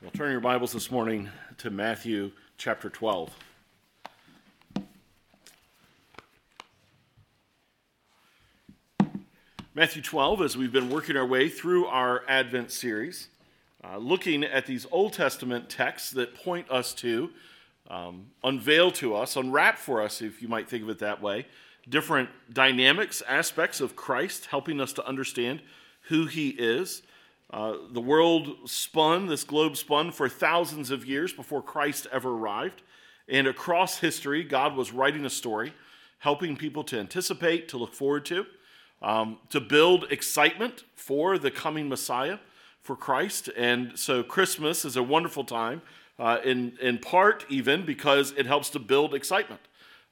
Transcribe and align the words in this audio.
Well, 0.00 0.12
turn 0.12 0.30
your 0.30 0.40
Bibles 0.40 0.70
this 0.70 0.92
morning 0.92 1.28
to 1.56 1.70
Matthew 1.70 2.30
chapter 2.56 2.88
12. 2.88 3.34
Matthew 9.74 10.00
12, 10.00 10.42
as 10.42 10.56
we've 10.56 10.70
been 10.70 10.88
working 10.88 11.16
our 11.16 11.26
way 11.26 11.48
through 11.48 11.86
our 11.86 12.22
Advent 12.28 12.70
series, 12.70 13.26
uh, 13.82 13.96
looking 13.96 14.44
at 14.44 14.66
these 14.66 14.86
Old 14.92 15.14
Testament 15.14 15.68
texts 15.68 16.12
that 16.12 16.32
point 16.32 16.70
us 16.70 16.94
to, 16.94 17.30
um, 17.90 18.26
unveil 18.44 18.92
to 18.92 19.16
us, 19.16 19.34
unwrap 19.34 19.78
for 19.78 20.00
us, 20.00 20.22
if 20.22 20.40
you 20.40 20.46
might 20.46 20.68
think 20.68 20.84
of 20.84 20.90
it 20.90 21.00
that 21.00 21.20
way, 21.20 21.44
different 21.88 22.28
dynamics, 22.52 23.20
aspects 23.26 23.80
of 23.80 23.96
Christ, 23.96 24.46
helping 24.46 24.80
us 24.80 24.92
to 24.92 25.04
understand 25.04 25.60
who 26.02 26.26
he 26.26 26.50
is. 26.50 27.02
Uh, 27.50 27.74
the 27.92 28.00
world 28.00 28.56
spun, 28.66 29.26
this 29.26 29.44
globe 29.44 29.76
spun 29.76 30.12
for 30.12 30.28
thousands 30.28 30.90
of 30.90 31.06
years 31.06 31.32
before 31.32 31.62
Christ 31.62 32.06
ever 32.12 32.30
arrived. 32.30 32.82
And 33.28 33.46
across 33.46 33.98
history, 33.98 34.44
God 34.44 34.76
was 34.76 34.92
writing 34.92 35.24
a 35.24 35.30
story, 35.30 35.72
helping 36.18 36.56
people 36.56 36.84
to 36.84 36.98
anticipate, 36.98 37.68
to 37.68 37.78
look 37.78 37.94
forward 37.94 38.24
to, 38.26 38.46
um, 39.00 39.38
to 39.50 39.60
build 39.60 40.10
excitement 40.10 40.84
for 40.94 41.38
the 41.38 41.50
coming 41.50 41.88
Messiah, 41.88 42.38
for 42.82 42.96
Christ. 42.96 43.48
And 43.56 43.98
so 43.98 44.22
Christmas 44.22 44.84
is 44.84 44.96
a 44.96 45.02
wonderful 45.02 45.44
time, 45.44 45.82
uh, 46.18 46.38
in, 46.44 46.76
in 46.80 46.98
part 46.98 47.46
even 47.48 47.84
because 47.84 48.32
it 48.36 48.46
helps 48.46 48.70
to 48.70 48.78
build 48.78 49.14
excitement. 49.14 49.60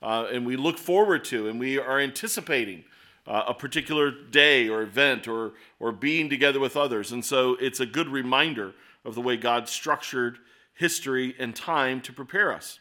Uh, 0.02 0.26
and 0.32 0.46
we 0.46 0.56
look 0.56 0.78
forward 0.78 1.24
to 1.24 1.48
and 1.48 1.58
we 1.58 1.78
are 1.78 1.98
anticipating 1.98 2.84
uh, 3.26 3.44
a 3.48 3.54
particular 3.54 4.10
day 4.10 4.68
or 4.68 4.82
event 4.82 5.26
or, 5.26 5.52
or 5.80 5.92
being 5.92 6.28
together 6.28 6.60
with 6.60 6.76
others. 6.76 7.12
And 7.12 7.24
so 7.24 7.56
it's 7.60 7.80
a 7.80 7.86
good 7.86 8.08
reminder 8.08 8.74
of 9.04 9.14
the 9.14 9.20
way 9.20 9.36
God 9.36 9.68
structured 9.68 10.38
history 10.74 11.34
and 11.38 11.54
time 11.54 12.00
to 12.02 12.12
prepare 12.12 12.52
us. 12.52 12.78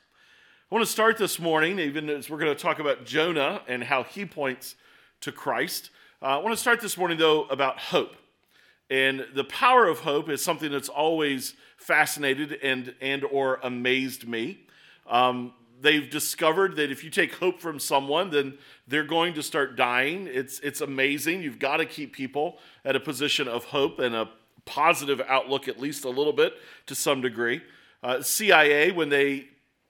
I 0.71 0.75
want 0.75 0.85
to 0.85 0.91
start 0.91 1.17
this 1.17 1.39
morning, 1.39 1.79
even 1.79 2.09
as 2.09 2.29
we're 2.29 2.39
going 2.39 2.55
to 2.55 2.61
talk 2.61 2.79
about 2.79 3.05
Jonah 3.05 3.61
and 3.67 3.83
how 3.83 4.03
he 4.03 4.25
points 4.25 4.75
to 5.21 5.31
Christ. 5.31 5.91
Uh, 6.21 6.25
I 6.25 6.37
want 6.37 6.53
to 6.53 6.61
start 6.61 6.81
this 6.81 6.97
morning, 6.97 7.17
though, 7.17 7.43
about 7.45 7.77
hope. 7.77 8.15
And 8.89 9.25
the 9.33 9.43
power 9.43 9.87
of 9.87 9.99
hope 9.99 10.29
is 10.29 10.43
something 10.43 10.71
that's 10.71 10.89
always 10.89 11.55
fascinated 11.77 12.59
and, 12.61 12.93
and 12.99 13.23
or 13.23 13.59
amazed 13.63 14.27
me. 14.27 14.59
Um, 15.07 15.53
they've 15.85 16.09
discovered 16.09 16.75
that 16.77 16.91
if 16.91 17.03
you 17.03 17.11
take 17.11 17.35
hope 17.35 17.59
from 17.61 17.79
someone, 17.79 18.31
then 18.31 18.57
they're 18.87 19.03
going 19.03 19.35
to 19.35 19.43
start 19.43 19.75
dying. 19.75 20.27
It's, 20.29 20.59
it's 20.61 20.81
amazing. 20.81 21.43
You've 21.43 21.59
got 21.59 21.77
to 21.77 21.85
keep 21.85 22.11
people 22.11 22.57
at 22.83 22.95
a 22.95 22.99
position 22.99 23.47
of 23.47 23.65
hope 23.65 23.99
and 23.99 24.15
a 24.15 24.27
positive 24.65 25.21
outlook, 25.27 25.67
at 25.67 25.79
least 25.79 26.03
a 26.03 26.09
little 26.09 26.33
bit 26.33 26.53
to 26.87 26.95
some 26.95 27.21
degree. 27.21 27.61
Uh, 28.01 28.21
CIA, 28.23 28.91
when 28.91 29.09
they 29.09 29.45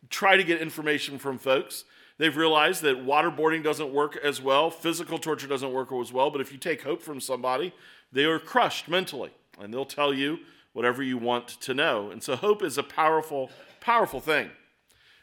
try 0.10 0.36
to 0.36 0.44
get 0.44 0.62
information 0.62 1.18
from 1.18 1.38
folks, 1.38 1.86
they've 2.18 2.36
realized 2.36 2.82
that 2.82 3.06
waterboarding 3.06 3.64
doesn't 3.64 3.94
work 3.94 4.18
as 4.22 4.42
well, 4.42 4.70
physical 4.70 5.18
torture 5.18 5.48
doesn't 5.48 5.72
work 5.72 5.94
as 5.94 6.12
well, 6.12 6.30
but 6.30 6.42
if 6.42 6.52
you 6.52 6.58
take 6.58 6.84
hope 6.84 7.02
from 7.02 7.22
somebody, 7.22 7.74
they 8.12 8.26
are 8.26 8.38
crushed 8.38 8.90
mentally, 8.90 9.32
and 9.62 9.74
they'll 9.74 9.86
tell 9.86 10.14
you 10.14 10.40
whatever 10.74 11.02
you 11.02 11.18
want 11.18 11.48
to 11.48 11.74
know. 11.74 12.12
And 12.12 12.22
so 12.22 12.36
hope 12.36 12.62
is 12.62 12.78
a 12.78 12.84
powerful, 12.84 13.50
powerful 13.80 14.20
thing. 14.20 14.50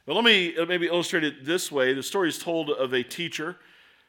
But 0.06 0.14
let 0.14 0.24
me 0.24 0.56
uh, 0.56 0.66
maybe 0.66 0.86
illustrate 0.86 1.24
it 1.24 1.44
this 1.44 1.70
way. 1.70 1.92
The 1.94 2.02
story 2.02 2.28
is 2.28 2.38
told 2.38 2.70
of 2.70 2.92
a 2.92 3.02
teacher. 3.02 3.56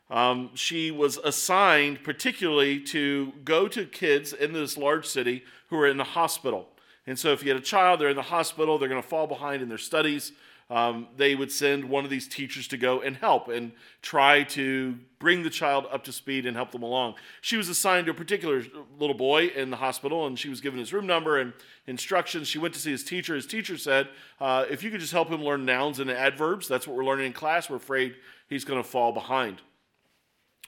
Um, 0.09 0.49
she 0.55 0.91
was 0.91 1.17
assigned 1.17 2.03
particularly 2.03 2.79
to 2.81 3.33
go 3.43 3.67
to 3.67 3.85
kids 3.85 4.33
in 4.33 4.53
this 4.53 4.77
large 4.77 5.05
city 5.05 5.43
who 5.69 5.77
are 5.77 5.87
in 5.87 5.97
the 5.97 6.03
hospital. 6.03 6.67
And 7.05 7.17
so, 7.19 7.31
if 7.31 7.43
you 7.43 7.49
had 7.49 7.61
a 7.61 7.65
child, 7.65 7.99
they're 7.99 8.09
in 8.09 8.15
the 8.15 8.21
hospital, 8.21 8.77
they're 8.77 8.89
going 8.89 9.01
to 9.01 9.07
fall 9.07 9.27
behind 9.27 9.61
in 9.61 9.69
their 9.69 9.77
studies. 9.77 10.31
Um, 10.69 11.07
they 11.17 11.35
would 11.35 11.51
send 11.51 11.85
one 11.85 12.03
of 12.03 12.09
these 12.09 12.27
teachers 12.27 12.67
to 12.69 12.77
go 12.77 13.01
and 13.01 13.15
help 13.17 13.47
and 13.47 13.73
try 14.01 14.43
to 14.43 14.97
bring 15.19 15.43
the 15.43 15.49
child 15.49 15.85
up 15.91 16.03
to 16.05 16.11
speed 16.11 16.45
and 16.45 16.55
help 16.55 16.71
them 16.71 16.83
along. 16.83 17.15
She 17.41 17.57
was 17.57 17.69
assigned 17.69 18.07
to 18.07 18.11
a 18.11 18.15
particular 18.15 18.63
little 18.97 19.15
boy 19.15 19.47
in 19.47 19.69
the 19.69 19.77
hospital, 19.77 20.25
and 20.25 20.39
she 20.39 20.49
was 20.49 20.61
given 20.61 20.79
his 20.79 20.93
room 20.93 21.05
number 21.05 21.39
and 21.39 21.53
instructions. 21.85 22.47
She 22.47 22.59
went 22.59 22.73
to 22.73 22.79
see 22.79 22.91
his 22.91 23.03
teacher. 23.03 23.35
His 23.35 23.45
teacher 23.45 23.77
said, 23.77 24.09
uh, 24.39 24.65
If 24.69 24.83
you 24.83 24.89
could 24.89 25.01
just 25.01 25.13
help 25.13 25.29
him 25.29 25.43
learn 25.43 25.65
nouns 25.65 25.99
and 25.99 26.09
adverbs, 26.09 26.67
that's 26.67 26.87
what 26.87 26.95
we're 26.95 27.05
learning 27.05 27.27
in 27.27 27.33
class. 27.33 27.69
We're 27.69 27.75
afraid 27.75 28.15
he's 28.47 28.65
going 28.65 28.81
to 28.81 28.87
fall 28.87 29.11
behind. 29.11 29.61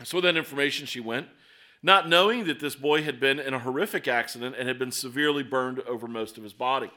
So, 0.04 0.18
with 0.18 0.26
that 0.26 0.36
information, 0.36 0.86
she 0.86 1.00
went, 1.00 1.28
not 1.82 2.10
knowing 2.10 2.48
that 2.48 2.60
this 2.60 2.76
boy 2.76 3.04
had 3.04 3.20
been 3.20 3.40
in 3.40 3.54
a 3.54 3.60
horrific 3.60 4.08
accident 4.08 4.56
and 4.58 4.68
had 4.68 4.78
been 4.78 4.92
severely 4.92 5.44
burned 5.44 5.80
over 5.82 6.08
most 6.08 6.38
of 6.38 6.44
his 6.44 6.54
body. 6.54 6.92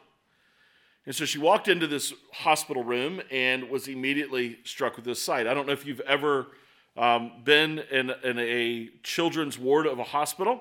And 1.07 1.15
so 1.15 1.25
she 1.25 1.39
walked 1.39 1.69
into 1.69 1.87
this 1.87 2.13
hospital 2.33 2.85
room 2.85 3.23
and 3.31 3.71
was 3.71 3.89
immediately 3.89 4.59
struck 4.65 4.97
with 4.97 5.05
this 5.05 5.23
sight. 5.23 5.47
I 5.47 5.55
don't 5.55 5.67
know 5.67 5.73
if 5.73 5.87
you've 5.87 6.01
ever 6.01 6.49
um, 6.97 7.33
been 7.45 7.79
in, 7.91 8.13
in, 8.25 8.39
a 8.39 8.91
children's 9.03 9.59
ward 9.59 9.87
of 9.87 9.99
a 9.99 10.05
hospital. 10.05 10.61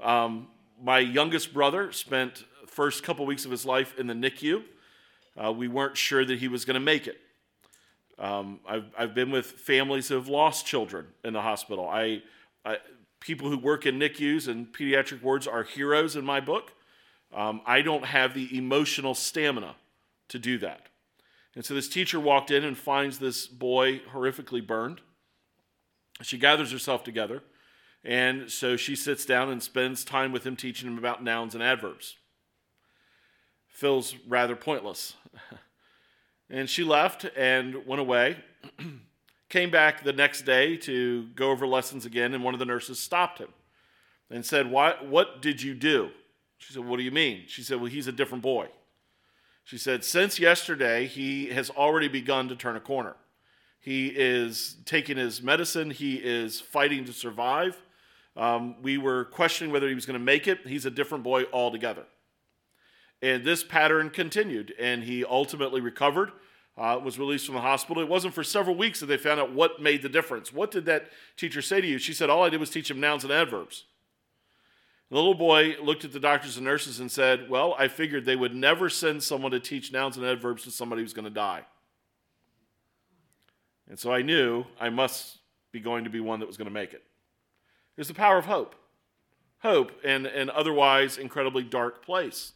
Um, 0.00 0.48
my 0.80 0.98
youngest 0.98 1.52
brother 1.52 1.90
spent 1.92 2.44
first 2.66 3.02
couple 3.02 3.26
weeks 3.26 3.44
of 3.44 3.50
his 3.50 3.64
life 3.64 3.98
in 3.98 4.06
the 4.06 4.14
NICU. 4.14 4.62
Uh, 5.36 5.52
we 5.52 5.66
weren't 5.66 5.96
sure 5.96 6.24
that 6.24 6.38
he 6.38 6.46
was 6.46 6.64
going 6.64 6.74
to 6.74 6.80
make 6.80 7.06
it. 7.06 7.20
Um, 8.18 8.60
I've, 8.68 8.84
I've 8.98 9.14
been 9.14 9.30
with 9.30 9.46
families 9.46 10.08
who 10.08 10.16
have 10.16 10.28
lost 10.28 10.66
children 10.66 11.06
in 11.24 11.32
the 11.32 11.42
hospital. 11.42 11.88
I, 11.88 12.22
I, 12.64 12.78
people 13.20 13.48
who 13.48 13.58
work 13.58 13.86
in 13.86 13.98
NICUs 13.98 14.48
and 14.48 14.72
pediatric 14.72 15.22
wards 15.22 15.46
are 15.46 15.62
heroes 15.62 16.16
in 16.16 16.24
my 16.24 16.40
book. 16.40 16.72
Um, 17.34 17.60
I 17.66 17.82
don't 17.82 18.04
have 18.04 18.34
the 18.34 18.56
emotional 18.56 19.14
stamina 19.14 19.76
to 20.28 20.38
do 20.38 20.58
that. 20.58 20.88
And 21.54 21.64
so 21.64 21.74
this 21.74 21.88
teacher 21.88 22.20
walked 22.20 22.50
in 22.50 22.64
and 22.64 22.76
finds 22.76 23.18
this 23.18 23.46
boy 23.46 24.00
horrifically 24.12 24.64
burned. 24.64 25.00
She 26.22 26.38
gathers 26.38 26.72
herself 26.72 27.04
together, 27.04 27.42
and 28.04 28.50
so 28.50 28.76
she 28.76 28.96
sits 28.96 29.24
down 29.24 29.50
and 29.50 29.62
spends 29.62 30.04
time 30.04 30.32
with 30.32 30.44
him 30.44 30.56
teaching 30.56 30.88
him 30.88 30.98
about 30.98 31.22
nouns 31.22 31.54
and 31.54 31.62
adverbs. 31.62 32.16
Feels 33.68 34.16
rather 34.26 34.56
pointless. 34.56 35.14
and 36.50 36.68
she 36.68 36.82
left 36.82 37.24
and 37.36 37.86
went 37.86 38.00
away. 38.00 38.38
Came 39.48 39.70
back 39.70 40.02
the 40.02 40.12
next 40.12 40.42
day 40.42 40.76
to 40.78 41.28
go 41.34 41.50
over 41.50 41.66
lessons 41.66 42.04
again, 42.04 42.34
and 42.34 42.42
one 42.42 42.54
of 42.54 42.60
the 42.60 42.66
nurses 42.66 42.98
stopped 42.98 43.38
him 43.38 43.48
and 44.30 44.44
said, 44.44 44.70
What, 44.70 45.06
what 45.06 45.40
did 45.40 45.62
you 45.62 45.74
do? 45.74 46.10
She 46.58 46.72
said, 46.72 46.84
What 46.84 46.98
do 46.98 47.02
you 47.02 47.10
mean? 47.10 47.44
She 47.46 47.62
said, 47.62 47.80
Well, 47.80 47.90
he's 47.90 48.06
a 48.06 48.12
different 48.12 48.42
boy. 48.42 48.68
She 49.64 49.78
said, 49.78 50.04
Since 50.04 50.38
yesterday, 50.38 51.06
he 51.06 51.46
has 51.46 51.70
already 51.70 52.08
begun 52.08 52.48
to 52.48 52.56
turn 52.56 52.76
a 52.76 52.80
corner. 52.80 53.16
He 53.80 54.08
is 54.08 54.76
taking 54.84 55.16
his 55.16 55.40
medicine, 55.40 55.90
he 55.90 56.16
is 56.16 56.60
fighting 56.60 57.04
to 57.06 57.12
survive. 57.12 57.80
Um, 58.36 58.76
we 58.82 58.98
were 58.98 59.24
questioning 59.24 59.72
whether 59.72 59.88
he 59.88 59.94
was 59.94 60.06
going 60.06 60.18
to 60.18 60.24
make 60.24 60.46
it. 60.46 60.60
He's 60.66 60.86
a 60.86 60.90
different 60.90 61.24
boy 61.24 61.44
altogether. 61.52 62.04
And 63.20 63.44
this 63.44 63.64
pattern 63.64 64.10
continued, 64.10 64.74
and 64.78 65.02
he 65.02 65.24
ultimately 65.24 65.80
recovered, 65.80 66.30
uh, 66.76 67.00
was 67.02 67.18
released 67.18 67.46
from 67.46 67.56
the 67.56 67.60
hospital. 67.60 68.00
It 68.00 68.08
wasn't 68.08 68.34
for 68.34 68.44
several 68.44 68.76
weeks 68.76 69.00
that 69.00 69.06
they 69.06 69.16
found 69.16 69.40
out 69.40 69.52
what 69.52 69.82
made 69.82 70.02
the 70.02 70.08
difference. 70.08 70.52
What 70.52 70.70
did 70.70 70.84
that 70.84 71.08
teacher 71.36 71.60
say 71.60 71.80
to 71.80 71.86
you? 71.86 71.98
She 71.98 72.12
said, 72.12 72.30
All 72.30 72.44
I 72.44 72.48
did 72.48 72.60
was 72.60 72.70
teach 72.70 72.90
him 72.90 73.00
nouns 73.00 73.24
and 73.24 73.32
adverbs. 73.32 73.84
The 75.10 75.16
little 75.16 75.34
boy 75.34 75.76
looked 75.82 76.04
at 76.04 76.12
the 76.12 76.20
doctors 76.20 76.56
and 76.56 76.66
nurses 76.66 77.00
and 77.00 77.10
said, 77.10 77.48
Well, 77.48 77.74
I 77.78 77.88
figured 77.88 78.24
they 78.24 78.36
would 78.36 78.54
never 78.54 78.90
send 78.90 79.22
someone 79.22 79.52
to 79.52 79.60
teach 79.60 79.90
nouns 79.90 80.16
and 80.16 80.26
adverbs 80.26 80.64
to 80.64 80.70
somebody 80.70 81.02
who's 81.02 81.14
going 81.14 81.24
to 81.24 81.30
die. 81.30 81.64
And 83.88 83.98
so 83.98 84.12
I 84.12 84.20
knew 84.20 84.66
I 84.78 84.90
must 84.90 85.38
be 85.72 85.80
going 85.80 86.04
to 86.04 86.10
be 86.10 86.20
one 86.20 86.40
that 86.40 86.46
was 86.46 86.58
going 86.58 86.68
to 86.68 86.72
make 86.72 86.92
it. 86.92 87.02
There's 87.96 88.08
the 88.08 88.14
power 88.14 88.36
of 88.36 88.44
hope. 88.44 88.74
Hope 89.60 90.04
in 90.04 90.26
an 90.26 90.50
otherwise 90.50 91.16
incredibly 91.16 91.64
dark 91.64 92.04
place. 92.04 92.52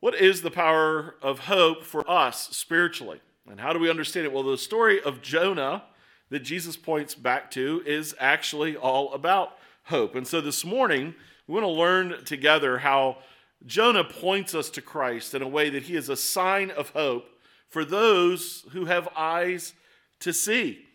What 0.00 0.16
is 0.16 0.42
the 0.42 0.50
power 0.50 1.14
of 1.22 1.40
hope 1.40 1.84
for 1.84 2.08
us 2.10 2.48
spiritually? 2.48 3.20
And 3.48 3.60
how 3.60 3.72
do 3.72 3.78
we 3.78 3.88
understand 3.88 4.26
it? 4.26 4.32
Well, 4.32 4.42
the 4.42 4.58
story 4.58 5.00
of 5.00 5.22
Jonah 5.22 5.84
that 6.30 6.40
Jesus 6.40 6.76
points 6.76 7.14
back 7.14 7.50
to 7.52 7.82
is 7.86 8.14
actually 8.18 8.76
all 8.76 9.12
about 9.12 9.56
hope. 9.84 10.14
And 10.14 10.26
so 10.26 10.40
this 10.40 10.64
morning, 10.64 11.14
we 11.46 11.54
want 11.54 11.64
to 11.64 11.70
learn 11.70 12.24
together 12.24 12.78
how 12.78 13.18
Jonah 13.66 14.04
points 14.04 14.54
us 14.54 14.70
to 14.70 14.82
Christ 14.82 15.34
in 15.34 15.42
a 15.42 15.48
way 15.48 15.70
that 15.70 15.84
he 15.84 15.96
is 15.96 16.08
a 16.08 16.16
sign 16.16 16.70
of 16.70 16.90
hope 16.90 17.28
for 17.68 17.84
those 17.84 18.64
who 18.72 18.86
have 18.86 19.08
eyes 19.16 19.74
to 20.20 20.32
see. 20.32 20.86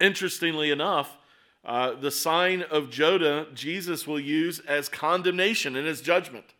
Interestingly 0.00 0.70
enough, 0.70 1.16
uh, 1.64 1.94
the 1.94 2.10
sign 2.10 2.62
of 2.62 2.90
Jonah, 2.90 3.46
Jesus 3.54 4.06
will 4.06 4.20
use 4.20 4.60
as 4.60 4.88
condemnation 4.88 5.76
and 5.76 5.86
as 5.86 6.00
judgment. 6.00 6.54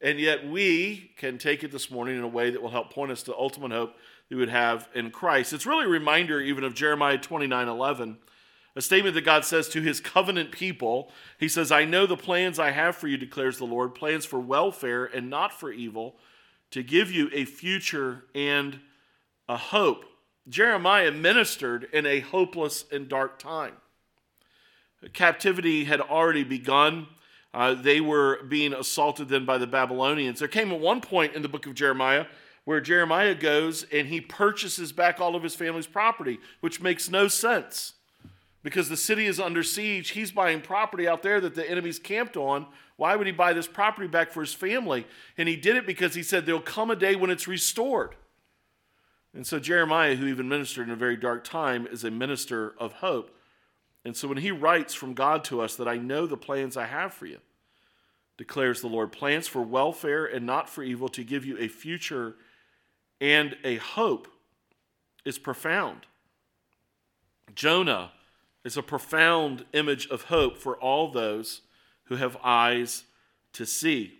And 0.00 0.20
yet 0.20 0.46
we 0.46 1.10
can 1.16 1.38
take 1.38 1.64
it 1.64 1.72
this 1.72 1.90
morning 1.90 2.16
in 2.16 2.22
a 2.22 2.28
way 2.28 2.50
that 2.50 2.62
will 2.62 2.70
help 2.70 2.92
point 2.92 3.10
us 3.10 3.22
to 3.24 3.36
ultimate 3.36 3.72
hope 3.72 3.96
we 4.30 4.36
would 4.36 4.48
have 4.48 4.88
in 4.94 5.10
Christ. 5.10 5.52
It's 5.52 5.66
really 5.66 5.86
a 5.86 5.88
reminder 5.88 6.40
even 6.40 6.62
of 6.62 6.74
Jeremiah 6.74 7.18
29 7.18 7.66
11 7.66 8.18
a 8.78 8.80
statement 8.80 9.16
that 9.16 9.22
God 9.22 9.44
says 9.44 9.68
to 9.70 9.82
his 9.82 9.98
covenant 9.98 10.52
people. 10.52 11.10
He 11.36 11.48
says, 11.48 11.72
I 11.72 11.84
know 11.84 12.06
the 12.06 12.16
plans 12.16 12.60
I 12.60 12.70
have 12.70 12.94
for 12.94 13.08
you, 13.08 13.16
declares 13.16 13.58
the 13.58 13.64
Lord, 13.64 13.92
plans 13.92 14.24
for 14.24 14.38
welfare 14.38 15.04
and 15.04 15.28
not 15.28 15.52
for 15.52 15.72
evil, 15.72 16.14
to 16.70 16.84
give 16.84 17.10
you 17.10 17.28
a 17.32 17.44
future 17.44 18.26
and 18.36 18.78
a 19.48 19.56
hope. 19.56 20.04
Jeremiah 20.48 21.10
ministered 21.10 21.88
in 21.92 22.06
a 22.06 22.20
hopeless 22.20 22.84
and 22.92 23.08
dark 23.08 23.40
time. 23.40 23.72
Captivity 25.12 25.82
had 25.82 26.00
already 26.00 26.44
begun. 26.44 27.08
Uh, 27.52 27.74
they 27.74 28.00
were 28.00 28.44
being 28.44 28.72
assaulted 28.72 29.28
then 29.28 29.44
by 29.44 29.58
the 29.58 29.66
Babylonians. 29.66 30.38
There 30.38 30.46
came 30.46 30.70
at 30.70 30.78
one 30.78 31.00
point 31.00 31.34
in 31.34 31.42
the 31.42 31.48
book 31.48 31.66
of 31.66 31.74
Jeremiah 31.74 32.26
where 32.64 32.80
Jeremiah 32.80 33.34
goes 33.34 33.86
and 33.92 34.06
he 34.06 34.20
purchases 34.20 34.92
back 34.92 35.20
all 35.20 35.34
of 35.34 35.42
his 35.42 35.56
family's 35.56 35.88
property, 35.88 36.38
which 36.60 36.80
makes 36.80 37.10
no 37.10 37.26
sense 37.26 37.94
because 38.68 38.90
the 38.90 38.98
city 38.98 39.24
is 39.24 39.40
under 39.40 39.62
siege. 39.62 40.10
He's 40.10 40.30
buying 40.30 40.60
property 40.60 41.08
out 41.08 41.22
there 41.22 41.40
that 41.40 41.54
the 41.54 41.68
enemy's 41.70 41.98
camped 41.98 42.36
on. 42.36 42.66
Why 42.96 43.16
would 43.16 43.26
he 43.26 43.32
buy 43.32 43.54
this 43.54 43.66
property 43.66 44.06
back 44.06 44.30
for 44.30 44.42
his 44.42 44.52
family? 44.52 45.06
And 45.38 45.48
he 45.48 45.56
did 45.56 45.76
it 45.76 45.86
because 45.86 46.14
he 46.14 46.22
said 46.22 46.44
there'll 46.44 46.60
come 46.60 46.90
a 46.90 46.96
day 46.96 47.16
when 47.16 47.30
it's 47.30 47.48
restored. 47.48 48.14
And 49.32 49.46
so 49.46 49.58
Jeremiah, 49.58 50.16
who 50.16 50.26
even 50.26 50.50
ministered 50.50 50.86
in 50.86 50.92
a 50.92 50.98
very 50.98 51.16
dark 51.16 51.44
time, 51.44 51.86
is 51.86 52.04
a 52.04 52.10
minister 52.10 52.74
of 52.76 52.92
hope. 52.92 53.34
And 54.04 54.14
so 54.14 54.28
when 54.28 54.36
he 54.36 54.50
writes 54.50 54.92
from 54.92 55.14
God 55.14 55.44
to 55.44 55.62
us 55.62 55.74
that 55.76 55.88
I 55.88 55.96
know 55.96 56.26
the 56.26 56.36
plans 56.36 56.76
I 56.76 56.88
have 56.88 57.14
for 57.14 57.24
you, 57.24 57.38
declares 58.36 58.82
the 58.82 58.88
Lord, 58.88 59.12
plans 59.12 59.48
for 59.48 59.62
welfare 59.62 60.26
and 60.26 60.44
not 60.44 60.68
for 60.68 60.82
evil 60.82 61.08
to 61.08 61.24
give 61.24 61.46
you 61.46 61.56
a 61.56 61.68
future 61.68 62.34
and 63.18 63.56
a 63.64 63.76
hope 63.76 64.28
is 65.24 65.38
profound. 65.38 66.02
Jonah 67.54 68.10
is 68.64 68.76
a 68.76 68.82
profound 68.82 69.64
image 69.72 70.06
of 70.08 70.22
hope 70.22 70.58
for 70.58 70.76
all 70.76 71.10
those 71.10 71.62
who 72.04 72.16
have 72.16 72.36
eyes 72.42 73.04
to 73.52 73.64
see. 73.64 74.14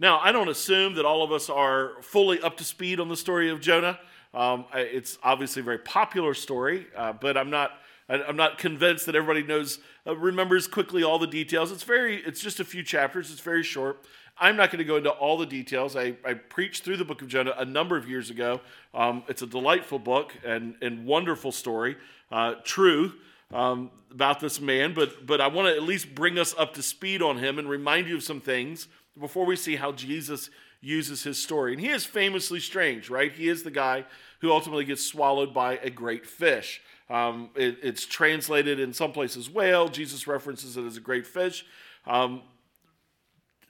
Now, 0.00 0.20
I 0.20 0.30
don't 0.30 0.48
assume 0.48 0.94
that 0.94 1.04
all 1.04 1.22
of 1.22 1.32
us 1.32 1.50
are 1.50 2.00
fully 2.02 2.40
up 2.40 2.56
to 2.58 2.64
speed 2.64 3.00
on 3.00 3.08
the 3.08 3.16
story 3.16 3.50
of 3.50 3.60
Jonah. 3.60 3.98
Um, 4.32 4.66
it's 4.74 5.18
obviously 5.22 5.60
a 5.60 5.64
very 5.64 5.78
popular 5.78 6.34
story, 6.34 6.86
uh, 6.96 7.12
but 7.12 7.36
I'm 7.36 7.50
not. 7.50 7.72
I'm 8.10 8.36
not 8.36 8.56
convinced 8.56 9.04
that 9.04 9.14
everybody 9.14 9.42
knows, 9.42 9.80
uh, 10.06 10.16
remembers 10.16 10.66
quickly 10.66 11.02
all 11.02 11.18
the 11.18 11.26
details. 11.26 11.70
It's 11.70 11.82
very, 11.82 12.22
it's 12.24 12.40
just 12.40 12.58
a 12.58 12.64
few 12.64 12.82
chapters. 12.82 13.30
It's 13.30 13.42
very 13.42 13.62
short. 13.62 14.02
I'm 14.38 14.56
not 14.56 14.70
going 14.70 14.78
to 14.78 14.84
go 14.84 14.96
into 14.96 15.10
all 15.10 15.36
the 15.36 15.44
details. 15.44 15.94
I, 15.94 16.14
I 16.24 16.32
preached 16.32 16.84
through 16.84 16.96
the 16.96 17.04
book 17.04 17.20
of 17.20 17.28
Jonah 17.28 17.52
a 17.58 17.66
number 17.66 17.98
of 17.98 18.08
years 18.08 18.30
ago. 18.30 18.62
Um, 18.94 19.24
it's 19.28 19.42
a 19.42 19.46
delightful 19.46 19.98
book 19.98 20.32
and, 20.42 20.76
and 20.80 21.04
wonderful 21.04 21.52
story, 21.52 21.98
uh, 22.32 22.54
true 22.64 23.12
um, 23.52 23.90
about 24.10 24.40
this 24.40 24.60
man, 24.60 24.94
but, 24.94 25.26
but 25.26 25.40
I 25.40 25.46
want 25.48 25.68
to 25.68 25.74
at 25.74 25.82
least 25.82 26.14
bring 26.14 26.38
us 26.38 26.54
up 26.58 26.74
to 26.74 26.82
speed 26.82 27.22
on 27.22 27.38
him 27.38 27.58
and 27.58 27.68
remind 27.68 28.08
you 28.08 28.16
of 28.16 28.22
some 28.22 28.40
things 28.40 28.88
before 29.18 29.46
we 29.46 29.56
see 29.56 29.76
how 29.76 29.92
Jesus 29.92 30.50
uses 30.80 31.22
his 31.22 31.42
story. 31.42 31.72
And 31.72 31.80
he 31.80 31.88
is 31.88 32.04
famously 32.04 32.60
strange, 32.60 33.10
right? 33.10 33.32
He 33.32 33.48
is 33.48 33.62
the 33.62 33.70
guy 33.70 34.04
who 34.40 34.52
ultimately 34.52 34.84
gets 34.84 35.04
swallowed 35.04 35.52
by 35.52 35.78
a 35.78 35.90
great 35.90 36.26
fish. 36.26 36.80
Um, 37.10 37.50
it, 37.56 37.78
it's 37.82 38.06
translated 38.06 38.78
in 38.78 38.92
some 38.92 39.12
places 39.12 39.50
whale. 39.50 39.88
Jesus 39.88 40.26
references 40.26 40.76
it 40.76 40.84
as 40.84 40.96
a 40.96 41.00
great 41.00 41.26
fish. 41.26 41.64
Um, 42.06 42.42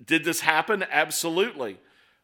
did 0.05 0.25
this 0.25 0.41
happen? 0.41 0.85
Absolutely. 0.91 1.79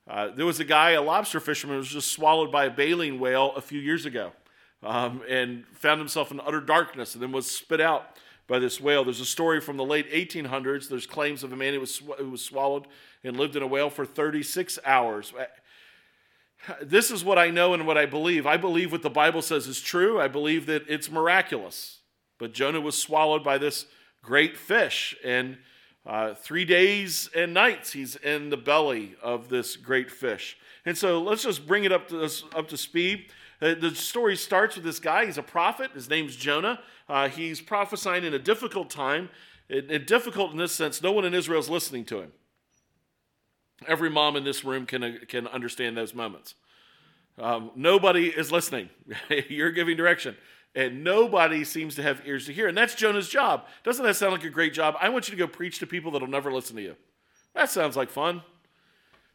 Uh, 0.06 0.28
there 0.28 0.44
was 0.44 0.60
a 0.60 0.64
guy, 0.64 0.90
a 0.90 1.02
lobster 1.02 1.40
fisherman, 1.40 1.76
who 1.76 1.78
was 1.78 1.88
just 1.88 2.12
swallowed 2.12 2.52
by 2.52 2.66
a 2.66 2.70
baleen 2.70 3.18
whale 3.18 3.52
a 3.56 3.60
few 3.62 3.80
years 3.80 4.04
ago 4.04 4.32
um, 4.84 5.22
and 5.28 5.64
found 5.72 6.00
himself 6.00 6.30
in 6.30 6.40
utter 6.40 6.60
darkness 6.60 7.14
and 7.14 7.22
then 7.22 7.32
was 7.32 7.50
spit 7.50 7.80
out 7.80 8.16
by 8.46 8.58
this 8.58 8.80
whale. 8.80 9.04
There's 9.04 9.20
a 9.20 9.26
story 9.26 9.60
from 9.60 9.76
the 9.76 9.84
late 9.84 10.10
1800s. 10.12 10.88
There's 10.88 11.06
claims 11.06 11.42
of 11.42 11.52
a 11.52 11.56
man 11.56 11.74
who 11.74 11.80
was, 11.80 11.94
sw- 11.94 12.18
who 12.18 12.30
was 12.30 12.44
swallowed 12.44 12.86
and 13.22 13.36
lived 13.36 13.56
in 13.56 13.62
a 13.62 13.66
whale 13.66 13.90
for 13.90 14.04
36 14.04 14.78
hours. 14.84 15.32
This 16.82 17.10
is 17.10 17.24
what 17.24 17.38
I 17.38 17.50
know 17.50 17.74
and 17.74 17.86
what 17.86 17.98
I 17.98 18.06
believe. 18.06 18.46
I 18.46 18.56
believe 18.56 18.92
what 18.92 19.02
the 19.02 19.10
Bible 19.10 19.42
says 19.42 19.66
is 19.66 19.80
true. 19.80 20.20
I 20.20 20.28
believe 20.28 20.66
that 20.66 20.84
it's 20.88 21.10
miraculous. 21.10 22.00
But 22.38 22.52
Jonah 22.52 22.80
was 22.80 22.98
swallowed 22.98 23.44
by 23.44 23.58
this 23.58 23.86
great 24.22 24.56
fish, 24.56 25.14
and 25.24 25.58
uh, 26.06 26.34
three 26.34 26.64
days 26.64 27.30
and 27.34 27.54
nights 27.54 27.92
he's 27.92 28.16
in 28.16 28.50
the 28.50 28.56
belly 28.56 29.14
of 29.22 29.48
this 29.48 29.76
great 29.76 30.10
fish. 30.10 30.56
And 30.84 30.96
so 30.98 31.22
let's 31.22 31.42
just 31.42 31.66
bring 31.66 31.84
it 31.84 31.92
up 31.92 32.08
to, 32.08 32.28
up 32.54 32.68
to 32.68 32.76
speed. 32.76 33.30
Uh, 33.60 33.74
the 33.74 33.94
story 33.94 34.36
starts 34.36 34.76
with 34.76 34.84
this 34.84 34.98
guy. 34.98 35.26
He's 35.26 35.38
a 35.38 35.42
prophet. 35.42 35.92
His 35.92 36.08
name's 36.08 36.36
Jonah. 36.36 36.80
Uh, 37.08 37.28
he's 37.28 37.60
prophesying 37.60 38.24
in 38.24 38.34
a 38.34 38.38
difficult 38.38 38.90
time. 38.90 39.30
And 39.70 40.04
difficult 40.04 40.52
in 40.52 40.58
this 40.58 40.72
sense, 40.72 41.02
no 41.02 41.12
one 41.12 41.24
in 41.24 41.32
Israel 41.32 41.58
is 41.58 41.70
listening 41.70 42.04
to 42.06 42.20
him. 42.20 42.32
Every 43.86 44.10
mom 44.10 44.36
in 44.36 44.44
this 44.44 44.64
room 44.64 44.86
can, 44.86 45.02
uh, 45.02 45.12
can 45.26 45.46
understand 45.48 45.96
those 45.96 46.14
moments. 46.14 46.54
Um, 47.38 47.70
nobody 47.74 48.28
is 48.28 48.52
listening. 48.52 48.90
You're 49.48 49.72
giving 49.72 49.96
direction. 49.96 50.36
And 50.74 51.04
nobody 51.04 51.64
seems 51.64 51.94
to 51.96 52.02
have 52.02 52.20
ears 52.26 52.46
to 52.46 52.52
hear. 52.52 52.66
And 52.66 52.76
that's 52.76 52.94
Jonah's 52.94 53.28
job. 53.28 53.66
Doesn't 53.84 54.04
that 54.04 54.16
sound 54.16 54.32
like 54.32 54.44
a 54.44 54.50
great 54.50 54.74
job? 54.74 54.96
I 55.00 55.08
want 55.08 55.28
you 55.28 55.32
to 55.32 55.38
go 55.38 55.46
preach 55.46 55.78
to 55.78 55.86
people 55.86 56.10
that'll 56.10 56.28
never 56.28 56.52
listen 56.52 56.76
to 56.76 56.82
you. 56.82 56.96
That 57.54 57.70
sounds 57.70 57.96
like 57.96 58.10
fun. 58.10 58.42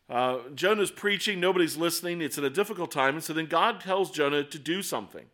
Uh, 0.09 0.39
Jonah's 0.56 0.89
preaching, 0.89 1.39
nobody's 1.39 1.77
listening. 1.77 2.21
It's 2.21 2.38
in 2.38 2.44
a 2.44 2.50
difficult 2.50 2.91
time. 2.91 3.15
And 3.15 3.23
so 3.23 3.33
then 3.33 3.45
God 3.45 3.79
tells 3.79 4.09
Jonah 4.09 4.44
to 4.44 4.59
do 4.59 4.81
something. 4.81 5.25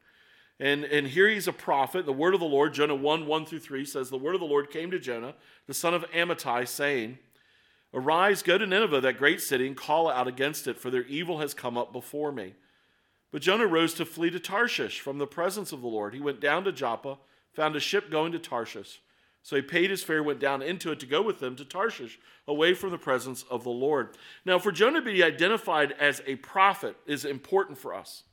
And, 0.60 0.84
and 0.86 1.08
here 1.08 1.30
he's 1.30 1.48
a 1.48 1.54
prophet. 1.54 2.06
The 2.06 2.14
word 2.14 2.34
of 2.34 2.40
the 2.40 2.46
Lord, 2.46 2.74
Jonah 2.74 2.96
1 2.96 3.26
1 3.26 3.46
through 3.46 3.60
3 3.60 3.86
says, 3.86 4.10
The 4.10 4.18
word 4.18 4.36
of 4.36 4.42
the 4.42 4.48
Lord 4.48 4.70
came 4.70 4.92
to 4.92 5.00
Jonah, 5.00 5.36
the 5.68 5.74
son 5.74 5.94
of 5.94 6.10
Amittai, 6.12 6.68
saying, 6.68 7.20
Arise, 7.94 8.42
go 8.42 8.58
to 8.58 8.66
Nineveh, 8.66 9.02
that 9.02 9.18
great 9.18 9.40
city, 9.42 9.68
and 9.68 9.76
call 9.76 10.10
out 10.10 10.28
against 10.28 10.68
it, 10.68 10.78
for 10.78 10.90
their 10.90 11.04
evil 11.04 11.40
has 11.40 11.54
come 11.54 11.78
up 11.78 11.94
before 11.94 12.32
me. 12.32 12.54
But 13.32 13.42
Jonah 13.42 13.68
rose 13.68 13.94
to 13.96 14.06
flee 14.06 14.30
to 14.30 14.40
Tarshish 14.40 15.00
from 15.00 15.18
the 15.18 15.28
presence 15.28 15.72
of 15.72 15.82
the 15.82 15.88
Lord. 15.88 16.14
He 16.14 16.20
went 16.20 16.42
down 16.42 16.66
to 16.66 16.72
Joppa, 16.72 17.18
found 17.54 17.76
a 17.76 17.80
ship 17.80 18.10
going 18.12 18.32
to 18.34 18.40
Tarshish. 18.40 19.02
So 19.46 19.56
he 19.56 19.62
paid 19.62 19.92
his 19.92 20.02
fare, 20.02 20.24
went 20.24 20.40
down 20.40 20.64
into 20.64 20.92
it 20.92 21.00
to 21.02 21.06
go 21.06 21.22
with 21.22 21.40
them 21.40 21.56
to 21.58 21.64
Tarshish, 21.64 22.18
away 22.48 22.74
from 22.74 22.90
the 22.90 22.98
presence 22.98 23.46
of 23.52 23.64
the 23.64 23.70
Lord. 23.70 24.18
Now, 24.44 24.58
for 24.58 24.72
Jonah 24.72 25.02
to 25.02 25.06
be 25.06 25.24
identified 25.24 25.92
as 26.00 26.20
a 26.26 26.38
prophet 26.38 26.96
is 27.06 27.26
important 27.26 27.78
for 27.78 27.94
us. 27.94 28.24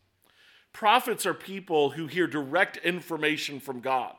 Prophets 0.72 1.26
are 1.26 1.34
people 1.34 1.90
who 1.90 2.06
hear 2.06 2.26
direct 2.26 2.78
information 2.78 3.60
from 3.60 3.80
God. 3.80 4.14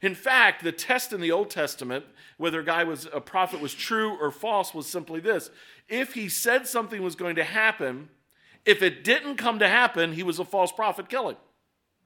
In 0.00 0.14
fact, 0.14 0.64
the 0.64 0.72
test 0.72 1.12
in 1.12 1.20
the 1.20 1.30
Old 1.30 1.50
Testament, 1.50 2.06
whether 2.38 2.60
a 2.60 2.64
guy 2.64 2.82
was 2.84 3.06
a 3.12 3.20
prophet 3.20 3.60
was 3.60 3.74
true 3.74 4.16
or 4.18 4.30
false, 4.30 4.72
was 4.72 4.86
simply 4.86 5.20
this. 5.20 5.50
If 5.86 6.14
he 6.14 6.30
said 6.30 6.66
something 6.66 7.02
was 7.02 7.14
going 7.14 7.36
to 7.36 7.44
happen, 7.44 8.08
if 8.64 8.82
it 8.82 9.04
didn't 9.04 9.36
come 9.36 9.58
to 9.58 9.68
happen, 9.68 10.14
he 10.14 10.22
was 10.22 10.38
a 10.38 10.46
false 10.46 10.72
prophet, 10.72 11.10
kill 11.10 11.28
him. 11.28 11.36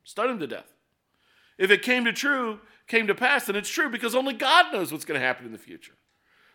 Stun 0.02 0.30
him 0.30 0.40
to 0.40 0.48
death. 0.48 0.72
If 1.58 1.70
it 1.70 1.82
came 1.82 2.04
to 2.06 2.12
true, 2.12 2.58
came 2.86 3.06
to 3.06 3.14
pass, 3.14 3.48
And 3.48 3.56
it's 3.56 3.68
true 3.68 3.90
because 3.90 4.14
only 4.14 4.34
God 4.34 4.72
knows 4.72 4.92
what's 4.92 5.04
going 5.04 5.20
to 5.20 5.26
happen 5.26 5.46
in 5.46 5.52
the 5.52 5.58
future. 5.58 5.94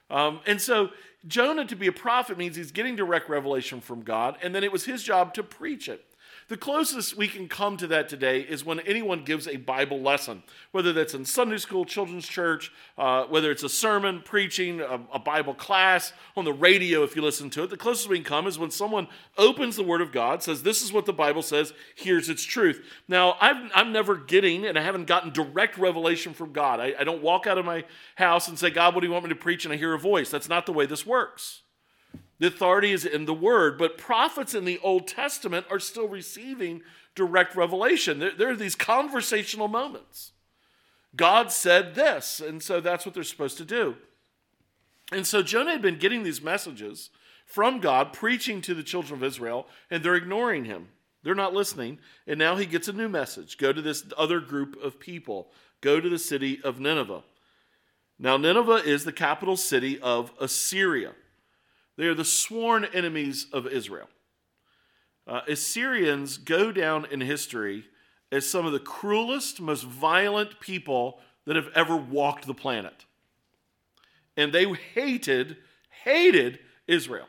Um, 0.09 0.41
and 0.45 0.59
so 0.59 0.89
Jonah 1.25 1.65
to 1.65 1.75
be 1.75 1.87
a 1.87 1.91
prophet 1.91 2.37
means 2.37 2.55
he's 2.55 2.71
getting 2.71 2.95
direct 2.95 3.29
revelation 3.29 3.79
from 3.79 4.01
God, 4.01 4.37
and 4.41 4.53
then 4.53 4.63
it 4.63 4.71
was 4.71 4.85
his 4.85 5.03
job 5.03 5.33
to 5.35 5.43
preach 5.43 5.87
it. 5.87 6.03
The 6.47 6.57
closest 6.57 7.15
we 7.15 7.27
can 7.27 7.47
come 7.47 7.77
to 7.77 7.87
that 7.87 8.09
today 8.09 8.41
is 8.41 8.65
when 8.65 8.79
anyone 8.81 9.23
gives 9.23 9.47
a 9.47 9.57
Bible 9.57 10.01
lesson, 10.01 10.43
whether 10.71 10.91
that's 10.91 11.13
in 11.13 11.23
Sunday 11.23 11.57
school, 11.57 11.85
children's 11.85 12.27
church, 12.27 12.71
uh, 12.97 13.25
whether 13.25 13.51
it's 13.51 13.63
a 13.63 13.69
sermon, 13.69 14.21
preaching, 14.23 14.81
a, 14.81 14.99
a, 15.13 15.19
Bible 15.19 15.53
class, 15.53 16.13
on 16.35 16.43
the 16.43 16.53
radio 16.53 17.03
if 17.03 17.15
you 17.15 17.21
listen 17.21 17.49
to 17.51 17.63
it. 17.63 17.69
The 17.69 17.77
closest 17.77 18.09
we 18.09 18.17
can 18.17 18.25
come 18.25 18.47
is 18.47 18.59
when 18.59 18.71
someone 18.71 19.07
opens 19.37 19.75
the 19.75 19.83
Word 19.83 20.01
of 20.01 20.11
God, 20.11 20.43
says, 20.43 20.63
This 20.63 20.81
is 20.81 20.91
what 20.91 21.05
the 21.05 21.13
Bible 21.13 21.41
says, 21.41 21.73
here's 21.95 22.27
its 22.27 22.43
truth. 22.43 22.85
Now, 23.07 23.37
i 23.39 23.69
am 23.73 23.93
never 23.93 24.15
getting, 24.15 24.65
and 24.65 24.77
I 24.77 24.81
haven't 24.81 25.05
gotten 25.05 25.31
direct 25.31 25.77
revelation 25.77 26.33
from 26.33 26.51
God. 26.51 26.79
I, 26.79 26.93
I 26.99 27.03
don't 27.03 27.21
walk 27.21 27.47
out 27.47 27.57
of 27.57 27.65
my 27.65 27.85
house 28.15 28.47
and 28.47 28.57
say, 28.59 28.69
God, 28.69 28.93
what 28.93 29.01
do 29.01 29.07
you 29.07 29.13
want 29.13 29.25
me 29.25 29.29
to 29.29 29.35
preach? 29.35 29.65
And 29.65 29.73
I 29.73 29.77
hear 29.77 29.93
a 29.93 29.99
voice. 29.99 30.29
That's 30.29 30.49
not 30.49 30.65
the 30.65 30.73
way 30.73 30.85
this 30.85 31.05
works. 31.05 31.61
The 32.41 32.47
authority 32.47 32.91
is 32.91 33.05
in 33.05 33.25
the 33.25 33.35
word, 33.35 33.77
but 33.77 33.99
prophets 33.99 34.55
in 34.55 34.65
the 34.65 34.79
Old 34.79 35.07
Testament 35.07 35.67
are 35.69 35.79
still 35.79 36.07
receiving 36.07 36.81
direct 37.13 37.55
revelation. 37.55 38.17
There, 38.17 38.31
there, 38.35 38.49
are 38.49 38.55
these 38.55 38.73
conversational 38.73 39.67
moments. 39.67 40.31
God 41.15 41.51
said 41.51 41.93
this, 41.93 42.39
and 42.39 42.63
so 42.63 42.81
that's 42.81 43.05
what 43.05 43.13
they're 43.13 43.23
supposed 43.23 43.59
to 43.59 43.63
do. 43.63 43.95
And 45.11 45.27
so 45.27 45.43
Jonah 45.43 45.73
had 45.73 45.83
been 45.83 45.99
getting 45.99 46.23
these 46.23 46.41
messages 46.41 47.11
from 47.45 47.79
God, 47.79 48.11
preaching 48.11 48.59
to 48.63 48.73
the 48.73 48.81
children 48.81 49.19
of 49.19 49.23
Israel, 49.23 49.67
and 49.91 50.01
they're 50.01 50.15
ignoring 50.15 50.65
him. 50.65 50.87
They're 51.21 51.35
not 51.35 51.53
listening. 51.53 51.99
And 52.25 52.39
now 52.39 52.55
he 52.55 52.65
gets 52.65 52.87
a 52.87 52.93
new 52.93 53.07
message 53.07 53.59
go 53.59 53.71
to 53.71 53.83
this 53.83 54.03
other 54.17 54.39
group 54.39 54.81
of 54.83 54.99
people, 54.99 55.51
go 55.79 55.99
to 55.99 56.09
the 56.09 56.17
city 56.17 56.59
of 56.63 56.79
Nineveh. 56.79 57.21
Now, 58.17 58.37
Nineveh 58.37 58.81
is 58.83 59.03
the 59.03 59.13
capital 59.13 59.57
city 59.57 59.99
of 59.99 60.31
Assyria. 60.39 61.11
They 61.97 62.05
are 62.05 62.13
the 62.13 62.25
sworn 62.25 62.85
enemies 62.85 63.47
of 63.51 63.67
Israel. 63.67 64.07
Uh, 65.27 65.41
Assyrians 65.47 66.37
go 66.37 66.71
down 66.71 67.05
in 67.11 67.21
history 67.21 67.85
as 68.31 68.49
some 68.49 68.65
of 68.65 68.71
the 68.71 68.79
cruelest, 68.79 69.61
most 69.61 69.83
violent 69.83 70.59
people 70.59 71.19
that 71.45 71.55
have 71.55 71.69
ever 71.75 71.95
walked 71.95 72.47
the 72.47 72.53
planet. 72.53 73.05
And 74.37 74.53
they 74.53 74.65
hated, 74.65 75.57
hated 76.03 76.59
Israel 76.87 77.27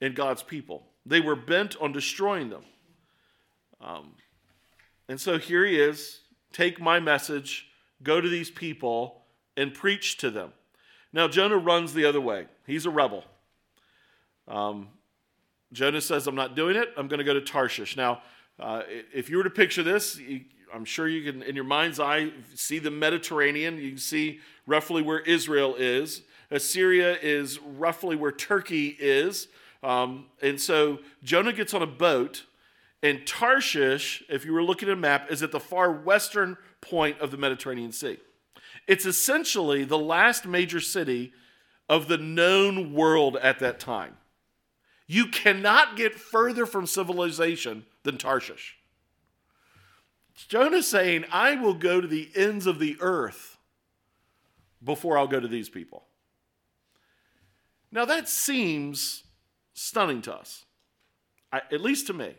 and 0.00 0.14
God's 0.14 0.42
people. 0.42 0.86
They 1.06 1.20
were 1.20 1.36
bent 1.36 1.76
on 1.80 1.92
destroying 1.92 2.50
them. 2.50 2.64
Um, 3.80 4.12
and 5.08 5.20
so 5.20 5.38
here 5.38 5.64
he 5.64 5.78
is 5.78 6.20
take 6.52 6.80
my 6.80 7.00
message, 7.00 7.66
go 8.02 8.20
to 8.20 8.28
these 8.28 8.50
people, 8.50 9.22
and 9.56 9.74
preach 9.74 10.16
to 10.18 10.30
them. 10.30 10.52
Now, 11.12 11.28
Jonah 11.28 11.58
runs 11.58 11.94
the 11.94 12.04
other 12.04 12.20
way. 12.20 12.46
He's 12.66 12.86
a 12.86 12.90
rebel. 12.90 13.24
Um, 14.48 14.88
Jonah 15.72 16.00
says, 16.00 16.26
I'm 16.26 16.34
not 16.34 16.54
doing 16.54 16.76
it. 16.76 16.90
I'm 16.96 17.08
going 17.08 17.18
to 17.18 17.24
go 17.24 17.34
to 17.34 17.40
Tarshish. 17.40 17.96
Now, 17.96 18.22
uh, 18.60 18.82
if 19.12 19.28
you 19.28 19.36
were 19.36 19.44
to 19.44 19.50
picture 19.50 19.82
this, 19.82 20.18
you, 20.18 20.42
I'm 20.72 20.84
sure 20.84 21.08
you 21.08 21.30
can, 21.30 21.42
in 21.42 21.54
your 21.54 21.64
mind's 21.64 21.98
eye, 22.00 22.30
see 22.54 22.78
the 22.78 22.90
Mediterranean. 22.90 23.78
You 23.78 23.90
can 23.90 23.98
see 23.98 24.40
roughly 24.66 25.02
where 25.02 25.20
Israel 25.20 25.74
is. 25.76 26.22
Assyria 26.50 27.16
is 27.20 27.58
roughly 27.60 28.16
where 28.16 28.32
Turkey 28.32 28.96
is. 28.98 29.48
Um, 29.82 30.26
and 30.40 30.60
so 30.60 31.00
Jonah 31.22 31.52
gets 31.52 31.74
on 31.74 31.82
a 31.82 31.86
boat, 31.86 32.44
and 33.02 33.26
Tarshish, 33.26 34.22
if 34.28 34.44
you 34.44 34.52
were 34.52 34.62
looking 34.62 34.88
at 34.88 34.94
a 34.94 34.96
map, 34.96 35.30
is 35.30 35.42
at 35.42 35.52
the 35.52 35.60
far 35.60 35.92
western 35.92 36.56
point 36.80 37.18
of 37.20 37.30
the 37.30 37.36
Mediterranean 37.36 37.92
Sea. 37.92 38.18
It's 38.86 39.06
essentially 39.06 39.84
the 39.84 39.98
last 39.98 40.46
major 40.46 40.80
city 40.80 41.32
of 41.88 42.08
the 42.08 42.18
known 42.18 42.94
world 42.94 43.36
at 43.36 43.58
that 43.58 43.78
time. 43.78 44.16
You 45.06 45.26
cannot 45.26 45.96
get 45.96 46.14
further 46.14 46.66
from 46.66 46.86
civilization 46.86 47.84
than 48.02 48.16
Tarshish. 48.16 48.76
Jonah's 50.48 50.88
saying, 50.88 51.24
I 51.30 51.54
will 51.54 51.74
go 51.74 52.00
to 52.00 52.06
the 52.06 52.30
ends 52.34 52.66
of 52.66 52.78
the 52.78 52.96
earth 53.00 53.56
before 54.82 55.16
I'll 55.16 55.26
go 55.28 55.40
to 55.40 55.48
these 55.48 55.68
people. 55.68 56.04
Now 57.92 58.04
that 58.04 58.28
seems 58.28 59.22
stunning 59.74 60.22
to 60.22 60.34
us, 60.34 60.64
I, 61.52 61.62
at 61.70 61.80
least 61.80 62.08
to 62.08 62.12
me. 62.12 62.34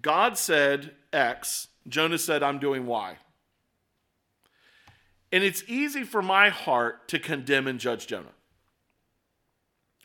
God 0.00 0.38
said 0.38 0.92
X, 1.12 1.68
Jonah 1.88 2.18
said, 2.18 2.42
I'm 2.42 2.58
doing 2.58 2.86
Y. 2.86 3.16
And 5.32 5.44
it's 5.44 5.64
easy 5.66 6.04
for 6.04 6.22
my 6.22 6.48
heart 6.48 7.08
to 7.08 7.18
condemn 7.18 7.66
and 7.66 7.78
judge 7.78 8.06
Jonah. 8.06 8.32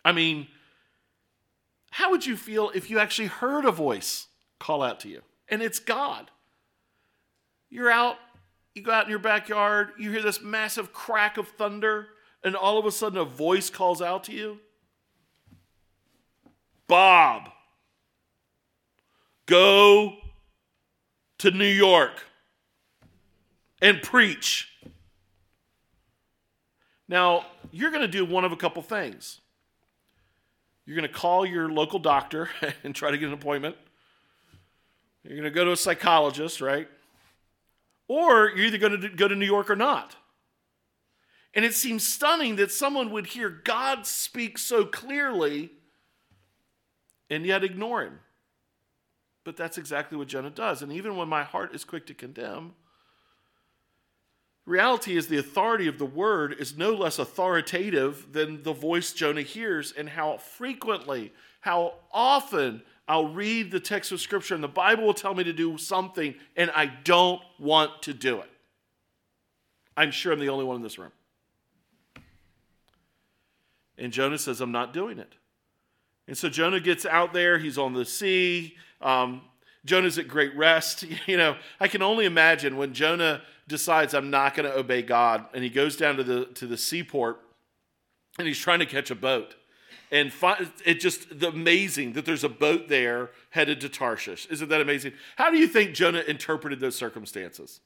I 0.03 0.11
mean, 0.11 0.47
how 1.91 2.09
would 2.09 2.25
you 2.25 2.35
feel 2.35 2.71
if 2.73 2.89
you 2.89 2.99
actually 2.99 3.27
heard 3.27 3.65
a 3.65 3.71
voice 3.71 4.27
call 4.59 4.81
out 4.81 4.99
to 5.01 5.09
you? 5.09 5.21
And 5.49 5.61
it's 5.61 5.79
God. 5.79 6.31
You're 7.69 7.91
out, 7.91 8.17
you 8.73 8.81
go 8.81 8.91
out 8.91 9.05
in 9.05 9.09
your 9.09 9.19
backyard, 9.19 9.89
you 9.99 10.11
hear 10.11 10.21
this 10.21 10.41
massive 10.41 10.93
crack 10.93 11.37
of 11.37 11.49
thunder, 11.49 12.07
and 12.43 12.55
all 12.55 12.79
of 12.79 12.85
a 12.85 12.91
sudden 12.91 13.19
a 13.19 13.25
voice 13.25 13.69
calls 13.69 14.01
out 14.01 14.23
to 14.25 14.33
you. 14.33 14.59
Bob, 16.87 17.49
go 19.45 20.17
to 21.37 21.51
New 21.51 21.65
York 21.65 22.23
and 23.81 24.01
preach. 24.01 24.69
Now, 27.07 27.45
you're 27.71 27.91
going 27.91 28.01
to 28.01 28.07
do 28.07 28.23
one 28.23 28.45
of 28.45 28.53
a 28.53 28.57
couple 28.57 28.81
things. 28.81 29.41
You're 30.91 30.99
going 30.99 31.09
to 31.09 31.17
call 31.17 31.45
your 31.45 31.71
local 31.71 31.99
doctor 31.99 32.49
and 32.83 32.93
try 32.93 33.11
to 33.11 33.17
get 33.17 33.27
an 33.27 33.33
appointment. 33.33 33.77
You're 35.23 35.37
going 35.37 35.45
to 35.45 35.49
go 35.49 35.63
to 35.63 35.71
a 35.71 35.77
psychologist, 35.77 36.59
right? 36.59 36.89
Or 38.09 38.49
you're 38.49 38.65
either 38.65 38.77
going 38.77 38.99
to 38.99 39.07
go 39.07 39.29
to 39.29 39.33
New 39.33 39.45
York 39.45 39.69
or 39.69 39.77
not. 39.77 40.17
And 41.53 41.63
it 41.63 41.75
seems 41.75 42.05
stunning 42.05 42.57
that 42.57 42.73
someone 42.73 43.09
would 43.11 43.27
hear 43.27 43.49
God 43.49 44.05
speak 44.05 44.57
so 44.57 44.83
clearly 44.83 45.71
and 47.29 47.45
yet 47.45 47.63
ignore 47.63 48.03
him. 48.03 48.19
But 49.45 49.55
that's 49.55 49.77
exactly 49.77 50.17
what 50.17 50.27
Jonah 50.27 50.49
does. 50.49 50.81
And 50.81 50.91
even 50.91 51.15
when 51.15 51.29
my 51.29 51.43
heart 51.43 51.73
is 51.73 51.85
quick 51.85 52.05
to 52.07 52.13
condemn, 52.13 52.73
reality 54.65 55.17
is 55.17 55.27
the 55.27 55.37
authority 55.37 55.87
of 55.87 55.97
the 55.97 56.05
word 56.05 56.55
is 56.59 56.77
no 56.77 56.93
less 56.93 57.19
authoritative 57.19 58.27
than 58.31 58.63
the 58.63 58.73
voice 58.73 59.13
Jonah 59.13 59.41
hears, 59.41 59.91
and 59.91 60.09
how 60.09 60.37
frequently, 60.37 61.33
how 61.61 61.95
often 62.11 62.83
I'll 63.07 63.33
read 63.33 63.71
the 63.71 63.79
text 63.79 64.11
of 64.11 64.21
Scripture 64.21 64.55
and 64.55 64.63
the 64.63 64.69
Bible 64.69 65.05
will 65.05 65.13
tell 65.13 65.33
me 65.33 65.43
to 65.43 65.53
do 65.53 65.77
something, 65.77 66.35
and 66.55 66.71
I 66.71 66.85
don't 66.85 67.41
want 67.59 68.03
to 68.03 68.13
do 68.13 68.39
it. 68.39 68.49
I'm 69.97 70.11
sure 70.11 70.31
I'm 70.31 70.39
the 70.39 70.49
only 70.49 70.65
one 70.65 70.77
in 70.77 70.81
this 70.81 70.97
room. 70.97 71.11
And 73.97 74.13
Jonah 74.13 74.37
says, 74.37 74.61
I'm 74.61 74.71
not 74.71 74.93
doing 74.93 75.19
it. 75.19 75.35
And 76.27 76.37
so 76.37 76.49
Jonah 76.49 76.79
gets 76.79 77.05
out 77.05 77.33
there, 77.33 77.59
he's 77.59 77.77
on 77.77 77.93
the 77.93 78.05
sea. 78.05 78.75
Um, 79.01 79.41
Jonah's 79.85 80.17
at 80.17 80.27
great 80.27 80.55
rest. 80.55 81.05
You 81.27 81.37
know, 81.37 81.57
I 81.79 81.87
can 81.87 82.01
only 82.01 82.25
imagine 82.25 82.77
when 82.77 82.93
Jonah 82.93 83.41
decides 83.71 84.13
I'm 84.13 84.29
not 84.29 84.55
going 84.55 84.69
to 84.69 84.77
obey 84.77 85.01
God 85.01 85.45
and 85.53 85.63
he 85.63 85.69
goes 85.69 85.95
down 85.97 86.17
to 86.17 86.23
the 86.23 86.45
to 86.45 86.67
the 86.67 86.77
seaport 86.77 87.39
and 88.37 88.47
he's 88.47 88.59
trying 88.59 88.79
to 88.79 88.85
catch 88.85 89.09
a 89.09 89.15
boat. 89.15 89.55
And 90.11 90.31
fi- 90.31 90.67
it 90.85 90.99
just 90.99 91.41
amazing 91.41 92.13
that 92.13 92.25
there's 92.25 92.43
a 92.43 92.49
boat 92.49 92.89
there 92.89 93.31
headed 93.49 93.79
to 93.81 93.89
Tarshish. 93.89 94.45
Isn't 94.47 94.67
that 94.69 94.81
amazing? 94.81 95.13
How 95.37 95.49
do 95.49 95.57
you 95.57 95.67
think 95.67 95.93
Jonah 95.93 96.19
interpreted 96.19 96.81
those 96.81 96.95
circumstances? 96.95 97.79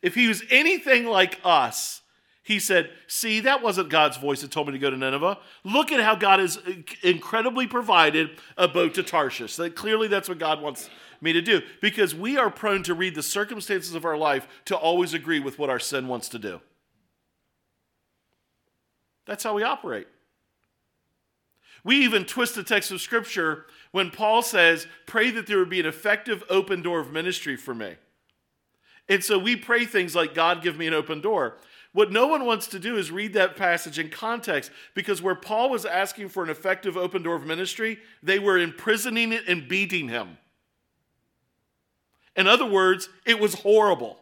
If 0.00 0.14
he 0.14 0.28
was 0.28 0.44
anything 0.48 1.06
like 1.06 1.40
us, 1.42 2.02
he 2.44 2.60
said, 2.60 2.90
See, 3.08 3.40
that 3.40 3.60
wasn't 3.60 3.88
God's 3.88 4.16
voice 4.16 4.42
that 4.42 4.52
told 4.52 4.68
me 4.68 4.74
to 4.74 4.78
go 4.78 4.88
to 4.88 4.96
Nineveh. 4.96 5.38
Look 5.64 5.90
at 5.90 6.00
how 6.00 6.14
God 6.14 6.38
has 6.38 6.58
uh, 6.58 6.74
incredibly 7.02 7.66
provided 7.66 8.38
a 8.56 8.68
boat 8.68 8.94
to 8.94 9.02
Tarshish. 9.02 9.56
That 9.56 9.74
clearly 9.74 10.06
that's 10.06 10.28
what 10.28 10.38
God 10.38 10.62
wants 10.62 10.88
me 11.20 11.32
to 11.32 11.42
do. 11.42 11.62
Because 11.80 12.14
we 12.14 12.36
are 12.36 12.50
prone 12.50 12.82
to 12.84 12.94
read 12.94 13.14
the 13.14 13.22
circumstances 13.22 13.94
of 13.94 14.04
our 14.04 14.16
life 14.16 14.46
to 14.66 14.76
always 14.76 15.14
agree 15.14 15.40
with 15.40 15.58
what 15.58 15.70
our 15.70 15.78
sin 15.78 16.08
wants 16.08 16.28
to 16.30 16.38
do. 16.38 16.60
That's 19.26 19.44
how 19.44 19.54
we 19.54 19.62
operate. 19.62 20.06
We 21.84 22.04
even 22.04 22.24
twist 22.24 22.54
the 22.54 22.64
text 22.64 22.90
of 22.90 23.00
Scripture 23.00 23.66
when 23.92 24.10
Paul 24.10 24.42
says, 24.42 24.86
Pray 25.06 25.30
that 25.30 25.46
there 25.46 25.58
would 25.58 25.70
be 25.70 25.80
an 25.80 25.86
effective 25.86 26.42
open 26.50 26.82
door 26.82 27.00
of 27.00 27.12
ministry 27.12 27.56
for 27.56 27.74
me. 27.74 27.94
And 29.08 29.22
so 29.22 29.38
we 29.38 29.54
pray 29.54 29.84
things 29.84 30.14
like, 30.14 30.34
God, 30.34 30.62
give 30.62 30.76
me 30.76 30.86
an 30.86 30.94
open 30.94 31.20
door. 31.20 31.58
What 31.92 32.12
no 32.12 32.26
one 32.26 32.44
wants 32.44 32.66
to 32.68 32.78
do 32.78 32.96
is 32.98 33.10
read 33.10 33.32
that 33.34 33.56
passage 33.56 33.98
in 33.98 34.10
context 34.10 34.70
because 34.94 35.22
where 35.22 35.34
Paul 35.34 35.70
was 35.70 35.86
asking 35.86 36.28
for 36.28 36.42
an 36.42 36.50
effective 36.50 36.96
open 36.96 37.22
door 37.22 37.36
of 37.36 37.46
ministry, 37.46 38.00
they 38.22 38.38
were 38.38 38.58
imprisoning 38.58 39.32
it 39.32 39.44
and 39.48 39.66
beating 39.66 40.08
him. 40.08 40.36
In 42.36 42.46
other 42.46 42.66
words, 42.66 43.08
it 43.24 43.40
was 43.40 43.54
horrible. 43.54 44.18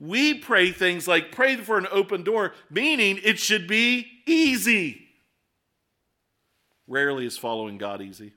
We 0.00 0.34
pray 0.34 0.70
things 0.70 1.08
like 1.08 1.32
pray 1.32 1.56
for 1.56 1.76
an 1.76 1.88
open 1.90 2.22
door, 2.22 2.52
meaning 2.70 3.18
it 3.24 3.38
should 3.38 3.66
be 3.66 4.06
easy. 4.26 5.08
Rarely 6.86 7.26
is 7.26 7.36
following 7.36 7.78
God 7.78 8.00
easy. 8.00 8.32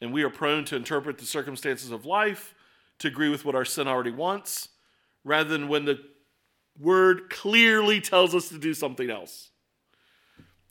And 0.00 0.12
we 0.12 0.22
are 0.22 0.30
prone 0.30 0.64
to 0.66 0.76
interpret 0.76 1.18
the 1.18 1.26
circumstances 1.26 1.90
of 1.90 2.06
life 2.06 2.54
to 2.98 3.08
agree 3.08 3.28
with 3.28 3.44
what 3.44 3.54
our 3.54 3.64
sin 3.64 3.86
already 3.86 4.10
wants, 4.10 4.68
rather 5.24 5.48
than 5.48 5.68
when 5.68 5.84
the 5.84 5.98
word 6.80 7.30
clearly 7.30 8.00
tells 8.00 8.34
us 8.34 8.48
to 8.48 8.58
do 8.58 8.74
something 8.74 9.10
else. 9.10 9.50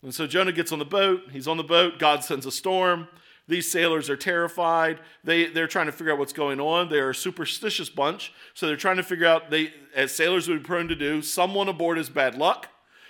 And 0.01 0.13
so 0.13 0.27
Jonah 0.27 0.51
gets 0.51 0.71
on 0.71 0.79
the 0.79 0.85
boat. 0.85 1.21
He's 1.31 1.47
on 1.47 1.57
the 1.57 1.63
boat. 1.63 1.97
God 1.99 2.23
sends 2.23 2.45
a 2.45 2.51
storm. 2.51 3.07
These 3.47 3.69
sailors 3.69 4.09
are 4.09 4.15
terrified. 4.15 4.99
They, 5.23 5.47
they're 5.47 5.67
trying 5.67 5.87
to 5.87 5.91
figure 5.91 6.13
out 6.13 6.19
what's 6.19 6.33
going 6.33 6.59
on. 6.59 6.89
They're 6.89 7.09
a 7.09 7.15
superstitious 7.15 7.89
bunch. 7.89 8.33
So 8.53 8.67
they're 8.67 8.77
trying 8.77 8.97
to 8.97 9.03
figure 9.03 9.27
out, 9.27 9.49
they, 9.49 9.73
as 9.95 10.13
sailors 10.13 10.47
would 10.47 10.63
be 10.63 10.65
prone 10.65 10.87
to 10.87 10.95
do, 10.95 11.21
someone 11.21 11.67
aboard 11.67 11.97
is 11.97 12.09
bad 12.09 12.35
luck. 12.37 12.69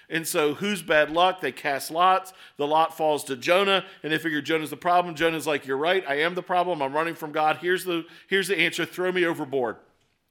And 0.10 0.28
so, 0.28 0.54
who's 0.54 0.82
bad 0.84 1.12
luck? 1.12 1.40
They 1.40 1.52
cast 1.52 1.90
lots. 1.90 2.34
The 2.58 2.68
lot 2.68 2.96
falls 2.96 3.24
to 3.26 3.36
Jonah, 3.36 3.86
and 4.04 4.12
they 4.12 4.18
figure 4.18 4.42
Jonah's 4.42 4.70
the 4.70 4.78
problem. 4.78 5.16
Jonah's 5.16 5.48
like, 5.48 5.66
You're 5.66 5.78
right. 5.78 6.04
I 6.08 6.20
am 6.20 6.36
the 6.36 6.44
problem. 6.44 6.82
I'm 6.82 6.94
running 6.94 7.16
from 7.16 7.32
God. 7.32 7.58
Here's 7.62 7.86
the, 7.86 8.06
here's 8.28 8.50
the 8.50 8.60
answer 8.60 8.86
throw 8.86 9.12
me 9.12 9.26
overboard. 9.26 9.78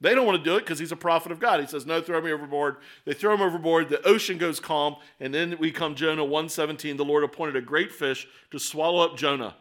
They 0.03 0.17
don't 0.17 0.27
want 0.27 0.39
to 0.39 0.45
do 0.45 0.57
it 0.57 0.61
because 0.61 0.81
he's 0.81 0.93
a 0.93 0.97
prophet 0.97 1.31
of 1.31 1.39
God. 1.39 1.61
He 1.61 1.67
says, 1.67 1.87
No, 1.87 2.03
throw 2.03 2.21
me 2.21 2.33
overboard. 2.33 2.77
They 3.07 3.15
throw 3.15 3.35
him 3.35 3.41
overboard. 3.41 3.89
The 3.89 4.05
ocean 4.07 4.37
goes 4.37 4.61
calm. 4.61 4.97
And 5.21 5.33
then 5.33 5.57
we 5.59 5.71
come 5.71 5.95
Jonah 5.95 6.25
117. 6.25 6.97
The 6.97 7.05
Lord 7.05 7.25
appointed 7.25 7.57
a 7.57 7.61
great 7.61 7.93
fish 7.93 8.27
to 8.51 8.59
swallow 8.59 9.05
up 9.05 9.17
Jonah. 9.17 9.55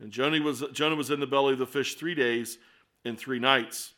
And 0.00 0.10
Jonah 0.10 0.40
was, 0.40 0.64
Jonah 0.72 0.96
was 0.96 1.10
in 1.10 1.20
the 1.20 1.26
belly 1.26 1.52
of 1.52 1.58
the 1.58 1.66
fish 1.66 1.94
three 1.94 2.14
days 2.14 2.58
and 3.04 3.18
three 3.18 3.38
nights. 3.38 3.92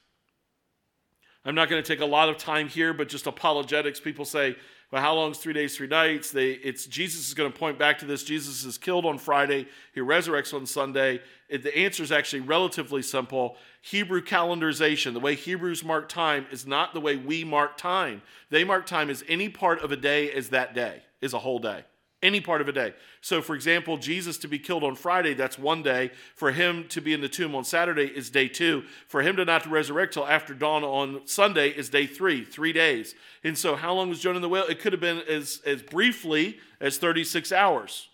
I'm 1.44 1.54
not 1.54 1.68
going 1.68 1.82
to 1.82 1.86
take 1.86 2.00
a 2.00 2.06
lot 2.06 2.28
of 2.28 2.38
time 2.38 2.68
here, 2.68 2.92
but 2.92 3.08
just 3.08 3.26
apologetics. 3.26 4.00
People 4.00 4.24
say, 4.24 4.56
well, 4.92 5.02
how 5.02 5.14
long 5.14 5.30
is 5.30 5.38
three 5.38 5.54
days, 5.54 5.76
three 5.76 5.86
nights? 5.86 6.30
They, 6.30 6.50
it's 6.50 6.86
Jesus 6.86 7.26
is 7.26 7.34
going 7.34 7.50
to 7.50 7.58
point 7.58 7.78
back 7.78 7.98
to 8.00 8.04
this. 8.04 8.22
Jesus 8.22 8.64
is 8.64 8.78
killed 8.78 9.06
on 9.06 9.18
Friday. 9.18 9.66
He 9.94 10.00
resurrects 10.00 10.52
on 10.54 10.66
Sunday. 10.66 11.20
It, 11.48 11.62
the 11.62 11.76
answer 11.76 12.02
is 12.02 12.12
actually 12.12 12.40
relatively 12.40 13.02
simple. 13.02 13.56
Hebrew 13.80 14.20
calendarization, 14.20 15.14
the 15.14 15.20
way 15.20 15.34
Hebrews 15.34 15.82
mark 15.82 16.08
time, 16.08 16.46
is 16.52 16.66
not 16.66 16.94
the 16.94 17.00
way 17.00 17.16
we 17.16 17.42
mark 17.42 17.76
time. 17.76 18.22
They 18.50 18.64
mark 18.64 18.86
time 18.86 19.08
as 19.08 19.24
any 19.28 19.48
part 19.48 19.82
of 19.82 19.90
a 19.90 19.96
day 19.96 20.30
as 20.30 20.50
that 20.50 20.74
day 20.74 21.02
is 21.20 21.32
a 21.32 21.38
whole 21.38 21.58
day 21.58 21.84
any 22.22 22.40
part 22.40 22.60
of 22.60 22.68
a 22.68 22.72
day. 22.72 22.94
So, 23.20 23.42
for 23.42 23.54
example, 23.54 23.96
Jesus 23.96 24.38
to 24.38 24.48
be 24.48 24.58
killed 24.58 24.84
on 24.84 24.94
Friday, 24.94 25.34
that's 25.34 25.58
one 25.58 25.82
day. 25.82 26.12
For 26.36 26.52
him 26.52 26.86
to 26.88 27.00
be 27.00 27.12
in 27.12 27.20
the 27.20 27.28
tomb 27.28 27.54
on 27.54 27.64
Saturday 27.64 28.06
is 28.06 28.30
day 28.30 28.48
two. 28.48 28.84
For 29.08 29.22
him 29.22 29.36
to 29.36 29.44
not 29.44 29.64
to 29.64 29.68
resurrect 29.68 30.14
till 30.14 30.26
after 30.26 30.54
dawn 30.54 30.84
on 30.84 31.26
Sunday 31.26 31.70
is 31.70 31.88
day 31.88 32.06
three, 32.06 32.44
three 32.44 32.72
days. 32.72 33.14
And 33.42 33.58
so, 33.58 33.74
how 33.74 33.92
long 33.92 34.08
was 34.08 34.20
Jonah 34.20 34.36
in 34.36 34.42
the 34.42 34.48
whale? 34.48 34.66
It 34.66 34.80
could 34.80 34.92
have 34.92 35.00
been 35.00 35.22
as, 35.28 35.60
as 35.66 35.82
briefly 35.82 36.58
as 36.80 36.98
36 36.98 37.50
hours. 37.52 38.08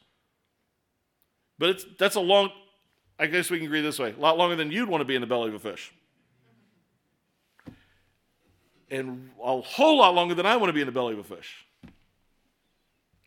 But 1.59 1.71
it's, 1.71 1.87
that's 1.99 2.17
a 2.17 2.21
long, 2.21 2.50
I 3.19 3.27
guess 3.27 3.50
we 3.50 3.59
can 3.59 3.67
agree 3.67 3.83
this 3.83 3.99
way, 3.99 4.15
a 4.17 4.21
lot 4.21 4.38
longer 4.38 4.57
than 4.57 4.73
you'd 4.73 4.88
want 4.88 5.03
to 5.03 5.07
be 5.07 5.15
in 5.15 5.21
the 5.21 5.27
belly 5.27 5.49
of 5.49 5.55
a 5.55 5.59
fish. 5.59 5.93
And 8.91 9.31
a 9.43 9.61
whole 9.61 9.99
lot 9.99 10.15
longer 10.15 10.35
than 10.35 10.47
I 10.47 10.57
want 10.57 10.71
to 10.71 10.73
be 10.73 10.81
in 10.81 10.87
the 10.87 10.93
belly 10.93 11.12
of 11.12 11.19
a 11.19 11.25
fish 11.25 11.67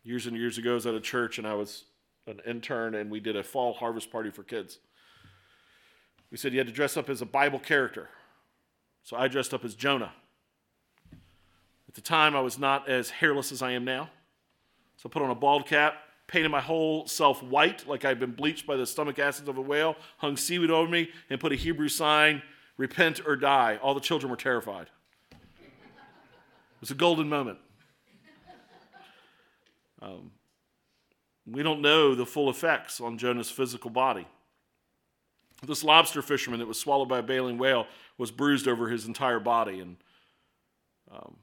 years 0.04 0.26
and 0.26 0.36
years 0.36 0.58
ago, 0.58 0.72
I 0.72 0.74
was 0.74 0.86
at 0.86 0.94
a 0.94 1.00
church 1.00 1.38
and 1.38 1.46
I 1.46 1.54
was 1.54 1.84
an 2.26 2.40
intern 2.46 2.94
and 2.94 3.10
we 3.10 3.20
did 3.20 3.36
a 3.36 3.42
fall 3.42 3.72
harvest 3.72 4.10
party 4.10 4.30
for 4.30 4.42
kids. 4.42 4.78
We 6.30 6.38
said 6.38 6.52
you 6.52 6.58
had 6.58 6.66
to 6.66 6.72
dress 6.72 6.96
up 6.96 7.10
as 7.10 7.20
a 7.20 7.26
Bible 7.26 7.58
character. 7.58 8.08
So 9.02 9.16
I 9.16 9.28
dressed 9.28 9.52
up 9.52 9.64
as 9.64 9.74
Jonah. 9.74 10.12
At 11.88 11.94
the 11.94 12.00
time, 12.00 12.34
I 12.34 12.40
was 12.40 12.58
not 12.58 12.88
as 12.88 13.10
hairless 13.10 13.52
as 13.52 13.60
I 13.60 13.72
am 13.72 13.84
now. 13.84 14.08
So 14.96 15.08
I 15.08 15.12
put 15.12 15.22
on 15.22 15.30
a 15.30 15.34
bald 15.34 15.66
cap, 15.66 15.94
painted 16.26 16.48
my 16.48 16.60
whole 16.60 17.06
self 17.06 17.42
white, 17.42 17.86
like 17.86 18.04
I'd 18.04 18.20
been 18.20 18.32
bleached 18.32 18.66
by 18.66 18.76
the 18.76 18.86
stomach 18.86 19.18
acids 19.18 19.48
of 19.48 19.58
a 19.58 19.60
whale, 19.60 19.96
hung 20.18 20.36
seaweed 20.36 20.70
over 20.70 20.90
me, 20.90 21.10
and 21.28 21.38
put 21.38 21.52
a 21.52 21.56
Hebrew 21.56 21.88
sign 21.88 22.42
repent 22.78 23.20
or 23.26 23.36
die. 23.36 23.78
All 23.82 23.94
the 23.94 24.00
children 24.00 24.30
were 24.30 24.36
terrified. 24.36 24.86
It 25.30 26.80
was 26.80 26.90
a 26.90 26.94
golden 26.94 27.28
moment. 27.28 27.58
Um, 30.02 30.32
we 31.46 31.62
don't 31.62 31.80
know 31.80 32.14
the 32.14 32.26
full 32.26 32.50
effects 32.50 33.00
on 33.00 33.18
Jonah's 33.18 33.50
physical 33.50 33.90
body. 33.90 34.26
This 35.64 35.84
lobster 35.84 36.22
fisherman 36.22 36.58
that 36.58 36.66
was 36.66 36.78
swallowed 36.78 37.08
by 37.08 37.18
a 37.18 37.22
baleen 37.22 37.56
whale 37.56 37.86
was 38.18 38.30
bruised 38.30 38.66
over 38.66 38.88
his 38.88 39.06
entire 39.06 39.38
body 39.38 39.78
and 39.78 39.96
um, 41.10 41.36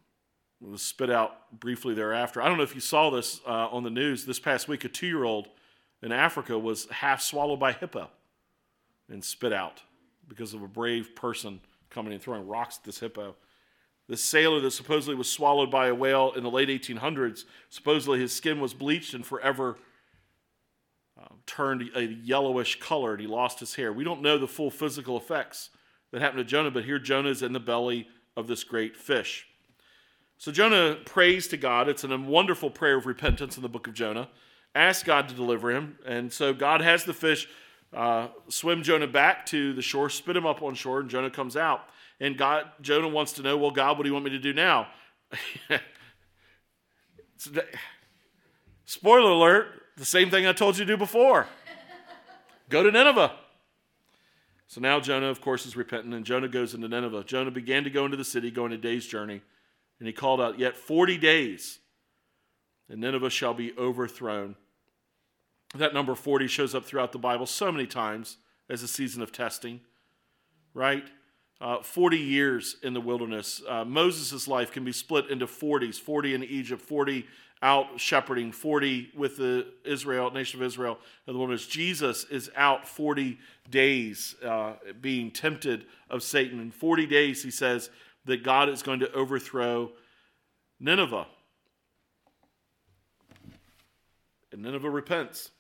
was 0.62 0.82
spit 0.82 1.10
out 1.10 1.58
briefly 1.58 1.94
thereafter. 1.94 2.42
I 2.42 2.50
don't 2.50 2.58
know 2.58 2.64
if 2.64 2.76
you 2.76 2.82
saw 2.82 3.10
this 3.10 3.40
uh, 3.48 3.70
on 3.70 3.84
the 3.84 3.90
news 3.90 4.26
this 4.26 4.40
past 4.40 4.68
week. 4.68 4.84
A 4.84 4.90
two 4.90 5.08
year 5.08 5.24
old 5.24 5.48
in 6.02 6.12
Africa 6.12 6.60
was 6.60 6.88
half 6.90 7.22
swallowed 7.22 7.60
by 7.60 7.72
hippo 7.72 8.10
and 9.10 9.24
spit 9.24 9.54
out 9.54 9.82
because 10.28 10.54
of 10.54 10.62
a 10.62 10.68
brave 10.68 11.16
person 11.16 11.62
coming 11.90 12.14
and 12.14 12.22
throwing 12.22 12.48
rocks 12.48 12.78
at 12.78 12.84
this 12.84 13.00
hippo. 13.00 13.36
The 14.10 14.18
sailor 14.18 14.60
that 14.62 14.72
supposedly 14.72 15.16
was 15.16 15.30
swallowed 15.30 15.70
by 15.70 15.88
a 15.88 15.96
whale 15.96 16.34
in 16.36 16.44
the 16.44 16.50
late 16.50 16.68
1800s, 16.68 17.46
supposedly 17.70 18.20
his 18.20 18.36
skin 18.36 18.60
was 18.60 18.74
bleached 18.74 19.14
and 19.14 19.24
forever 19.24 19.78
um, 21.16 21.38
turned 21.46 21.92
a 21.96 22.04
yellowish 22.04 22.80
color 22.80 23.12
and 23.12 23.22
he 23.22 23.28
lost 23.28 23.60
his 23.60 23.76
hair. 23.76 23.94
We 23.94 24.04
don't 24.04 24.24
know 24.24 24.40
the 24.40 24.48
full 24.48 24.72
physical 24.72 25.16
effects 25.16 25.70
that 26.12 26.22
happened 26.22 26.40
to 26.40 26.44
Jonah, 26.44 26.72
but 26.72 26.86
here 26.86 26.98
Jonah 26.98 27.30
is 27.30 27.44
in 27.44 27.54
the 27.54 27.60
belly 27.60 28.08
of 28.36 28.48
this 28.48 28.64
great 28.64 28.98
fish. 28.98 29.46
So 30.40 30.52
Jonah 30.52 30.98
prays 31.06 31.48
to 31.50 31.58
God. 31.58 31.88
It's 31.88 32.04
a 32.04 32.18
wonderful 32.18 32.72
prayer 32.72 32.98
of 32.98 33.06
repentance 33.06 33.58
in 33.58 33.62
the 33.62 33.70
book 33.70 33.86
of 33.86 33.94
Jonah. 33.94 34.30
Ask 34.74 35.06
God 35.06 35.30
to 35.30 35.36
deliver 35.36 35.70
him. 35.70 36.00
And 36.04 36.34
so 36.34 36.52
God 36.52 36.82
has 36.82 37.04
the 37.04 37.14
fish 37.14 37.48
uh, 37.94 38.30
swim 38.48 38.82
Jonah 38.82 39.08
back 39.08 39.46
to 39.48 39.74
the 39.74 39.82
shore, 39.84 40.10
spit 40.10 40.36
him 40.36 40.48
up 40.48 40.64
on 40.64 40.74
shore, 40.74 41.00
and 41.00 41.10
Jonah 41.10 41.30
comes 41.30 41.56
out. 41.56 41.90
And 42.20 42.38
God, 42.38 42.66
Jonah 42.82 43.08
wants 43.08 43.34
to 43.34 43.42
know, 43.42 43.58
well, 43.58 43.72
God, 43.72 43.98
what 43.98 44.04
do 44.04 44.10
you 44.10 44.14
want 44.14 44.26
me 44.26 44.32
to 44.32 44.40
do 44.40 44.54
now? 44.54 44.88
Spoiler 48.86 49.32
alert, 49.32 49.68
the 49.98 50.06
same 50.06 50.30
thing 50.30 50.46
I 50.46 50.54
told 50.54 50.78
you 50.78 50.86
to 50.86 50.94
do 50.94 50.98
before. 50.98 51.48
Go 52.70 52.84
to 52.84 52.92
Nineveh. 52.92 53.32
So 54.68 54.82
now 54.82 55.00
Jonah, 55.00 55.28
of 55.28 55.42
course, 55.42 55.66
is 55.66 55.76
repentant, 55.76 56.14
and 56.14 56.24
Jonah 56.24 56.48
goes 56.48 56.76
into 56.76 56.88
Nineveh. 56.88 57.24
Jonah 57.24 57.50
began 57.50 57.84
to 57.86 57.90
go 57.90 58.06
into 58.06 58.18
the 58.18 58.24
city, 58.24 58.52
going 58.52 58.72
a 58.72 58.78
day's 58.78 59.08
journey, 59.08 59.42
and 59.98 60.08
he 60.08 60.14
called 60.14 60.40
out, 60.40 60.60
Yet 60.60 60.78
40 60.78 61.18
days, 61.18 61.80
and 62.88 63.02
Nineveh 63.02 63.32
shall 63.32 63.56
be 63.56 63.74
overthrown. 63.80 64.56
That 65.74 65.96
number 65.96 66.14
40 66.14 66.46
shows 66.48 66.76
up 66.76 66.86
throughout 66.86 67.14
the 67.14 67.18
Bible 67.18 67.48
so 67.48 67.72
many 67.72 67.88
times 67.88 68.38
as 68.70 68.84
a 68.84 68.88
season 68.88 69.24
of 69.24 69.32
testing, 69.32 69.82
right? 70.76 71.10
Uh, 71.62 71.82
40 71.82 72.18
years 72.18 72.78
in 72.84 72.94
the 72.94 73.02
wilderness. 73.02 73.62
Uh, 73.68 73.84
Moses' 73.84 74.48
life 74.48 74.72
can 74.72 74.86
be 74.86 74.94
split 74.94 75.30
into 75.30 75.46
40s 75.46 76.00
40 76.00 76.36
in 76.36 76.44
Egypt, 76.46 76.82
40 76.82 77.26
out 77.62 78.00
shepherding, 78.00 78.52
40 78.52 79.12
with 79.16 79.38
the 79.38 79.68
Israel, 79.84 80.32
nation 80.32 80.62
of 80.62 80.66
Israel 80.66 80.98
in 81.28 81.34
the 81.34 81.40
wilderness. 81.40 81.68
Jesus 81.68 82.24
is 82.26 82.50
out 82.56 82.88
40 82.88 83.38
days 83.70 84.36
uh, 84.46 84.74
being 85.02 85.32
tempted 85.32 85.86
of 86.10 86.24
Satan. 86.24 86.60
In 86.60 86.72
40 86.72 87.06
days, 87.06 87.44
he 87.44 87.52
says 87.52 87.90
that 88.26 88.44
God 88.44 88.70
is 88.70 88.82
going 88.82 89.02
to 89.02 89.12
overthrow 89.12 89.92
Nineveh. 90.80 91.28
And 94.52 94.62
Nineveh 94.62 94.90
repents. 94.90 95.52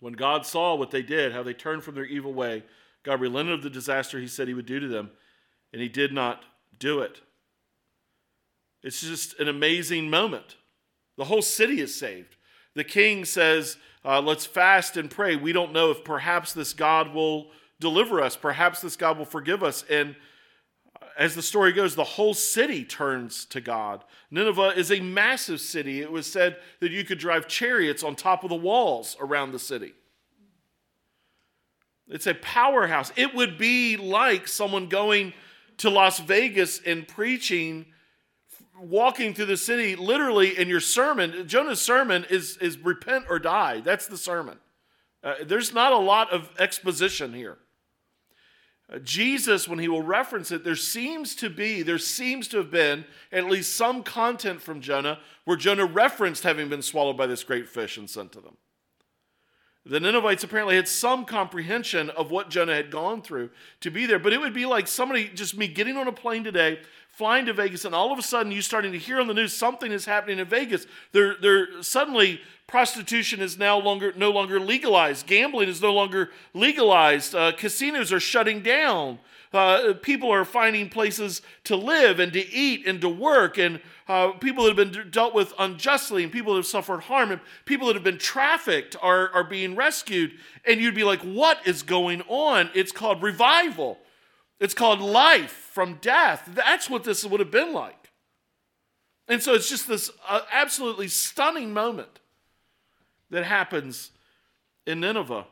When 0.00 0.12
God 0.12 0.46
saw 0.46 0.74
what 0.74 0.90
they 0.90 1.02
did, 1.02 1.32
how 1.32 1.42
they 1.42 1.54
turned 1.54 1.82
from 1.82 1.94
their 1.94 2.04
evil 2.04 2.32
way, 2.32 2.64
God 3.02 3.20
relented 3.20 3.54
of 3.54 3.62
the 3.62 3.70
disaster 3.70 4.18
he 4.18 4.26
said 4.28 4.48
he 4.48 4.54
would 4.54 4.66
do 4.66 4.80
to 4.80 4.88
them, 4.88 5.10
and 5.72 5.80
he 5.80 5.88
did 5.88 6.12
not 6.12 6.44
do 6.78 7.00
it. 7.00 7.20
It's 8.82 9.00
just 9.00 9.38
an 9.38 9.48
amazing 9.48 10.10
moment. 10.10 10.56
The 11.16 11.24
whole 11.24 11.42
city 11.42 11.80
is 11.80 11.98
saved. 11.98 12.36
The 12.74 12.84
king 12.84 13.24
says, 13.24 13.76
uh, 14.04 14.20
Let's 14.20 14.46
fast 14.46 14.96
and 14.96 15.10
pray. 15.10 15.36
We 15.36 15.52
don't 15.52 15.72
know 15.72 15.90
if 15.90 16.04
perhaps 16.04 16.52
this 16.52 16.72
God 16.72 17.12
will 17.14 17.50
deliver 17.78 18.20
us, 18.22 18.36
perhaps 18.36 18.80
this 18.80 18.96
God 18.96 19.18
will 19.18 19.24
forgive 19.24 19.62
us. 19.62 19.84
And 19.90 20.16
as 21.18 21.34
the 21.34 21.42
story 21.42 21.72
goes, 21.72 21.94
the 21.94 22.04
whole 22.04 22.34
city 22.34 22.84
turns 22.84 23.44
to 23.46 23.60
God. 23.60 24.04
Nineveh 24.30 24.74
is 24.76 24.90
a 24.90 25.00
massive 25.00 25.60
city. 25.60 26.00
It 26.00 26.10
was 26.10 26.30
said 26.30 26.56
that 26.80 26.92
you 26.92 27.04
could 27.04 27.18
drive 27.18 27.48
chariots 27.48 28.02
on 28.02 28.16
top 28.16 28.44
of 28.44 28.50
the 28.50 28.56
walls 28.56 29.16
around 29.20 29.52
the 29.52 29.58
city. 29.58 29.92
It's 32.10 32.26
a 32.26 32.34
powerhouse. 32.34 33.12
It 33.16 33.34
would 33.34 33.56
be 33.56 33.96
like 33.96 34.48
someone 34.48 34.88
going 34.88 35.32
to 35.78 35.90
Las 35.90 36.18
Vegas 36.18 36.80
and 36.84 37.06
preaching, 37.06 37.86
walking 38.78 39.32
through 39.32 39.46
the 39.46 39.56
city, 39.56 39.96
literally 39.96 40.58
in 40.58 40.68
your 40.68 40.80
sermon. 40.80 41.46
Jonah's 41.46 41.80
sermon 41.80 42.26
is, 42.28 42.56
is 42.58 42.78
repent 42.78 43.26
or 43.30 43.38
die. 43.38 43.80
That's 43.80 44.06
the 44.06 44.18
sermon. 44.18 44.58
Uh, 45.22 45.34
there's 45.44 45.72
not 45.72 45.92
a 45.92 45.98
lot 45.98 46.30
of 46.32 46.50
exposition 46.58 47.32
here. 47.32 47.58
Uh, 48.92 48.98
Jesus, 48.98 49.68
when 49.68 49.78
he 49.78 49.86
will 49.86 50.02
reference 50.02 50.50
it, 50.50 50.64
there 50.64 50.74
seems 50.76 51.34
to 51.36 51.48
be, 51.48 51.82
there 51.82 51.98
seems 51.98 52.48
to 52.48 52.56
have 52.56 52.70
been 52.70 53.04
at 53.30 53.44
least 53.44 53.76
some 53.76 54.02
content 54.02 54.60
from 54.60 54.80
Jonah 54.80 55.20
where 55.44 55.56
Jonah 55.56 55.86
referenced 55.86 56.42
having 56.42 56.68
been 56.68 56.82
swallowed 56.82 57.16
by 57.16 57.26
this 57.26 57.44
great 57.44 57.68
fish 57.68 57.96
and 57.96 58.10
sent 58.10 58.32
to 58.32 58.40
them. 58.40 58.56
The 59.86 59.98
Ninevites 59.98 60.44
apparently 60.44 60.76
had 60.76 60.88
some 60.88 61.24
comprehension 61.24 62.10
of 62.10 62.30
what 62.30 62.50
Jonah 62.50 62.74
had 62.74 62.90
gone 62.90 63.22
through 63.22 63.50
to 63.80 63.90
be 63.90 64.04
there, 64.04 64.18
but 64.18 64.32
it 64.32 64.40
would 64.40 64.52
be 64.52 64.66
like 64.66 64.86
somebody, 64.86 65.28
just 65.28 65.56
me 65.56 65.68
getting 65.68 65.96
on 65.96 66.06
a 66.06 66.12
plane 66.12 66.44
today, 66.44 66.80
flying 67.08 67.46
to 67.46 67.54
Vegas, 67.54 67.86
and 67.86 67.94
all 67.94 68.12
of 68.12 68.18
a 68.18 68.22
sudden 68.22 68.52
you 68.52 68.60
starting 68.60 68.92
to 68.92 68.98
hear 68.98 69.20
on 69.20 69.26
the 69.26 69.34
news 69.34 69.54
something 69.54 69.90
is 69.90 70.04
happening 70.04 70.38
in 70.38 70.46
Vegas. 70.46 70.86
There, 71.12 71.34
there 71.40 71.82
suddenly 71.82 72.42
prostitution 72.66 73.40
is 73.40 73.58
now 73.58 73.78
longer, 73.78 74.12
no 74.16 74.30
longer 74.30 74.60
legalized. 74.60 75.26
Gambling 75.26 75.68
is 75.68 75.80
no 75.80 75.92
longer 75.92 76.30
legalized. 76.52 77.34
Uh, 77.34 77.52
casinos 77.52 78.12
are 78.12 78.20
shutting 78.20 78.60
down. 78.60 79.18
Uh, 79.52 79.94
people 79.94 80.30
are 80.30 80.44
finding 80.44 80.88
places 80.88 81.42
to 81.64 81.74
live 81.74 82.20
and 82.20 82.32
to 82.32 82.52
eat 82.52 82.86
and 82.86 83.00
to 83.00 83.08
work, 83.08 83.58
and 83.58 83.80
uh, 84.06 84.30
people 84.32 84.64
that 84.64 84.76
have 84.76 84.92
been 84.92 85.10
dealt 85.10 85.34
with 85.34 85.52
unjustly, 85.58 86.22
and 86.22 86.32
people 86.32 86.54
that 86.54 86.60
have 86.60 86.66
suffered 86.66 87.00
harm, 87.00 87.32
and 87.32 87.40
people 87.64 87.88
that 87.88 87.94
have 87.94 88.04
been 88.04 88.18
trafficked 88.18 88.94
are, 89.02 89.28
are 89.30 89.42
being 89.42 89.74
rescued. 89.74 90.32
And 90.64 90.80
you'd 90.80 90.94
be 90.94 91.02
like, 91.04 91.20
what 91.22 91.66
is 91.66 91.82
going 91.82 92.22
on? 92.28 92.70
It's 92.74 92.92
called 92.92 93.22
revival, 93.22 93.98
it's 94.60 94.74
called 94.74 95.00
life 95.00 95.70
from 95.72 95.98
death. 96.00 96.48
That's 96.54 96.88
what 96.88 97.02
this 97.02 97.24
would 97.24 97.40
have 97.40 97.50
been 97.50 97.72
like. 97.72 98.10
And 99.26 99.42
so 99.42 99.54
it's 99.54 99.68
just 99.68 99.88
this 99.88 100.10
uh, 100.28 100.42
absolutely 100.52 101.08
stunning 101.08 101.72
moment 101.72 102.20
that 103.30 103.44
happens 103.44 104.10
in 104.86 105.00
Nineveh. 105.00 105.46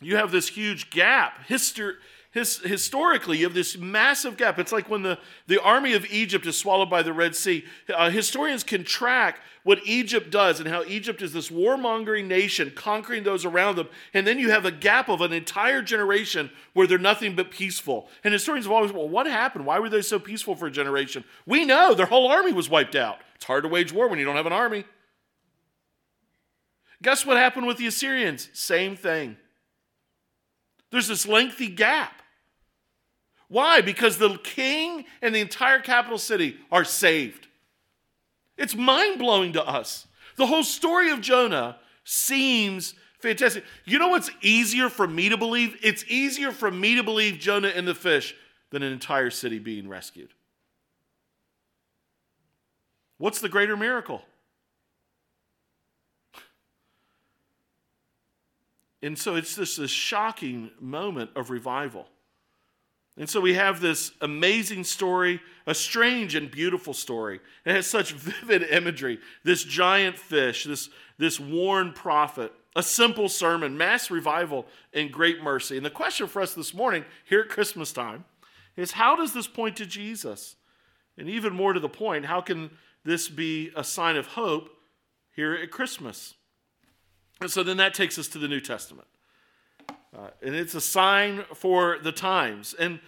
You 0.00 0.16
have 0.16 0.32
this 0.32 0.48
huge 0.48 0.90
gap. 0.90 1.44
History, 1.46 1.94
his, 2.34 2.58
historically, 2.58 3.42
have 3.42 3.54
this 3.54 3.78
massive 3.78 4.36
gap. 4.36 4.58
It's 4.58 4.72
like 4.72 4.90
when 4.90 5.02
the, 5.02 5.20
the 5.46 5.62
army 5.62 5.92
of 5.92 6.04
Egypt 6.06 6.44
is 6.46 6.58
swallowed 6.58 6.90
by 6.90 7.00
the 7.00 7.12
Red 7.12 7.36
Sea. 7.36 7.64
Uh, 7.88 8.10
historians 8.10 8.64
can 8.64 8.82
track 8.82 9.38
what 9.62 9.78
Egypt 9.84 10.32
does 10.32 10.58
and 10.58 10.68
how 10.68 10.82
Egypt 10.82 11.22
is 11.22 11.32
this 11.32 11.48
warmongering 11.48 12.26
nation 12.26 12.72
conquering 12.74 13.22
those 13.22 13.44
around 13.44 13.76
them. 13.76 13.88
And 14.12 14.26
then 14.26 14.40
you 14.40 14.50
have 14.50 14.64
a 14.64 14.72
gap 14.72 15.08
of 15.08 15.20
an 15.20 15.32
entire 15.32 15.80
generation 15.80 16.50
where 16.72 16.88
they're 16.88 16.98
nothing 16.98 17.36
but 17.36 17.52
peaceful. 17.52 18.08
And 18.24 18.32
historians 18.32 18.66
have 18.66 18.72
always, 18.72 18.90
well, 18.90 19.08
what 19.08 19.26
happened? 19.26 19.64
Why 19.64 19.78
were 19.78 19.88
they 19.88 20.02
so 20.02 20.18
peaceful 20.18 20.56
for 20.56 20.66
a 20.66 20.72
generation? 20.72 21.22
We 21.46 21.64
know 21.64 21.94
their 21.94 22.06
whole 22.06 22.26
army 22.26 22.52
was 22.52 22.68
wiped 22.68 22.96
out. 22.96 23.18
It's 23.36 23.44
hard 23.44 23.62
to 23.62 23.68
wage 23.68 23.92
war 23.92 24.08
when 24.08 24.18
you 24.18 24.24
don't 24.24 24.34
have 24.34 24.46
an 24.46 24.52
army. 24.52 24.84
Guess 27.00 27.24
what 27.24 27.36
happened 27.36 27.68
with 27.68 27.76
the 27.76 27.86
Assyrians? 27.86 28.48
Same 28.52 28.96
thing. 28.96 29.36
There's 30.90 31.06
this 31.06 31.28
lengthy 31.28 31.68
gap. 31.68 32.22
Why? 33.48 33.80
Because 33.80 34.18
the 34.18 34.38
king 34.38 35.04
and 35.22 35.34
the 35.34 35.40
entire 35.40 35.80
capital 35.80 36.18
city 36.18 36.56
are 36.72 36.84
saved. 36.84 37.46
It's 38.56 38.74
mind 38.74 39.18
blowing 39.18 39.52
to 39.54 39.66
us. 39.66 40.06
The 40.36 40.46
whole 40.46 40.64
story 40.64 41.10
of 41.10 41.20
Jonah 41.20 41.76
seems 42.04 42.94
fantastic. 43.20 43.64
You 43.84 43.98
know 43.98 44.08
what's 44.08 44.30
easier 44.42 44.88
for 44.88 45.06
me 45.06 45.28
to 45.28 45.36
believe? 45.36 45.76
It's 45.82 46.04
easier 46.08 46.52
for 46.52 46.70
me 46.70 46.96
to 46.96 47.02
believe 47.02 47.38
Jonah 47.38 47.68
and 47.68 47.86
the 47.86 47.94
fish 47.94 48.34
than 48.70 48.82
an 48.82 48.92
entire 48.92 49.30
city 49.30 49.58
being 49.58 49.88
rescued. 49.88 50.30
What's 53.18 53.40
the 53.40 53.48
greater 53.48 53.76
miracle? 53.76 54.22
And 59.02 59.18
so 59.18 59.36
it's 59.36 59.56
just 59.56 59.78
this 59.78 59.90
shocking 59.90 60.70
moment 60.80 61.30
of 61.36 61.50
revival. 61.50 62.06
And 63.16 63.28
so 63.28 63.40
we 63.40 63.54
have 63.54 63.80
this 63.80 64.12
amazing 64.20 64.84
story, 64.84 65.40
a 65.66 65.74
strange 65.74 66.34
and 66.34 66.50
beautiful 66.50 66.92
story. 66.92 67.40
It 67.64 67.72
has 67.72 67.86
such 67.86 68.12
vivid 68.12 68.62
imagery. 68.64 69.20
This 69.44 69.62
giant 69.62 70.18
fish, 70.18 70.64
this, 70.64 70.88
this 71.16 71.38
worn 71.38 71.92
prophet, 71.92 72.52
a 72.74 72.82
simple 72.82 73.28
sermon, 73.28 73.78
mass 73.78 74.10
revival, 74.10 74.66
and 74.92 75.12
great 75.12 75.42
mercy. 75.42 75.76
And 75.76 75.86
the 75.86 75.90
question 75.90 76.26
for 76.26 76.42
us 76.42 76.54
this 76.54 76.74
morning, 76.74 77.04
here 77.24 77.40
at 77.40 77.48
Christmas 77.48 77.92
time, 77.92 78.24
is 78.76 78.92
how 78.92 79.14
does 79.14 79.32
this 79.32 79.46
point 79.46 79.76
to 79.76 79.86
Jesus? 79.86 80.56
And 81.16 81.28
even 81.28 81.52
more 81.52 81.72
to 81.72 81.78
the 81.78 81.88
point, 81.88 82.24
how 82.24 82.40
can 82.40 82.70
this 83.04 83.28
be 83.28 83.70
a 83.76 83.84
sign 83.84 84.16
of 84.16 84.26
hope 84.26 84.70
here 85.36 85.54
at 85.54 85.70
Christmas? 85.70 86.34
And 87.40 87.50
so 87.50 87.62
then 87.62 87.76
that 87.76 87.94
takes 87.94 88.18
us 88.18 88.26
to 88.28 88.38
the 88.38 88.48
New 88.48 88.60
Testament. 88.60 89.06
Uh, 90.16 90.28
and 90.42 90.54
it's 90.54 90.74
a 90.74 90.80
sign 90.80 91.44
for 91.54 91.98
the 92.02 92.12
times. 92.12 92.74
And, 92.78 93.00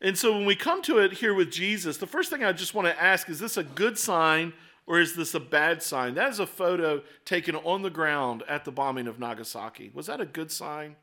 and 0.00 0.16
so 0.16 0.32
when 0.32 0.44
we 0.44 0.54
come 0.54 0.82
to 0.82 0.98
it 0.98 1.14
here 1.14 1.32
with 1.32 1.50
Jesus, 1.50 1.96
the 1.96 2.06
first 2.06 2.30
thing 2.30 2.44
I 2.44 2.52
just 2.52 2.74
want 2.74 2.86
to 2.86 3.02
ask 3.02 3.28
is 3.30 3.38
this 3.38 3.56
a 3.56 3.64
good 3.64 3.98
sign 3.98 4.52
or 4.86 5.00
is 5.00 5.14
this 5.14 5.34
a 5.34 5.40
bad 5.40 5.82
sign? 5.82 6.14
That 6.14 6.30
is 6.30 6.38
a 6.38 6.46
photo 6.46 7.02
taken 7.24 7.56
on 7.56 7.82
the 7.82 7.90
ground 7.90 8.42
at 8.48 8.64
the 8.64 8.72
bombing 8.72 9.06
of 9.06 9.18
Nagasaki. 9.18 9.90
Was 9.94 10.06
that 10.06 10.20
a 10.20 10.26
good 10.26 10.50
sign 10.50 10.96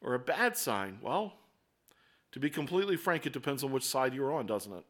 or 0.00 0.14
a 0.14 0.18
bad 0.18 0.56
sign? 0.56 0.98
Well, 1.02 1.34
to 2.32 2.40
be 2.40 2.50
completely 2.50 2.96
frank, 2.96 3.26
it 3.26 3.32
depends 3.32 3.62
on 3.62 3.72
which 3.72 3.84
side 3.84 4.14
you're 4.14 4.32
on, 4.32 4.46
doesn't 4.46 4.72
it? 4.72 4.84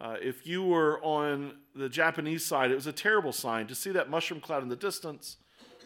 Uh, 0.00 0.16
if 0.22 0.46
you 0.46 0.62
were 0.62 1.02
on 1.02 1.54
the 1.74 1.88
Japanese 1.88 2.46
side, 2.46 2.70
it 2.70 2.74
was 2.74 2.86
a 2.86 2.92
terrible 2.92 3.32
sign. 3.32 3.66
To 3.66 3.74
see 3.74 3.90
that 3.90 4.08
mushroom 4.08 4.40
cloud 4.40 4.62
in 4.62 4.68
the 4.68 4.76
distance 4.76 5.36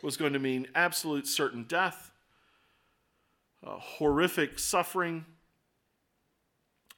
was 0.04 0.18
going 0.18 0.34
to 0.34 0.38
mean 0.38 0.68
absolute 0.74 1.26
certain 1.26 1.64
death, 1.64 2.10
uh, 3.66 3.78
horrific 3.78 4.58
suffering. 4.58 5.24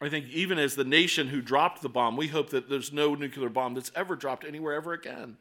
I 0.00 0.08
think 0.08 0.28
even 0.30 0.58
as 0.58 0.74
the 0.74 0.84
nation 0.84 1.28
who 1.28 1.40
dropped 1.40 1.82
the 1.82 1.88
bomb, 1.88 2.16
we 2.16 2.26
hope 2.26 2.50
that 2.50 2.68
there's 2.68 2.92
no 2.92 3.14
nuclear 3.14 3.48
bomb 3.48 3.74
that's 3.74 3.92
ever 3.94 4.16
dropped 4.16 4.44
anywhere 4.44 4.74
ever 4.74 4.92
again. 4.92 5.36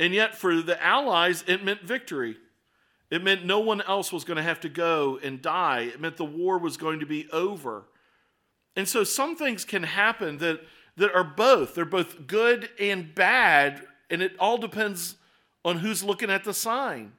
And 0.00 0.12
yet, 0.12 0.34
for 0.34 0.60
the 0.60 0.82
Allies, 0.82 1.44
it 1.46 1.64
meant 1.64 1.82
victory. 1.82 2.36
It 3.10 3.22
meant 3.22 3.44
no 3.44 3.60
one 3.60 3.80
else 3.82 4.12
was 4.12 4.24
going 4.24 4.36
to 4.36 4.42
have 4.42 4.60
to 4.60 4.68
go 4.68 5.20
and 5.22 5.40
die. 5.40 5.82
It 5.82 6.00
meant 6.00 6.16
the 6.16 6.24
war 6.24 6.58
was 6.58 6.76
going 6.76 6.98
to 6.98 7.06
be 7.06 7.28
over. 7.30 7.84
And 8.74 8.88
so 8.88 9.04
some 9.04 9.36
things 9.36 9.64
can 9.64 9.84
happen 9.84 10.38
that, 10.38 10.60
that 10.96 11.14
are 11.14 11.24
both. 11.24 11.76
They're 11.76 11.84
both 11.84 12.26
good 12.26 12.70
and 12.80 13.14
bad, 13.14 13.82
and 14.10 14.20
it 14.20 14.32
all 14.38 14.58
depends 14.58 15.14
on 15.64 15.78
who's 15.78 16.02
looking 16.02 16.30
at 16.30 16.44
the 16.44 16.54
sign. 16.54 17.12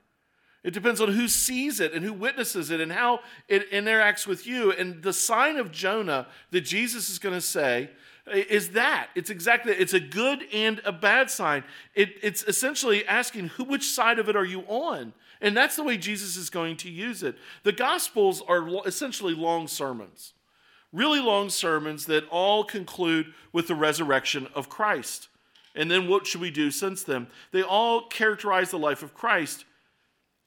It 0.63 0.73
depends 0.73 1.01
on 1.01 1.11
who 1.11 1.27
sees 1.27 1.79
it 1.79 1.93
and 1.93 2.05
who 2.05 2.13
witnesses 2.13 2.69
it 2.69 2.79
and 2.79 2.91
how 2.91 3.21
it 3.47 3.71
interacts 3.71 4.27
with 4.27 4.45
you. 4.45 4.71
And 4.71 5.01
the 5.01 5.13
sign 5.13 5.57
of 5.57 5.71
Jonah 5.71 6.27
that 6.51 6.61
Jesus 6.61 7.09
is 7.09 7.17
going 7.17 7.33
to 7.33 7.41
say 7.41 7.89
is 8.27 8.71
that 8.71 9.09
it's 9.15 9.29
exactly 9.29 9.73
it's 9.73 9.93
a 9.93 9.99
good 9.99 10.43
and 10.53 10.79
a 10.85 10.91
bad 10.91 11.31
sign. 11.31 11.63
It, 11.95 12.13
it's 12.21 12.43
essentially 12.43 13.05
asking 13.07 13.47
who 13.49 13.63
which 13.63 13.89
side 13.89 14.19
of 14.19 14.29
it 14.29 14.35
are 14.35 14.45
you 14.45 14.61
on, 14.67 15.13
and 15.41 15.57
that's 15.57 15.75
the 15.75 15.83
way 15.83 15.97
Jesus 15.97 16.37
is 16.37 16.49
going 16.49 16.77
to 16.77 16.89
use 16.89 17.23
it. 17.23 17.35
The 17.63 17.71
Gospels 17.71 18.43
are 18.47 18.67
essentially 18.85 19.33
long 19.33 19.67
sermons, 19.67 20.33
really 20.93 21.19
long 21.19 21.49
sermons 21.49 22.05
that 22.05 22.27
all 22.29 22.63
conclude 22.63 23.33
with 23.51 23.67
the 23.67 23.75
resurrection 23.75 24.47
of 24.53 24.69
Christ. 24.69 25.27
And 25.75 25.89
then 25.89 26.07
what 26.07 26.27
should 26.27 26.41
we 26.41 26.51
do 26.51 26.71
since 26.71 27.03
then? 27.03 27.27
They 27.51 27.63
all 27.63 28.07
characterize 28.07 28.71
the 28.71 28.79
life 28.79 29.03
of 29.03 29.13
Christ. 29.13 29.65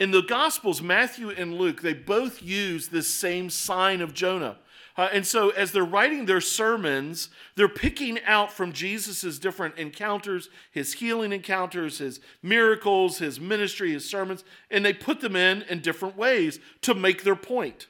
In 0.01 0.11
the 0.11 0.23
Gospels, 0.23 0.83
Matthew 0.83 1.31
and 1.31 1.55
Luke, 1.55 1.81
they 1.81 1.95
both 1.95 2.43
use 2.43 2.89
this 2.89 3.09
same 3.09 3.49
sign 3.49 4.01
of 4.01 4.13
Jonah. 4.13 4.59
Uh, 4.97 5.09
and 5.13 5.27
so, 5.27 5.51
as 5.51 5.73
they're 5.73 5.85
writing 5.85 6.27
their 6.27 6.41
sermons, 6.41 7.29
they're 7.57 7.69
picking 7.69 8.21
out 8.25 8.53
from 8.53 8.73
Jesus' 8.73 9.39
different 9.41 9.77
encounters, 9.77 10.49
his 10.71 10.95
healing 10.95 11.33
encounters, 11.33 11.99
his 11.99 12.21
miracles, 12.43 13.19
his 13.19 13.41
ministry, 13.41 13.93
his 13.93 14.09
sermons, 14.09 14.45
and 14.71 14.85
they 14.85 14.93
put 14.93 15.21
them 15.21 15.35
in 15.35 15.63
in 15.63 15.81
different 15.81 16.17
ways 16.17 16.61
to 16.83 16.95
make 16.95 17.25
their 17.25 17.35
point. 17.35 17.89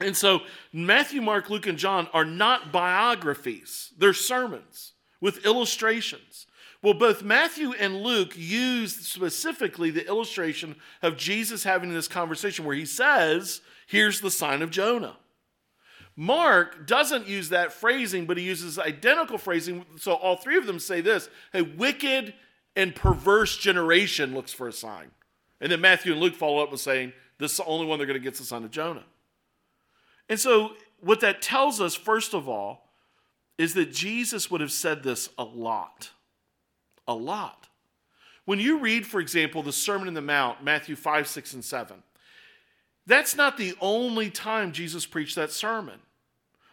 And 0.00 0.16
so, 0.16 0.40
Matthew, 0.72 1.20
Mark, 1.22 1.50
Luke, 1.50 1.66
and 1.66 1.78
John 1.78 2.08
are 2.12 2.24
not 2.24 2.70
biographies, 2.70 3.92
they're 3.98 4.12
sermons 4.12 4.92
with 5.20 5.44
illustrations. 5.44 6.46
Well, 6.82 6.94
both 6.94 7.22
Matthew 7.22 7.72
and 7.72 8.02
Luke 8.02 8.32
use 8.36 8.96
specifically 8.96 9.90
the 9.90 10.06
illustration 10.06 10.76
of 11.02 11.16
Jesus 11.16 11.64
having 11.64 11.92
this 11.92 12.08
conversation 12.08 12.64
where 12.64 12.76
he 12.76 12.86
says, 12.86 13.60
Here's 13.86 14.20
the 14.20 14.30
sign 14.30 14.62
of 14.62 14.70
Jonah. 14.70 15.16
Mark 16.16 16.86
doesn't 16.86 17.28
use 17.28 17.48
that 17.48 17.72
phrasing, 17.72 18.26
but 18.26 18.36
he 18.36 18.44
uses 18.44 18.78
identical 18.78 19.38
phrasing. 19.38 19.84
So 19.96 20.12
all 20.12 20.36
three 20.36 20.56
of 20.56 20.66
them 20.66 20.78
say 20.78 21.00
this 21.00 21.28
a 21.52 21.62
wicked 21.62 22.34
and 22.76 22.94
perverse 22.94 23.56
generation 23.56 24.34
looks 24.34 24.52
for 24.52 24.68
a 24.68 24.72
sign. 24.72 25.10
And 25.60 25.70
then 25.70 25.80
Matthew 25.80 26.12
and 26.12 26.20
Luke 26.20 26.34
follow 26.34 26.62
up 26.62 26.70
with 26.70 26.80
saying, 26.80 27.12
This 27.38 27.52
is 27.52 27.56
the 27.58 27.64
only 27.64 27.86
one 27.86 27.98
they're 27.98 28.06
going 28.06 28.18
to 28.18 28.24
get 28.24 28.34
the 28.34 28.44
sign 28.44 28.64
of 28.64 28.70
Jonah. 28.70 29.04
And 30.28 30.38
so, 30.38 30.72
what 31.00 31.20
that 31.20 31.42
tells 31.42 31.80
us, 31.80 31.94
first 31.94 32.34
of 32.34 32.48
all, 32.48 32.89
is 33.60 33.74
that 33.74 33.92
Jesus 33.92 34.50
would 34.50 34.62
have 34.62 34.72
said 34.72 35.02
this 35.02 35.28
a 35.36 35.44
lot. 35.44 36.12
A 37.06 37.12
lot. 37.12 37.68
When 38.46 38.58
you 38.58 38.78
read, 38.78 39.06
for 39.06 39.20
example, 39.20 39.62
the 39.62 39.70
Sermon 39.70 40.08
in 40.08 40.14
the 40.14 40.22
Mount, 40.22 40.64
Matthew 40.64 40.96
5, 40.96 41.28
6, 41.28 41.52
and 41.52 41.62
7, 41.62 42.02
that's 43.06 43.36
not 43.36 43.58
the 43.58 43.74
only 43.78 44.30
time 44.30 44.72
Jesus 44.72 45.04
preached 45.04 45.36
that 45.36 45.50
sermon. 45.50 46.00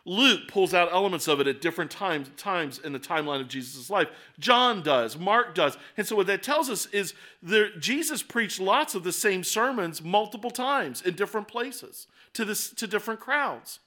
Luke 0.05 0.47
pulls 0.47 0.73
out 0.73 0.93
elements 0.93 1.27
of 1.27 1.41
it 1.41 1.47
at 1.47 1.59
different 1.59 1.91
times, 1.91 2.29
times 2.37 2.79
in 2.79 2.93
the 2.93 2.99
timeline 2.99 3.41
of 3.41 3.49
Jesus' 3.49 3.89
life. 3.89 4.07
John 4.39 4.81
does, 4.81 5.17
Mark 5.17 5.53
does. 5.53 5.77
And 5.97 6.07
so 6.07 6.15
what 6.15 6.27
that 6.27 6.41
tells 6.41 6.69
us 6.69 6.85
is 6.93 7.13
that 7.43 7.81
Jesus 7.81 8.23
preached 8.23 8.61
lots 8.61 8.95
of 8.95 9.03
the 9.03 9.11
same 9.11 9.43
sermons 9.43 10.01
multiple 10.01 10.51
times 10.51 11.01
in 11.01 11.15
different 11.15 11.49
places 11.49 12.07
to, 12.31 12.45
this, 12.45 12.69
to 12.69 12.87
different 12.87 13.19
crowds. 13.19 13.79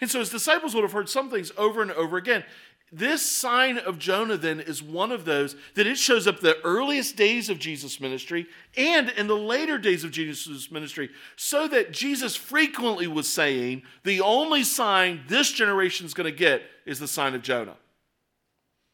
And 0.00 0.10
so 0.10 0.18
his 0.18 0.30
disciples 0.30 0.74
would 0.74 0.82
have 0.82 0.92
heard 0.92 1.08
some 1.08 1.30
things 1.30 1.52
over 1.56 1.82
and 1.82 1.90
over 1.92 2.16
again. 2.16 2.44
This 2.92 3.22
sign 3.28 3.78
of 3.78 3.98
Jonah 3.98 4.36
then 4.36 4.60
is 4.60 4.82
one 4.82 5.10
of 5.10 5.24
those 5.24 5.56
that 5.74 5.86
it 5.86 5.98
shows 5.98 6.28
up 6.28 6.40
the 6.40 6.60
earliest 6.62 7.16
days 7.16 7.50
of 7.50 7.58
Jesus' 7.58 8.00
ministry 8.00 8.46
and 8.76 9.08
in 9.10 9.26
the 9.26 9.36
later 9.36 9.78
days 9.78 10.04
of 10.04 10.12
Jesus' 10.12 10.70
ministry, 10.70 11.10
so 11.34 11.66
that 11.66 11.90
Jesus 11.92 12.36
frequently 12.36 13.08
was 13.08 13.28
saying, 13.28 13.82
the 14.04 14.20
only 14.20 14.62
sign 14.62 15.22
this 15.26 15.50
generation 15.50 16.06
is 16.06 16.14
going 16.14 16.30
to 16.30 16.38
get 16.38 16.62
is 16.86 17.00
the 17.00 17.08
sign 17.08 17.34
of 17.34 17.42
Jonah. 17.42 17.76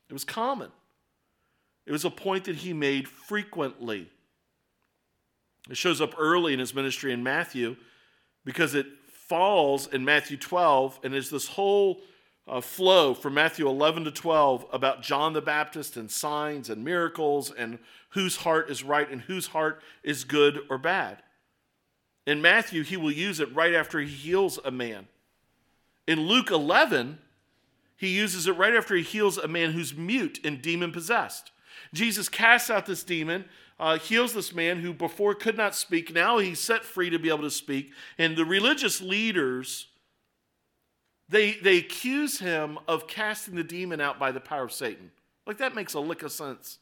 It 0.09 0.13
was 0.15 0.25
common. 0.25 0.71
It 1.85 1.93
was 1.93 2.05
a 2.05 2.11
point 2.11 2.45
that 2.45 2.57
he 2.57 2.73
made 2.73 3.07
frequently. 3.07 4.09
It 5.69 5.77
shows 5.77 6.01
up 6.01 6.15
early 6.19 6.55
in 6.55 6.59
his 6.59 6.75
ministry 6.75 7.13
in 7.13 7.23
Matthew 7.23 7.77
because 8.45 8.75
it 8.75 8.87
falls 9.31 9.87
in 9.87 10.05
Matthew 10.05 10.37
12 10.37 10.99
and 11.05 11.15
is 11.15 11.31
this 11.31 11.47
whole 11.47 12.01
uh, 12.49 12.61
flow 12.61 13.15
from 13.15 13.35
Matthew 13.35 13.69
11 13.69 14.03
to 14.03 14.11
12 14.11 14.67
about 14.73 15.03
John 15.03 15.35
the 15.35 15.41
Baptist 15.41 15.97
and 15.97 16.11
signs 16.11 16.69
and 16.69 16.85
miracles 16.85 17.53
and 17.53 17.79
whose 18.09 18.39
heart 18.39 18.69
is 18.69 18.83
right 18.83 19.09
and 19.09 19.21
whose 19.21 19.47
heart 19.47 19.83
is 20.03 20.25
good 20.25 20.59
or 20.69 20.79
bad. 20.79 21.23
In 22.27 22.43
Matthew, 22.43 22.83
he 22.83 22.97
will 22.97 23.13
use 23.13 23.39
it 23.39 23.55
right 23.55 23.73
after 23.73 24.01
he 24.01 24.09
heals 24.09 24.59
a 24.65 24.73
man. 24.73 25.07
In 26.09 26.23
Luke 26.23 26.51
11, 26.51 27.21
he 27.97 28.09
uses 28.09 28.49
it 28.49 28.57
right 28.59 28.75
after 28.75 28.97
he 28.97 29.05
heals 29.05 29.39
a 29.39 29.47
man 29.47 29.71
who's 29.71 29.95
mute 29.95 30.41
and 30.43 30.61
demon 30.61 30.91
possessed. 30.91 31.53
Jesus 31.95 32.29
casts 32.29 32.69
out 32.69 32.85
this 32.85 33.05
demon, 33.05 33.45
uh, 33.81 33.99
heals 33.99 34.35
this 34.35 34.55
man 34.55 34.79
who 34.79 34.93
before 34.93 35.35
could 35.35 35.57
not 35.57 35.75
speak. 35.75 36.13
Now 36.13 36.39
he's 36.39 36.61
set 36.61 36.85
free 36.85 37.09
to 37.09 37.19
be 37.19 37.31
able 37.31 37.43
to 37.43 37.51
speak. 37.51 37.93
And 38.19 38.37
the 38.37 38.45
religious 38.45 39.01
leaders, 39.01 39.87
they, 41.31 41.53
they 41.55 41.79
accuse 41.79 42.39
him 42.39 42.79
of 42.87 43.07
casting 43.07 43.55
the 43.55 43.65
demon 43.65 43.99
out 43.99 44.19
by 44.19 44.33
the 44.33 44.41
power 44.41 44.65
of 44.65 44.73
Satan. 44.73 45.11
Like 45.47 45.57
that 45.59 45.75
makes 45.75 45.95
a 45.95 46.01
lick 46.01 46.23
of 46.23 46.31
sense. 46.31 46.79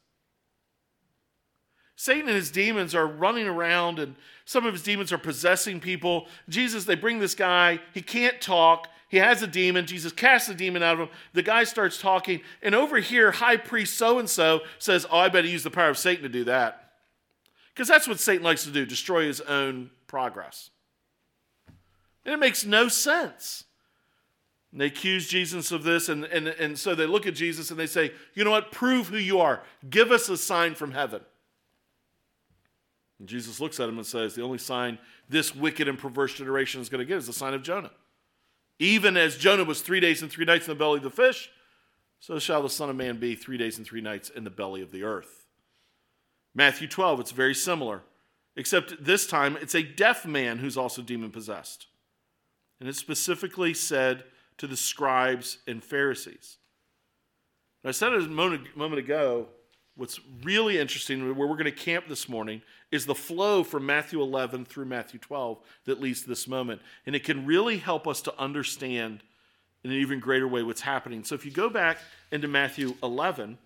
Satan 1.94 2.28
and 2.28 2.36
his 2.36 2.50
demons 2.50 2.94
are 2.94 3.06
running 3.06 3.46
around, 3.46 3.98
and 3.98 4.14
some 4.44 4.66
of 4.66 4.72
his 4.72 4.82
demons 4.82 5.12
are 5.12 5.18
possessing 5.18 5.80
people. 5.80 6.26
Jesus, 6.48 6.84
they 6.84 6.94
bring 6.94 7.20
this 7.20 7.34
guy, 7.34 7.80
he 7.94 8.02
can't 8.02 8.40
talk. 8.40 8.88
He 9.08 9.16
has 9.16 9.42
a 9.42 9.46
demon. 9.46 9.86
Jesus 9.86 10.12
casts 10.12 10.48
the 10.48 10.54
demon 10.54 10.82
out 10.82 10.94
of 10.94 11.00
him. 11.00 11.08
The 11.32 11.42
guy 11.42 11.64
starts 11.64 11.98
talking. 11.98 12.42
And 12.62 12.74
over 12.74 12.98
here, 12.98 13.30
high 13.30 13.56
priest 13.56 13.96
so 13.96 14.18
and 14.18 14.28
so 14.28 14.60
says, 14.78 15.06
Oh, 15.10 15.18
I 15.18 15.28
better 15.30 15.48
use 15.48 15.62
the 15.62 15.70
power 15.70 15.88
of 15.88 15.96
Satan 15.96 16.24
to 16.24 16.28
do 16.28 16.44
that. 16.44 16.87
Because 17.78 17.86
that's 17.86 18.08
what 18.08 18.18
Satan 18.18 18.42
likes 18.42 18.64
to 18.64 18.72
do 18.72 18.84
destroy 18.84 19.26
his 19.26 19.40
own 19.40 19.90
progress. 20.08 20.70
And 22.24 22.34
it 22.34 22.38
makes 22.38 22.66
no 22.66 22.88
sense. 22.88 23.62
And 24.72 24.80
they 24.80 24.86
accuse 24.86 25.28
Jesus 25.28 25.70
of 25.70 25.84
this, 25.84 26.08
and, 26.08 26.24
and, 26.24 26.48
and 26.48 26.76
so 26.76 26.96
they 26.96 27.06
look 27.06 27.24
at 27.28 27.36
Jesus 27.36 27.70
and 27.70 27.78
they 27.78 27.86
say, 27.86 28.10
You 28.34 28.42
know 28.42 28.50
what? 28.50 28.72
Prove 28.72 29.06
who 29.06 29.16
you 29.16 29.38
are. 29.38 29.62
Give 29.88 30.10
us 30.10 30.28
a 30.28 30.36
sign 30.36 30.74
from 30.74 30.90
heaven. 30.90 31.20
And 33.20 33.28
Jesus 33.28 33.60
looks 33.60 33.78
at 33.78 33.88
him 33.88 33.96
and 33.96 34.06
says, 34.06 34.34
The 34.34 34.42
only 34.42 34.58
sign 34.58 34.98
this 35.28 35.54
wicked 35.54 35.86
and 35.86 35.96
perverse 35.96 36.34
generation 36.34 36.80
is 36.80 36.88
going 36.88 36.98
to 36.98 37.04
get 37.04 37.18
is 37.18 37.28
the 37.28 37.32
sign 37.32 37.54
of 37.54 37.62
Jonah. 37.62 37.92
Even 38.80 39.16
as 39.16 39.36
Jonah 39.36 39.62
was 39.62 39.82
three 39.82 40.00
days 40.00 40.20
and 40.20 40.28
three 40.28 40.44
nights 40.44 40.66
in 40.66 40.72
the 40.72 40.78
belly 40.78 40.96
of 40.96 41.04
the 41.04 41.10
fish, 41.10 41.48
so 42.18 42.40
shall 42.40 42.60
the 42.60 42.70
Son 42.70 42.90
of 42.90 42.96
Man 42.96 43.18
be 43.18 43.36
three 43.36 43.56
days 43.56 43.78
and 43.78 43.86
three 43.86 44.00
nights 44.00 44.30
in 44.30 44.42
the 44.42 44.50
belly 44.50 44.82
of 44.82 44.90
the 44.90 45.04
earth. 45.04 45.47
Matthew 46.58 46.88
12, 46.88 47.20
it's 47.20 47.30
very 47.30 47.54
similar, 47.54 48.02
except 48.56 49.04
this 49.04 49.28
time 49.28 49.56
it's 49.62 49.76
a 49.76 49.82
deaf 49.84 50.26
man 50.26 50.58
who's 50.58 50.76
also 50.76 51.02
demon 51.02 51.30
possessed. 51.30 51.86
And 52.80 52.88
it's 52.88 52.98
specifically 52.98 53.72
said 53.72 54.24
to 54.56 54.66
the 54.66 54.76
scribes 54.76 55.58
and 55.68 55.84
Pharisees. 55.84 56.56
I 57.84 57.92
said 57.92 58.12
it 58.12 58.24
a 58.24 58.26
moment, 58.26 58.76
moment 58.76 58.98
ago, 58.98 59.46
what's 59.94 60.18
really 60.42 60.80
interesting, 60.80 61.24
where 61.36 61.46
we're 61.46 61.54
going 61.54 61.66
to 61.66 61.70
camp 61.70 62.08
this 62.08 62.28
morning, 62.28 62.62
is 62.90 63.06
the 63.06 63.14
flow 63.14 63.62
from 63.62 63.86
Matthew 63.86 64.20
11 64.20 64.64
through 64.64 64.86
Matthew 64.86 65.20
12 65.20 65.60
that 65.84 66.00
leads 66.00 66.22
to 66.22 66.28
this 66.28 66.48
moment. 66.48 66.82
And 67.06 67.14
it 67.14 67.22
can 67.22 67.46
really 67.46 67.76
help 67.76 68.08
us 68.08 68.20
to 68.22 68.36
understand 68.36 69.22
in 69.84 69.92
an 69.92 69.96
even 69.96 70.18
greater 70.18 70.48
way 70.48 70.64
what's 70.64 70.80
happening. 70.80 71.22
So 71.22 71.36
if 71.36 71.46
you 71.46 71.52
go 71.52 71.70
back 71.70 71.98
into 72.32 72.48
Matthew 72.48 72.96
11, 73.00 73.58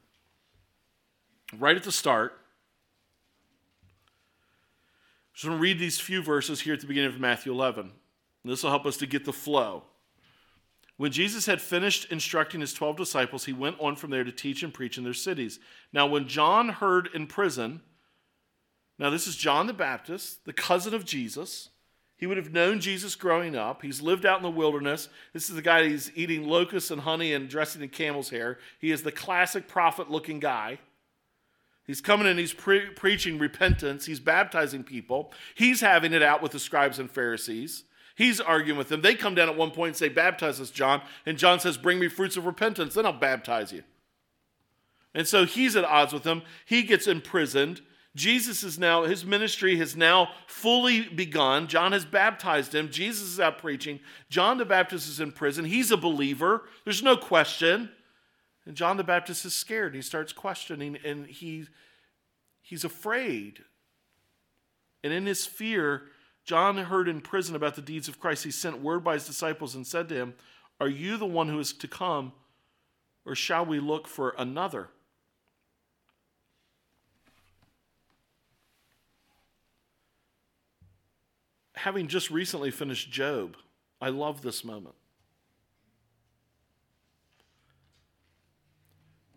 right 1.59 1.76
at 1.76 1.85
the 1.85 1.90
start, 1.90 2.38
I'm 5.32 5.34
just 5.34 5.44
going 5.46 5.56
to 5.56 5.62
read 5.62 5.78
these 5.78 5.98
few 5.98 6.22
verses 6.22 6.60
here 6.60 6.74
at 6.74 6.80
the 6.80 6.86
beginning 6.86 7.14
of 7.14 7.18
Matthew 7.18 7.52
11. 7.52 7.92
This 8.44 8.62
will 8.62 8.70
help 8.70 8.84
us 8.84 8.98
to 8.98 9.06
get 9.06 9.24
the 9.24 9.32
flow. 9.32 9.84
When 10.98 11.10
Jesus 11.10 11.46
had 11.46 11.62
finished 11.62 12.12
instructing 12.12 12.60
his 12.60 12.74
12 12.74 12.96
disciples, 12.96 13.46
he 13.46 13.52
went 13.52 13.76
on 13.80 13.96
from 13.96 14.10
there 14.10 14.24
to 14.24 14.32
teach 14.32 14.62
and 14.62 14.74
preach 14.74 14.98
in 14.98 15.04
their 15.04 15.14
cities. 15.14 15.58
Now, 15.92 16.06
when 16.06 16.28
John 16.28 16.68
heard 16.68 17.08
in 17.14 17.26
prison, 17.26 17.80
now, 18.98 19.10
this 19.10 19.26
is 19.26 19.34
John 19.34 19.66
the 19.66 19.72
Baptist, 19.72 20.44
the 20.44 20.52
cousin 20.52 20.94
of 20.94 21.04
Jesus. 21.04 21.70
He 22.16 22.26
would 22.26 22.36
have 22.36 22.52
known 22.52 22.78
Jesus 22.78 23.16
growing 23.16 23.56
up. 23.56 23.82
He's 23.82 24.00
lived 24.00 24.24
out 24.24 24.36
in 24.36 24.44
the 24.44 24.50
wilderness. 24.50 25.08
This 25.32 25.48
is 25.48 25.56
the 25.56 25.62
guy 25.62 25.88
who's 25.88 26.12
eating 26.14 26.46
locusts 26.46 26.92
and 26.92 27.00
honey 27.00 27.32
and 27.32 27.48
dressing 27.48 27.82
in 27.82 27.88
camel's 27.88 28.30
hair. 28.30 28.58
He 28.78 28.92
is 28.92 29.02
the 29.02 29.10
classic 29.10 29.66
prophet 29.66 30.08
looking 30.08 30.38
guy. 30.38 30.78
He's 31.84 32.00
coming 32.00 32.26
and 32.26 32.38
he's 32.38 32.52
pre- 32.52 32.90
preaching 32.90 33.38
repentance. 33.38 34.06
He's 34.06 34.20
baptizing 34.20 34.84
people. 34.84 35.32
He's 35.54 35.80
having 35.80 36.12
it 36.12 36.22
out 36.22 36.42
with 36.42 36.52
the 36.52 36.60
scribes 36.60 36.98
and 36.98 37.10
Pharisees. 37.10 37.84
He's 38.14 38.40
arguing 38.40 38.78
with 38.78 38.88
them. 38.88 39.02
They 39.02 39.14
come 39.14 39.34
down 39.34 39.48
at 39.48 39.56
one 39.56 39.70
point 39.70 39.88
and 39.88 39.96
say, 39.96 40.08
Baptize 40.08 40.60
us, 40.60 40.70
John. 40.70 41.02
And 41.26 41.38
John 41.38 41.60
says, 41.60 41.76
Bring 41.76 41.98
me 41.98 42.08
fruits 42.08 42.36
of 42.36 42.46
repentance, 42.46 42.94
then 42.94 43.06
I'll 43.06 43.12
baptize 43.12 43.72
you. 43.72 43.82
And 45.14 45.26
so 45.26 45.44
he's 45.44 45.76
at 45.76 45.84
odds 45.84 46.12
with 46.12 46.22
them. 46.22 46.42
He 46.64 46.82
gets 46.82 47.06
imprisoned. 47.06 47.80
Jesus 48.14 48.62
is 48.62 48.78
now, 48.78 49.04
his 49.04 49.24
ministry 49.24 49.76
has 49.78 49.96
now 49.96 50.28
fully 50.46 51.02
begun. 51.02 51.66
John 51.66 51.92
has 51.92 52.04
baptized 52.04 52.74
him. 52.74 52.90
Jesus 52.90 53.28
is 53.28 53.40
out 53.40 53.58
preaching. 53.58 54.00
John 54.28 54.58
the 54.58 54.66
Baptist 54.66 55.08
is 55.08 55.20
in 55.20 55.32
prison. 55.32 55.64
He's 55.64 55.90
a 55.90 55.96
believer. 55.96 56.64
There's 56.84 57.02
no 57.02 57.16
question. 57.16 57.90
And 58.66 58.77
John 58.77 58.96
the 58.96 59.05
Baptist 59.05 59.44
is 59.44 59.55
scared. 59.55 59.94
He 59.94 60.03
starts 60.03 60.33
questioning 60.33 60.98
and 61.05 61.27
he, 61.27 61.66
he's 62.61 62.85
afraid. 62.85 63.64
And 65.03 65.12
in 65.12 65.27
his 65.27 65.46
fear, 65.46 66.03
John 66.44 66.77
heard 66.77 67.09
in 67.09 67.20
prison 67.20 67.57
about 67.57 67.75
the 67.75 67.83
deeds 67.83 68.09
of 68.09 68.20
Christ. 68.20 68.44
He 68.44 68.51
sent 68.51 68.81
word 68.81 69.03
by 69.03 69.14
his 69.14 69.27
disciples 69.27 69.75
and 69.75 69.87
said 69.87 70.09
to 70.09 70.14
him, 70.14 70.35
Are 70.81 70.88
you 70.88 71.16
the 71.16 71.27
one 71.27 71.48
who 71.48 71.59
is 71.59 71.72
to 71.72 71.88
come, 71.88 72.33
or 73.25 73.35
shall 73.35 73.66
we 73.66 73.81
look 73.81 74.07
for 74.07 74.35
another? 74.38 74.90
having 81.83 82.07
just 82.07 82.31
recently 82.31 82.70
finished 82.70 83.11
Job, 83.11 83.57
I 84.01 84.09
love 84.09 84.42
this 84.42 84.64
moment. 84.64 84.94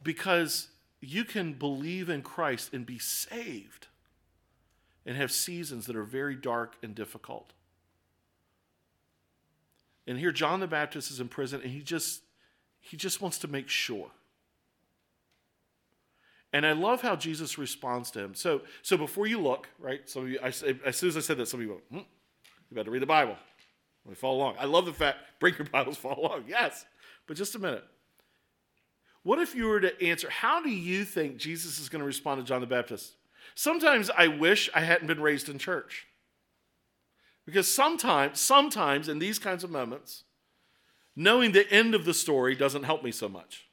Because 0.06 0.70
you 1.02 1.26
can 1.26 1.54
believe 1.54 2.10
in 2.10 2.22
Christ 2.22 2.74
and 2.74 2.86
be 2.86 3.00
saved 3.00 3.88
and 5.06 5.18
have 5.18 5.32
seasons 5.32 5.88
that 5.88 5.96
are 5.96 6.04
very 6.04 6.36
dark 6.36 6.76
and 6.82 6.96
difficult. 6.96 7.52
And 10.08 10.20
here 10.20 10.32
John 10.32 10.60
the 10.60 10.68
Baptist 10.68 11.10
is 11.10 11.20
in 11.20 11.28
prison 11.28 11.62
and 11.62 11.72
he 11.72 11.82
just 11.82 12.22
he 12.80 12.98
just 12.98 13.20
wants 13.20 13.40
to 13.40 13.48
make 13.48 13.68
sure. 13.68 14.12
And 16.54 16.68
I 16.68 16.74
love 16.74 17.02
how 17.02 17.16
Jesus 17.16 17.58
responds 17.58 18.12
to 18.12 18.20
him. 18.20 18.36
So, 18.36 18.62
so 18.84 18.96
before 18.96 19.26
you 19.26 19.42
look, 19.42 19.68
right? 19.80 20.08
Some 20.08 20.24
of 20.24 20.30
you, 20.30 20.40
I, 20.42 20.50
as 20.86 20.96
soon 20.96 21.10
as 21.10 21.18
I 21.18 21.20
said 21.20 21.38
that, 21.38 21.48
some 21.48 21.60
of 21.60 21.66
you 21.66 21.74
go, 21.74 21.82
hmm, 21.90 21.98
you 22.70 22.76
better 22.76 22.92
read 22.92 23.02
the 23.02 23.08
Bible. 23.08 23.36
We 24.06 24.14
follow 24.14 24.38
along. 24.38 24.56
I 24.60 24.66
love 24.66 24.86
the 24.86 24.94
fact, 24.94 25.18
bring 25.40 25.56
your 25.58 25.66
Bibles, 25.66 25.98
follow 25.98 26.22
along. 26.22 26.46
Yes. 26.48 26.86
But 27.28 27.38
just 27.38 27.56
a 27.56 27.60
minute. 27.60 27.84
What 29.26 29.40
if 29.40 29.56
you 29.56 29.66
were 29.66 29.80
to 29.80 30.04
answer, 30.04 30.30
how 30.30 30.62
do 30.62 30.70
you 30.70 31.04
think 31.04 31.38
Jesus 31.38 31.80
is 31.80 31.90
going 31.90 32.02
to 32.02 32.06
respond 32.06 32.40
to 32.40 32.48
John 32.48 32.62
the 32.62 32.68
Baptist? 32.68 33.16
Sometimes 33.56 34.12
I 34.16 34.28
wish 34.28 34.70
I 34.76 34.82
hadn't 34.82 35.08
been 35.08 35.20
raised 35.20 35.50
in 35.50 35.58
church. 35.58 36.06
Because 37.44 37.68
sometimes, 37.68 38.40
sometimes 38.40 39.10
in 39.10 39.18
these 39.18 39.40
kinds 39.40 39.64
of 39.64 39.72
moments, 39.72 40.26
knowing 41.16 41.54
the 41.54 41.68
end 41.74 41.96
of 41.96 42.06
the 42.06 42.14
story 42.14 42.54
doesn't 42.54 42.84
help 42.84 43.04
me 43.04 43.12
so 43.12 43.28
much. 43.28 43.66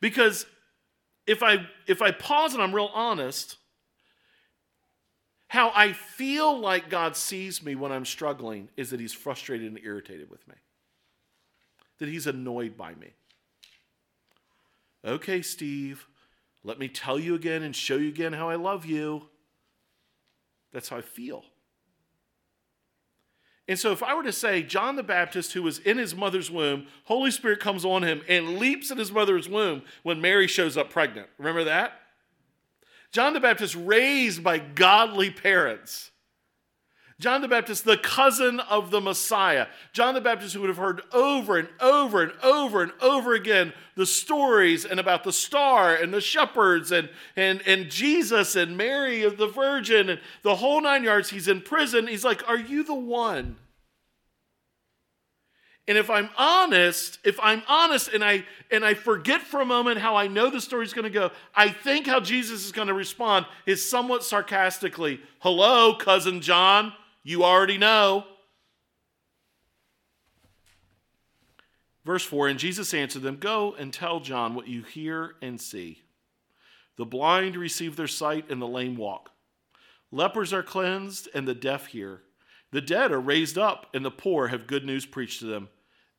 Because 0.00 0.46
if 1.26 1.42
I 1.42 1.66
if 1.86 2.00
I 2.00 2.12
pause 2.12 2.54
and 2.54 2.62
I'm 2.62 2.74
real 2.74 2.90
honest, 2.94 3.58
how 5.48 5.72
I 5.74 5.92
feel 5.92 6.58
like 6.58 6.88
God 6.88 7.16
sees 7.16 7.62
me 7.62 7.74
when 7.74 7.92
I'm 7.92 8.06
struggling 8.06 8.70
is 8.78 8.88
that 8.88 9.00
He's 9.00 9.12
frustrated 9.12 9.68
and 9.68 9.78
irritated 9.84 10.30
with 10.30 10.48
me, 10.48 10.54
that 11.98 12.08
He's 12.08 12.26
annoyed 12.26 12.78
by 12.78 12.94
me. 12.94 13.12
Okay, 15.06 15.40
Steve, 15.40 16.08
let 16.64 16.80
me 16.80 16.88
tell 16.88 17.18
you 17.18 17.36
again 17.36 17.62
and 17.62 17.76
show 17.76 17.96
you 17.96 18.08
again 18.08 18.32
how 18.32 18.48
I 18.48 18.56
love 18.56 18.84
you. 18.84 19.28
That's 20.72 20.88
how 20.88 20.96
I 20.96 21.02
feel. 21.02 21.44
And 23.68 23.78
so, 23.78 23.92
if 23.92 24.02
I 24.02 24.14
were 24.14 24.22
to 24.22 24.32
say, 24.32 24.62
John 24.62 24.96
the 24.96 25.02
Baptist, 25.02 25.52
who 25.52 25.62
was 25.62 25.78
in 25.80 25.98
his 25.98 26.14
mother's 26.14 26.50
womb, 26.50 26.86
Holy 27.04 27.30
Spirit 27.30 27.60
comes 27.60 27.84
on 27.84 28.02
him 28.02 28.22
and 28.28 28.58
leaps 28.58 28.90
in 28.90 28.98
his 28.98 29.10
mother's 29.10 29.48
womb 29.48 29.82
when 30.02 30.20
Mary 30.20 30.46
shows 30.46 30.76
up 30.76 30.90
pregnant. 30.90 31.28
Remember 31.38 31.64
that? 31.64 31.92
John 33.12 33.32
the 33.32 33.40
Baptist 33.40 33.76
raised 33.76 34.44
by 34.44 34.58
godly 34.58 35.30
parents. 35.30 36.10
John 37.18 37.40
the 37.40 37.48
Baptist, 37.48 37.86
the 37.86 37.96
cousin 37.96 38.60
of 38.60 38.90
the 38.90 39.00
Messiah. 39.00 39.68
John 39.94 40.14
the 40.14 40.20
Baptist, 40.20 40.52
who 40.52 40.60
would 40.60 40.68
have 40.68 40.76
heard 40.76 41.00
over 41.12 41.56
and 41.56 41.68
over 41.80 42.22
and 42.22 42.32
over 42.42 42.82
and 42.82 42.92
over 43.00 43.32
again 43.32 43.72
the 43.94 44.04
stories 44.04 44.84
and 44.84 45.00
about 45.00 45.24
the 45.24 45.32
star 45.32 45.94
and 45.94 46.12
the 46.12 46.20
shepherds 46.20 46.92
and, 46.92 47.08
and, 47.34 47.62
and 47.66 47.90
Jesus 47.90 48.54
and 48.54 48.76
Mary 48.76 49.22
of 49.22 49.38
the 49.38 49.46
Virgin 49.46 50.10
and 50.10 50.20
the 50.42 50.56
whole 50.56 50.82
nine 50.82 51.04
yards. 51.04 51.30
He's 51.30 51.48
in 51.48 51.62
prison. 51.62 52.06
He's 52.06 52.24
like, 52.24 52.46
Are 52.50 52.58
you 52.58 52.84
the 52.84 52.94
one? 52.94 53.56
And 55.88 55.96
if 55.96 56.10
I'm 56.10 56.28
honest, 56.36 57.18
if 57.24 57.38
I'm 57.40 57.62
honest 57.68 58.08
and 58.12 58.24
I 58.24 58.44
and 58.70 58.84
I 58.84 58.94
forget 58.94 59.40
for 59.40 59.60
a 59.60 59.64
moment 59.64 59.98
how 59.98 60.16
I 60.16 60.26
know 60.26 60.50
the 60.50 60.60
story's 60.60 60.92
going 60.92 61.04
to 61.04 61.10
go, 61.10 61.30
I 61.54 61.68
think 61.70 62.06
how 62.06 62.18
Jesus 62.18 62.64
is 62.66 62.72
going 62.72 62.88
to 62.88 62.94
respond 62.94 63.46
is 63.66 63.88
somewhat 63.88 64.24
sarcastically, 64.24 65.20
"Hello, 65.38 65.94
cousin 65.94 66.40
John, 66.40 66.92
you 67.26 67.44
already 67.44 67.78
know." 67.78 68.26
Verse 72.06 72.24
4 72.24 72.46
And 72.48 72.58
Jesus 72.58 72.94
answered 72.94 73.22
them, 73.22 73.36
Go 73.36 73.74
and 73.74 73.92
tell 73.92 74.20
John 74.20 74.54
what 74.54 74.68
you 74.68 74.84
hear 74.84 75.34
and 75.42 75.60
see. 75.60 76.02
The 76.96 77.04
blind 77.04 77.56
receive 77.56 77.96
their 77.96 78.06
sight, 78.06 78.48
and 78.48 78.62
the 78.62 78.68
lame 78.68 78.96
walk. 78.96 79.30
Lepers 80.12 80.52
are 80.52 80.62
cleansed, 80.62 81.28
and 81.34 81.46
the 81.46 81.54
deaf 81.54 81.88
hear. 81.88 82.22
The 82.70 82.80
dead 82.80 83.10
are 83.10 83.20
raised 83.20 83.58
up, 83.58 83.88
and 83.92 84.04
the 84.04 84.10
poor 84.12 84.46
have 84.46 84.68
good 84.68 84.84
news 84.84 85.04
preached 85.04 85.40
to 85.40 85.46
them. 85.46 85.68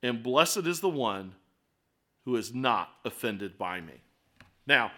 And 0.03 0.21
blessed 0.21 0.67
is 0.67 0.81
the 0.81 0.89
one 0.89 1.35
who 2.25 2.35
is 2.35 2.53
not 2.53 2.89
offended 3.05 3.57
by 3.57 3.79
me. 3.79 4.01
Now, 4.67 4.91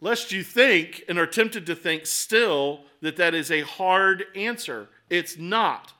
lest 0.00 0.32
you 0.32 0.42
think 0.42 1.04
and 1.08 1.18
are 1.18 1.26
tempted 1.26 1.66
to 1.66 1.74
think 1.74 2.06
still 2.06 2.80
that 3.00 3.16
that 3.16 3.34
is 3.34 3.50
a 3.50 3.62
hard 3.62 4.24
answer, 4.34 4.88
it's 5.10 5.36
not. 5.36 5.92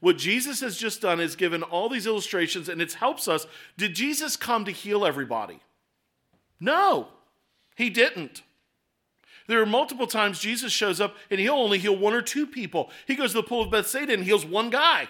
What 0.00 0.18
Jesus 0.18 0.60
has 0.60 0.76
just 0.76 1.00
done 1.00 1.20
is 1.20 1.34
given 1.36 1.62
all 1.62 1.88
these 1.88 2.06
illustrations 2.06 2.68
and 2.68 2.82
it 2.82 2.92
helps 2.92 3.26
us. 3.26 3.46
Did 3.76 3.94
Jesus 3.94 4.36
come 4.36 4.64
to 4.66 4.70
heal 4.70 5.06
everybody? 5.06 5.60
No, 6.60 7.08
he 7.74 7.90
didn't. 7.90 8.42
There 9.46 9.60
are 9.60 9.66
multiple 9.66 10.06
times 10.06 10.38
Jesus 10.38 10.72
shows 10.72 11.00
up 11.00 11.16
and 11.30 11.40
he'll 11.40 11.54
only 11.54 11.78
heal 11.78 11.96
one 11.96 12.14
or 12.14 12.22
two 12.22 12.46
people. 12.46 12.90
He 13.06 13.14
goes 13.14 13.32
to 13.32 13.38
the 13.38 13.48
pool 13.48 13.62
of 13.62 13.70
Bethsaida 13.70 14.12
and 14.12 14.24
heals 14.24 14.44
one 14.44 14.70
guy. 14.70 15.08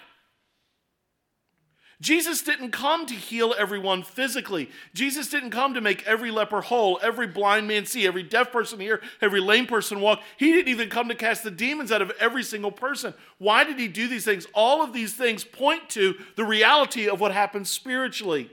Jesus 2.01 2.43
didn't 2.43 2.71
come 2.71 3.07
to 3.07 3.15
heal 3.15 3.55
everyone 3.57 4.03
physically. 4.03 4.71
Jesus 4.95 5.29
didn't 5.29 5.51
come 5.51 5.75
to 5.75 5.81
make 5.81 6.07
every 6.07 6.31
leper 6.31 6.61
whole, 6.61 6.99
every 7.03 7.27
blind 7.27 7.69
man 7.69 7.87
see, 7.87 8.07
every 8.07 8.23
deaf 8.23 8.53
person 8.53 8.81
hear, 8.81 9.01
every 9.21 9.41
lame 9.41 9.67
person 9.67 10.01
walk. 10.01 10.21
He 10.37 10.53
didn't 10.53 10.69
even 10.69 10.91
come 10.91 11.09
to 11.09 11.15
cast 11.15 11.45
the 11.45 11.51
demons 11.51 11.93
out 11.93 12.03
of 12.03 12.13
every 12.21 12.43
single 12.43 12.73
person. 12.73 13.15
Why 13.39 13.65
did 13.65 13.79
he 13.79 13.89
do 13.89 14.09
these 14.09 14.25
things? 14.25 14.47
All 14.55 14.83
of 14.83 14.93
these 14.93 15.15
things 15.15 15.45
point 15.45 15.89
to 15.91 16.15
the 16.37 16.45
reality 16.45 17.09
of 17.09 17.21
what 17.21 17.33
happens 17.33 17.71
spiritually. 17.71 18.51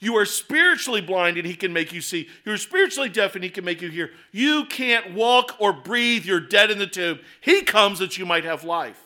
You 0.00 0.16
are 0.16 0.26
spiritually 0.26 1.00
blind 1.00 1.38
and 1.38 1.46
he 1.46 1.54
can 1.54 1.72
make 1.72 1.92
you 1.92 2.00
see. 2.00 2.28
You're 2.44 2.58
spiritually 2.58 3.08
deaf 3.08 3.34
and 3.34 3.44
he 3.44 3.50
can 3.50 3.64
make 3.64 3.80
you 3.80 3.88
hear. 3.88 4.10
You 4.32 4.66
can't 4.66 5.14
walk 5.14 5.56
or 5.58 5.72
breathe. 5.72 6.26
You're 6.26 6.40
dead 6.40 6.70
in 6.70 6.78
the 6.78 6.86
tomb. 6.86 7.20
He 7.40 7.62
comes 7.62 7.98
that 8.00 8.18
you 8.18 8.26
might 8.26 8.44
have 8.44 8.64
life. 8.64 9.03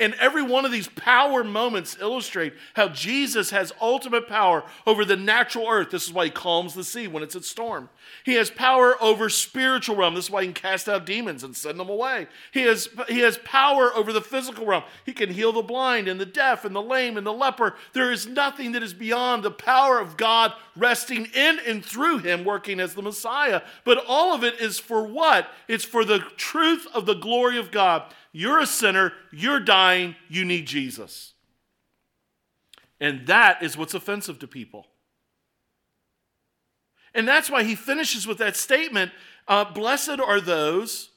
And 0.00 0.14
every 0.14 0.42
one 0.42 0.64
of 0.64 0.72
these 0.72 0.88
power 0.88 1.44
moments 1.44 1.96
illustrate 2.00 2.54
how 2.74 2.88
Jesus 2.88 3.50
has 3.50 3.72
ultimate 3.80 4.26
power 4.26 4.64
over 4.88 5.04
the 5.04 5.14
natural 5.14 5.68
earth. 5.68 5.90
This 5.90 6.04
is 6.04 6.12
why 6.12 6.24
he 6.24 6.30
calms 6.32 6.74
the 6.74 6.82
sea 6.82 7.06
when 7.06 7.22
it's 7.22 7.36
at 7.36 7.44
storm. 7.44 7.88
He 8.24 8.34
has 8.34 8.50
power 8.50 9.00
over 9.00 9.28
spiritual 9.28 9.94
realm. 9.94 10.14
This 10.14 10.24
is 10.24 10.30
why 10.32 10.42
he 10.42 10.48
can 10.48 10.54
cast 10.54 10.88
out 10.88 11.06
demons 11.06 11.44
and 11.44 11.56
send 11.56 11.78
them 11.78 11.88
away. 11.88 12.26
He 12.50 12.62
has, 12.62 12.88
he 13.08 13.20
has 13.20 13.38
power 13.44 13.94
over 13.94 14.12
the 14.12 14.20
physical 14.20 14.66
realm. 14.66 14.82
He 15.06 15.12
can 15.12 15.30
heal 15.30 15.52
the 15.52 15.62
blind 15.62 16.08
and 16.08 16.18
the 16.18 16.26
deaf 16.26 16.64
and 16.64 16.74
the 16.74 16.82
lame 16.82 17.16
and 17.16 17.24
the 17.24 17.32
leper. 17.32 17.76
There 17.92 18.10
is 18.10 18.26
nothing 18.26 18.72
that 18.72 18.82
is 18.82 18.94
beyond 18.94 19.44
the 19.44 19.52
power 19.52 20.00
of 20.00 20.16
God 20.16 20.54
resting 20.76 21.26
in 21.26 21.60
and 21.68 21.84
through 21.84 22.18
him 22.18 22.44
working 22.44 22.80
as 22.80 22.94
the 22.94 23.02
Messiah. 23.02 23.62
But 23.84 24.04
all 24.08 24.34
of 24.34 24.42
it 24.42 24.60
is 24.60 24.80
for 24.80 25.06
what? 25.06 25.48
It's 25.68 25.84
for 25.84 26.04
the 26.04 26.18
truth 26.36 26.88
of 26.92 27.06
the 27.06 27.14
glory 27.14 27.58
of 27.58 27.70
God 27.70 28.12
you're 28.34 28.58
a 28.58 28.66
sinner, 28.66 29.12
you're 29.30 29.60
dying, 29.60 30.16
you 30.28 30.44
need 30.44 30.66
Jesus. 30.66 31.34
And 33.00 33.28
that 33.28 33.62
is 33.62 33.78
what's 33.78 33.94
offensive 33.94 34.40
to 34.40 34.48
people. 34.48 34.88
And 37.14 37.28
that's 37.28 37.48
why 37.48 37.62
he 37.62 37.76
finishes 37.76 38.26
with 38.26 38.38
that 38.38 38.56
statement 38.56 39.12
uh, 39.46 39.64
Blessed 39.64 40.18
are 40.18 40.40
those 40.40 41.10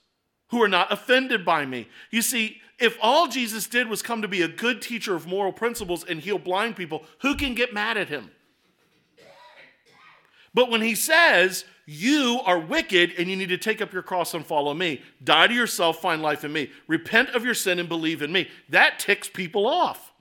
who 0.50 0.62
are 0.62 0.68
not 0.68 0.94
offended 0.94 1.44
by 1.44 1.66
me. 1.66 1.88
You 2.12 2.22
see, 2.22 2.62
if 2.78 2.96
all 3.02 3.28
Jesus 3.28 3.66
did 3.66 3.90
was 3.90 4.04
come 4.04 4.22
to 4.22 4.28
be 4.28 4.44
a 4.44 4.48
good 4.48 4.80
teacher 4.80 5.16
of 5.16 5.26
moral 5.26 5.52
principles 5.52 6.04
and 6.04 6.20
heal 6.20 6.38
blind 6.38 6.76
people, 6.76 7.04
who 7.22 7.34
can 7.34 7.56
get 7.56 7.74
mad 7.74 7.98
at 7.98 8.10
him? 8.10 8.30
But 10.54 10.70
when 10.70 10.82
he 10.82 10.94
says, 10.94 11.66
you 11.90 12.42
are 12.46 12.60
wicked 12.60 13.14
and 13.18 13.30
you 13.30 13.38
need 13.38 13.48
to 13.48 13.58
take 13.58 13.82
up 13.82 13.94
your 13.94 14.04
cross 14.04 14.34
and 14.34 14.46
follow 14.46 14.74
me. 14.74 15.02
Die 15.24 15.48
to 15.48 15.54
yourself, 15.54 16.02
find 16.02 16.22
life 16.22 16.44
in 16.44 16.52
me. 16.52 16.70
Repent 16.86 17.30
of 17.30 17.46
your 17.46 17.54
sin 17.54 17.80
and 17.80 17.88
believe 17.88 18.22
in 18.22 18.30
me. 18.30 18.50
That 18.68 19.00
ticks 19.00 19.30
people 19.30 19.66
off. 19.66 20.12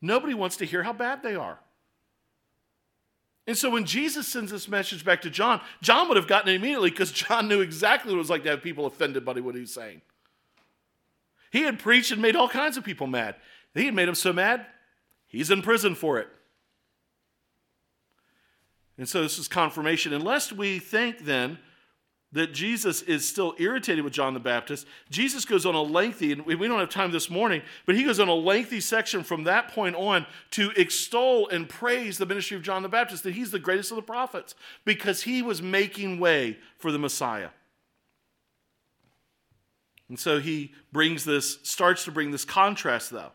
Nobody 0.00 0.32
wants 0.32 0.56
to 0.56 0.64
hear 0.64 0.82
how 0.82 0.94
bad 0.94 1.22
they 1.22 1.34
are. 1.34 1.58
And 3.46 3.56
so 3.56 3.68
when 3.68 3.84
Jesus 3.84 4.26
sends 4.26 4.50
this 4.50 4.66
message 4.66 5.04
back 5.04 5.20
to 5.22 5.30
John, 5.30 5.60
John 5.82 6.08
would 6.08 6.16
have 6.16 6.26
gotten 6.26 6.48
it 6.48 6.56
immediately 6.56 6.88
because 6.88 7.12
John 7.12 7.46
knew 7.46 7.60
exactly 7.60 8.12
what 8.12 8.16
it 8.16 8.20
was 8.20 8.30
like 8.30 8.44
to 8.44 8.50
have 8.50 8.62
people 8.62 8.86
offended 8.86 9.26
by 9.26 9.32
what 9.34 9.54
he 9.54 9.60
was 9.60 9.74
saying. 9.74 10.00
He 11.50 11.64
had 11.64 11.78
preached 11.78 12.12
and 12.12 12.22
made 12.22 12.34
all 12.34 12.48
kinds 12.48 12.78
of 12.78 12.84
people 12.84 13.06
mad. 13.06 13.36
He 13.74 13.84
had 13.84 13.94
made 13.94 14.08
them 14.08 14.14
so 14.14 14.32
mad, 14.32 14.64
he's 15.26 15.50
in 15.50 15.60
prison 15.60 15.94
for 15.94 16.18
it. 16.18 16.28
And 18.98 19.08
so 19.08 19.22
this 19.22 19.38
is 19.38 19.48
confirmation. 19.48 20.12
Unless 20.12 20.52
we 20.52 20.80
think 20.80 21.24
then 21.24 21.58
that 22.32 22.52
Jesus 22.52 23.00
is 23.00 23.26
still 23.26 23.54
irritated 23.58 24.04
with 24.04 24.12
John 24.12 24.34
the 24.34 24.40
Baptist, 24.40 24.86
Jesus 25.08 25.46
goes 25.46 25.64
on 25.64 25.74
a 25.74 25.80
lengthy, 25.80 26.32
and 26.32 26.44
we 26.44 26.68
don't 26.68 26.78
have 26.78 26.90
time 26.90 27.10
this 27.10 27.30
morning, 27.30 27.62
but 27.86 27.94
he 27.94 28.04
goes 28.04 28.20
on 28.20 28.28
a 28.28 28.34
lengthy 28.34 28.80
section 28.80 29.22
from 29.22 29.44
that 29.44 29.68
point 29.68 29.96
on 29.96 30.26
to 30.50 30.70
extol 30.72 31.48
and 31.48 31.68
praise 31.68 32.18
the 32.18 32.26
ministry 32.26 32.56
of 32.56 32.62
John 32.62 32.82
the 32.82 32.88
Baptist, 32.88 33.22
that 33.22 33.34
he's 33.34 33.50
the 33.50 33.58
greatest 33.58 33.92
of 33.92 33.96
the 33.96 34.02
prophets 34.02 34.54
because 34.84 35.22
he 35.22 35.40
was 35.40 35.62
making 35.62 36.20
way 36.20 36.58
for 36.76 36.92
the 36.92 36.98
Messiah. 36.98 37.48
And 40.10 40.18
so 40.18 40.38
he 40.40 40.72
brings 40.92 41.24
this, 41.24 41.58
starts 41.62 42.04
to 42.04 42.10
bring 42.10 42.30
this 42.30 42.44
contrast 42.44 43.10
though. 43.10 43.32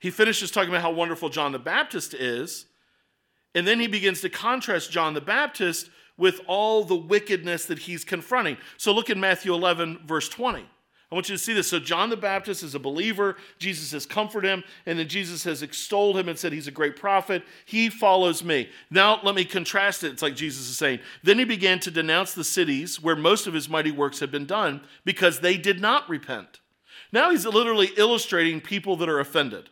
He 0.00 0.10
finishes 0.10 0.50
talking 0.50 0.70
about 0.70 0.82
how 0.82 0.92
wonderful 0.92 1.28
John 1.28 1.52
the 1.52 1.58
Baptist 1.58 2.14
is 2.14 2.66
and 3.54 3.66
then 3.66 3.80
he 3.80 3.86
begins 3.86 4.20
to 4.20 4.28
contrast 4.28 4.90
John 4.90 5.14
the 5.14 5.20
Baptist 5.20 5.90
with 6.16 6.40
all 6.46 6.84
the 6.84 6.96
wickedness 6.96 7.64
that 7.66 7.80
he's 7.80 8.04
confronting. 8.04 8.58
So 8.76 8.92
look 8.92 9.10
in 9.10 9.18
Matthew 9.18 9.54
11, 9.54 10.00
verse 10.06 10.28
20. 10.28 10.66
I 11.10 11.16
want 11.16 11.28
you 11.28 11.36
to 11.36 11.42
see 11.42 11.54
this. 11.54 11.68
So, 11.68 11.80
John 11.80 12.08
the 12.08 12.16
Baptist 12.16 12.62
is 12.62 12.76
a 12.76 12.78
believer. 12.78 13.36
Jesus 13.58 13.90
has 13.90 14.06
comforted 14.06 14.48
him, 14.48 14.62
and 14.86 14.96
then 14.96 15.08
Jesus 15.08 15.42
has 15.42 15.60
extolled 15.60 16.16
him 16.16 16.28
and 16.28 16.38
said 16.38 16.52
he's 16.52 16.68
a 16.68 16.72
great 16.72 16.94
prophet. 16.94 17.42
He 17.64 17.90
follows 17.90 18.44
me. 18.44 18.68
Now, 18.90 19.18
let 19.24 19.34
me 19.34 19.44
contrast 19.44 20.04
it. 20.04 20.12
It's 20.12 20.22
like 20.22 20.36
Jesus 20.36 20.68
is 20.70 20.78
saying. 20.78 21.00
Then 21.24 21.40
he 21.40 21.44
began 21.44 21.80
to 21.80 21.90
denounce 21.90 22.32
the 22.32 22.44
cities 22.44 23.02
where 23.02 23.16
most 23.16 23.48
of 23.48 23.54
his 23.54 23.68
mighty 23.68 23.90
works 23.90 24.20
had 24.20 24.30
been 24.30 24.46
done 24.46 24.82
because 25.04 25.40
they 25.40 25.56
did 25.56 25.80
not 25.80 26.08
repent. 26.08 26.60
Now, 27.10 27.32
he's 27.32 27.44
literally 27.44 27.90
illustrating 27.96 28.60
people 28.60 28.94
that 28.96 29.08
are 29.08 29.18
offended. 29.18 29.68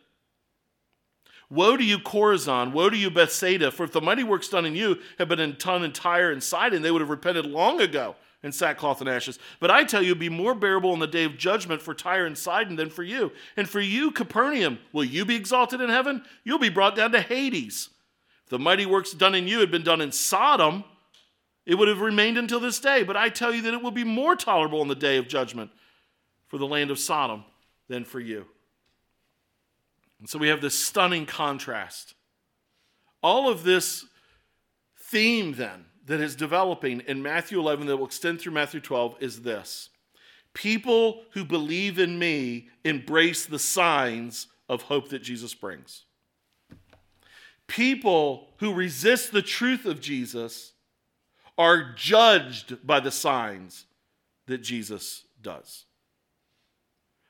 Woe 1.51 1.77
to 1.77 1.85
you, 1.85 1.99
Chorazin! 1.99 2.73
Woe 2.73 2.91
to 2.91 2.97
you, 2.97 3.11
Bethsaida! 3.11 3.71
For 3.71 3.85
if 3.85 3.93
the 3.93 4.01
mighty 4.01 4.23
works 4.23 4.49
done 4.49 4.67
in 4.67 4.77
you 4.77 4.99
had 5.19 5.29
been 5.29 5.57
done 5.59 5.83
in 5.83 5.93
Tyre 5.93 6.31
and 6.31 6.43
Sidon, 6.43 6.83
they 6.83 6.91
would 6.91 7.01
have 7.01 7.11
repented 7.11 7.47
long 7.47 7.81
ago 7.81 8.17
in 8.43 8.53
sackcloth 8.53 9.01
and 9.01 9.09
ashes. 9.09 9.39
But 9.59 9.71
I 9.71 9.85
tell 9.85 10.03
you, 10.03 10.15
be 10.15 10.29
more 10.29 10.55
bearable 10.55 10.93
in 10.93 11.01
the 11.01 11.07
day 11.07 11.25
of 11.25 11.39
judgment 11.39 11.81
for 11.83 11.95
Tyre 11.95 12.27
and 12.27 12.37
Sidon 12.37 12.77
than 12.77 12.91
for 12.91 13.03
you. 13.03 13.33
And 13.57 13.69
for 13.69 13.81
you, 13.81 14.11
Capernaum, 14.11 14.79
will 14.93 15.05
you 15.05 15.25
be 15.25 15.37
exalted 15.37 15.81
in 15.81 15.89
heaven? 15.89 16.23
You'll 16.45 16.59
be 16.59 16.69
brought 16.69 16.97
down 16.97 17.13
to 17.13 17.21
Hades. 17.21 17.89
If 18.45 18.51
the 18.51 18.59
mighty 18.59 18.87
works 18.87 19.13
done 19.13 19.35
in 19.35 19.49
you 19.49 19.61
had 19.61 19.71
been 19.71 19.83
done 19.83 20.01
in 20.01 20.13
Sodom, 20.13 20.85
it 21.67 21.77
would 21.77 21.89
have 21.89 22.01
remained 22.01 22.39
until 22.39 22.61
this 22.61 22.79
day. 22.79 23.03
But 23.03 23.17
I 23.17 23.29
tell 23.29 23.55
you 23.55 23.63
that 23.63 23.75
it 23.75 23.83
will 23.83 23.91
be 23.91 24.05
more 24.05 24.37
tolerable 24.37 24.83
in 24.83 24.89
the 24.89 24.95
day 24.95 25.17
of 25.17 25.29
judgment 25.29 25.71
for 26.47 26.59
the 26.59 26.67
land 26.67 26.91
of 26.91 26.99
Sodom 26.99 27.45
than 27.89 28.05
for 28.05 28.21
you. 28.21 28.47
And 30.21 30.29
so 30.29 30.39
we 30.39 30.49
have 30.49 30.61
this 30.61 30.79
stunning 30.79 31.27
contrast. 31.27 32.15
All 33.23 33.49
of 33.49 33.65
this 33.65 34.05
theme, 34.99 35.55
then, 35.55 35.87
that 36.07 36.21
is 36.21 36.35
developing 36.35 37.01
in 37.07 37.23
Matthew 37.23 37.61
11 37.61 37.87
that 37.87 37.97
will 37.97 38.07
extend 38.07 38.41
through 38.41 38.53
Matthew 38.53 38.81
12 38.81 39.17
is 39.21 39.43
this 39.43 39.91
People 40.55 41.23
who 41.33 41.45
believe 41.45 41.99
in 41.99 42.19
me 42.19 42.69
embrace 42.85 43.47
the 43.47 43.59
signs 43.59 44.49
of 44.69 44.83
hope 44.83 45.11
that 45.11 45.23
Jesus 45.23 45.55
brings. 45.55 46.05
People 47.67 48.49
who 48.59 48.73
resist 48.73 49.31
the 49.31 49.43
truth 49.43 49.85
of 49.85 50.01
Jesus 50.01 50.73
are 51.59 51.93
judged 51.95 52.87
by 52.87 52.99
the 52.99 53.11
signs 53.11 53.85
that 54.47 54.59
Jesus 54.59 55.25
does. 55.43 55.85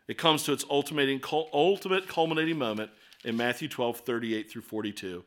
It 0.08 0.16
comes 0.16 0.42
to 0.44 0.52
its 0.52 0.64
ultimate, 0.70 1.22
ultimate 1.52 2.08
culminating 2.08 2.58
moment 2.58 2.90
in 3.24 3.36
Matthew 3.36 3.68
12, 3.68 4.00
38 4.00 4.50
through 4.50 4.62
42, 4.62 5.22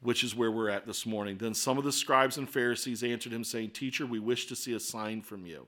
which 0.00 0.24
is 0.24 0.34
where 0.34 0.50
we're 0.50 0.70
at 0.70 0.86
this 0.86 1.04
morning. 1.04 1.36
Then 1.36 1.52
some 1.52 1.76
of 1.76 1.84
the 1.84 1.92
scribes 1.92 2.38
and 2.38 2.48
Pharisees 2.48 3.02
answered 3.02 3.32
him, 3.32 3.44
saying, 3.44 3.70
Teacher, 3.70 4.06
we 4.06 4.18
wish 4.18 4.46
to 4.46 4.56
see 4.56 4.72
a 4.72 4.80
sign 4.80 5.20
from 5.20 5.44
you. 5.44 5.66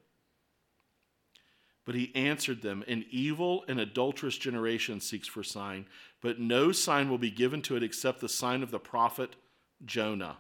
But 1.85 1.95
he 1.95 2.14
answered 2.16 2.62
them, 2.62 2.83
An 2.89 3.05
evil 3.11 3.64
and 3.68 3.79
adulterous 3.79 4.39
generation 4.39 5.01
seeks 5.01 5.29
for 5.29 5.45
sign, 5.45 5.87
but 6.22 6.41
no 6.41 6.72
sign 6.72 7.11
will 7.11 7.18
be 7.18 7.31
given 7.31 7.61
to 7.62 7.77
it 7.77 7.83
except 7.83 8.20
the 8.20 8.29
sign 8.29 8.62
of 8.62 8.70
the 8.70 8.81
prophet 8.81 9.37
Jonah. 9.85 10.39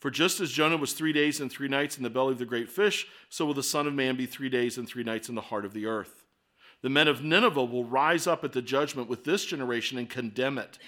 For 0.00 0.10
just 0.10 0.40
as 0.40 0.50
Jonah 0.50 0.78
was 0.78 0.94
three 0.94 1.12
days 1.12 1.38
and 1.40 1.52
three 1.52 1.68
nights 1.68 1.98
in 1.98 2.02
the 2.02 2.10
belly 2.10 2.32
of 2.32 2.38
the 2.38 2.46
great 2.46 2.68
fish, 2.68 3.06
so 3.28 3.44
will 3.44 3.54
the 3.54 3.62
Son 3.62 3.86
of 3.86 3.94
Man 3.94 4.16
be 4.16 4.26
three 4.26 4.48
days 4.48 4.76
and 4.76 4.88
three 4.88 5.04
nights 5.04 5.28
in 5.28 5.36
the 5.36 5.42
heart 5.42 5.64
of 5.64 5.74
the 5.74 5.86
earth. 5.86 6.21
The 6.82 6.90
men 6.90 7.08
of 7.08 7.22
Nineveh 7.22 7.64
will 7.64 7.84
rise 7.84 8.26
up 8.26 8.44
at 8.44 8.52
the 8.52 8.62
judgment 8.62 9.08
with 9.08 9.24
this 9.24 9.44
generation 9.44 9.98
and 9.98 10.10
condemn 10.10 10.58
it. 10.58 10.78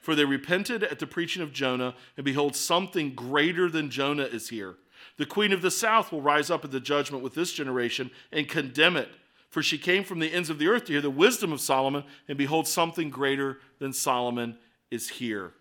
For 0.00 0.14
they 0.14 0.24
repented 0.24 0.82
at 0.82 0.98
the 0.98 1.06
preaching 1.06 1.42
of 1.42 1.52
Jonah, 1.52 1.94
and 2.16 2.24
behold, 2.24 2.54
something 2.54 3.14
greater 3.14 3.70
than 3.70 3.88
Jonah 3.88 4.24
is 4.24 4.50
here. 4.50 4.76
The 5.16 5.26
queen 5.26 5.52
of 5.52 5.62
the 5.62 5.70
south 5.70 6.12
will 6.12 6.20
rise 6.20 6.50
up 6.50 6.64
at 6.64 6.72
the 6.72 6.80
judgment 6.80 7.22
with 7.22 7.34
this 7.34 7.52
generation 7.52 8.10
and 8.32 8.48
condemn 8.48 8.96
it. 8.96 9.08
For 9.48 9.62
she 9.62 9.78
came 9.78 10.02
from 10.02 10.18
the 10.18 10.32
ends 10.32 10.50
of 10.50 10.58
the 10.58 10.66
earth 10.66 10.86
to 10.86 10.92
hear 10.92 11.00
the 11.00 11.08
wisdom 11.08 11.52
of 11.52 11.60
Solomon, 11.60 12.04
and 12.28 12.36
behold, 12.36 12.66
something 12.66 13.08
greater 13.08 13.60
than 13.78 13.92
Solomon 13.92 14.58
is 14.90 15.08
here. 15.08 15.52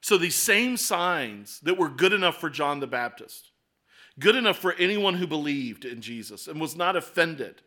So 0.00 0.18
these 0.18 0.34
same 0.34 0.76
signs 0.76 1.60
that 1.60 1.78
were 1.78 1.88
good 1.88 2.12
enough 2.12 2.40
for 2.40 2.50
John 2.50 2.80
the 2.80 2.86
Baptist, 2.86 3.52
good 4.18 4.36
enough 4.36 4.58
for 4.58 4.72
anyone 4.74 5.14
who 5.14 5.26
believed 5.26 5.84
in 5.84 6.00
Jesus 6.00 6.48
and 6.48 6.60
was 6.60 6.76
not 6.76 6.96
offended, 6.96 7.62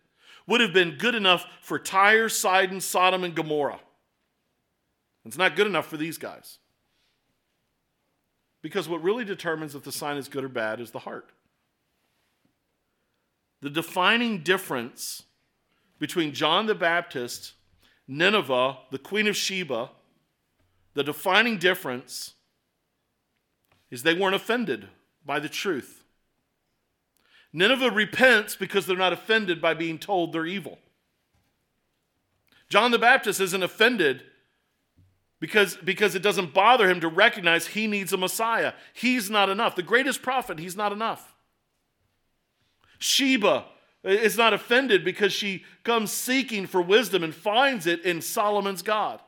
would 0.50 0.62
have 0.62 0.74
been 0.74 0.98
good 0.98 1.16
enough 1.16 1.46
for 1.62 1.78
Tyre, 1.78 2.28
Sidon, 2.28 2.82
Sodom, 2.82 3.24
and 3.24 3.36
Gomorrah. 3.36 3.80
It's 5.24 5.38
not 5.38 5.56
good 5.56 5.68
enough 5.68 5.88
for 5.88 5.96
these 5.96 6.18
guys. 6.18 6.58
Because 8.62 8.90
what 8.90 9.04
really 9.04 9.24
determines 9.24 9.76
if 9.76 9.84
the 9.84 9.92
sign 9.92 10.18
is 10.18 10.28
good 10.28 10.44
or 10.44 10.50
bad 10.50 10.82
is 10.82 10.92
the 10.92 11.00
heart. 11.00 11.30
The 13.62 13.70
defining 13.70 14.40
difference 14.40 15.24
between 16.00 16.34
John 16.34 16.66
the 16.66 16.76
Baptist, 16.76 17.54
Nineveh, 18.08 18.78
the 18.90 18.98
Queen 18.98 19.28
of 19.28 19.38
Sheba, 19.38 19.92
the 20.96 21.04
defining 21.04 21.58
difference 21.58 22.34
is 23.92 24.02
they 24.02 24.14
weren't 24.14 24.36
offended 24.36 24.88
by 25.26 25.40
the 25.40 25.50
truth. 25.50 25.99
Nineveh 27.52 27.92
repents 27.92 28.56
because 28.56 28.86
they're 28.86 28.96
not 28.96 29.14
offended 29.14 29.62
by 29.62 29.74
being 29.74 29.98
told 29.98 30.34
they're 30.34 30.46
evil. 30.46 30.78
John 32.70 32.92
the 32.92 33.00
Baptist 33.00 33.42
isn't 33.42 33.64
offended 33.64 34.24
because, 35.40 35.78
because 35.78 36.14
it 36.16 36.22
doesn't 36.22 36.54
bother 36.54 36.90
him 36.90 37.02
to 37.02 37.08
recognize 37.08 37.68
he 37.68 37.88
needs 37.88 38.14
a 38.14 38.18
Messiah. 38.18 38.74
He's 38.94 39.30
not 39.30 39.50
enough. 39.50 39.76
The 39.76 39.84
greatest 39.84 40.22
prophet, 40.22 40.60
he's 40.60 40.76
not 40.76 40.92
enough. 40.92 41.34
Sheba 43.00 43.66
is 44.04 44.38
not 44.38 44.54
offended 44.54 45.04
because 45.04 45.34
she 45.34 45.64
comes 45.84 46.12
seeking 46.12 46.68
for 46.68 46.82
wisdom 46.82 47.24
and 47.24 47.34
finds 47.34 47.88
it 47.88 48.04
in 48.06 48.22
Solomon's 48.22 48.82
God. 48.82 49.20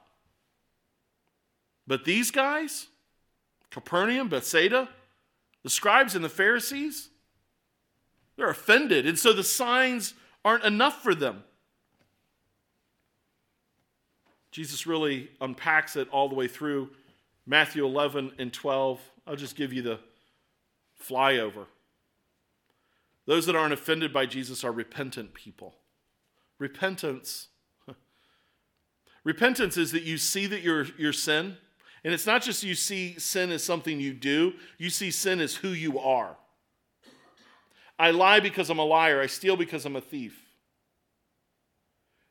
But 1.88 2.06
these 2.06 2.30
guys, 2.30 2.88
Capernaum, 3.70 4.30
Bethsaida, 4.30 4.90
the 5.64 5.70
scribes 5.70 6.16
and 6.16 6.24
the 6.24 6.30
Pharisees, 6.30 7.10
they're 8.38 8.50
offended. 8.50 9.06
And 9.06 9.18
so 9.18 9.34
the 9.34 9.44
signs 9.44 10.14
aren't 10.44 10.64
enough 10.64 11.02
for 11.02 11.14
them. 11.14 11.44
Jesus 14.52 14.86
really 14.86 15.30
unpacks 15.40 15.96
it 15.96 16.10
all 16.10 16.28
the 16.28 16.36
way 16.36 16.48
through 16.48 16.90
Matthew 17.46 17.86
11 17.86 18.34
and 18.38 18.52
12. 18.52 19.00
I'll 19.26 19.36
just 19.36 19.56
give 19.56 19.72
you 19.72 19.82
the 19.82 20.00
flyover. 21.02 21.66
Those 23.26 23.46
that 23.46 23.56
aren't 23.56 23.74
offended 23.74 24.12
by 24.12 24.26
Jesus 24.26 24.64
are 24.64 24.72
repentant 24.72 25.34
people. 25.34 25.76
Repentance. 26.60 27.48
Repentance 29.24 29.78
is 29.78 29.92
that 29.92 30.04
you 30.04 30.18
see 30.18 30.48
that 30.48 30.62
your, 30.62 30.88
your 30.98 31.14
sin, 31.14 31.58
and 32.04 32.14
it's 32.14 32.26
not 32.26 32.42
just 32.42 32.64
you 32.64 32.76
see 32.76 33.18
sin 33.20 33.52
as 33.52 33.64
something 33.64 34.00
you 34.00 34.14
do, 34.14 34.54
you 34.78 34.90
see 34.90 35.12
sin 35.12 35.40
as 35.40 35.56
who 35.56 35.70
you 35.70 36.00
are. 36.00 36.36
I 38.02 38.10
lie 38.10 38.40
because 38.40 38.72
I'm 38.72 38.80
a 38.80 38.84
liar, 38.84 39.22
I 39.22 39.28
steal 39.28 39.56
because 39.56 39.86
I'm 39.86 39.96
a 39.96 40.02
thief. 40.02 40.44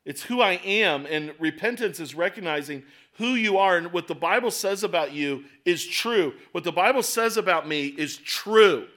It's 0.05 0.25
who 0.25 0.41
I 0.41 0.55
am, 0.65 1.07
and 1.07 1.33
repentance 1.39 2.01
is 2.01 2.13
recognizing 2.13 2.83
who 3.19 3.35
you 3.35 3.57
are, 3.57 3.77
and 3.77 3.93
what 3.93 4.09
the 4.09 4.15
Bible 4.17 4.51
says 4.51 4.83
about 4.83 5.13
you 5.13 5.45
is 5.65 5.87
true. 5.87 6.35
What 6.51 6.65
the 6.65 6.73
Bible 6.73 7.05
says 7.05 7.37
about 7.37 7.69
me 7.69 7.87
is 7.87 8.17
true. 8.17 8.89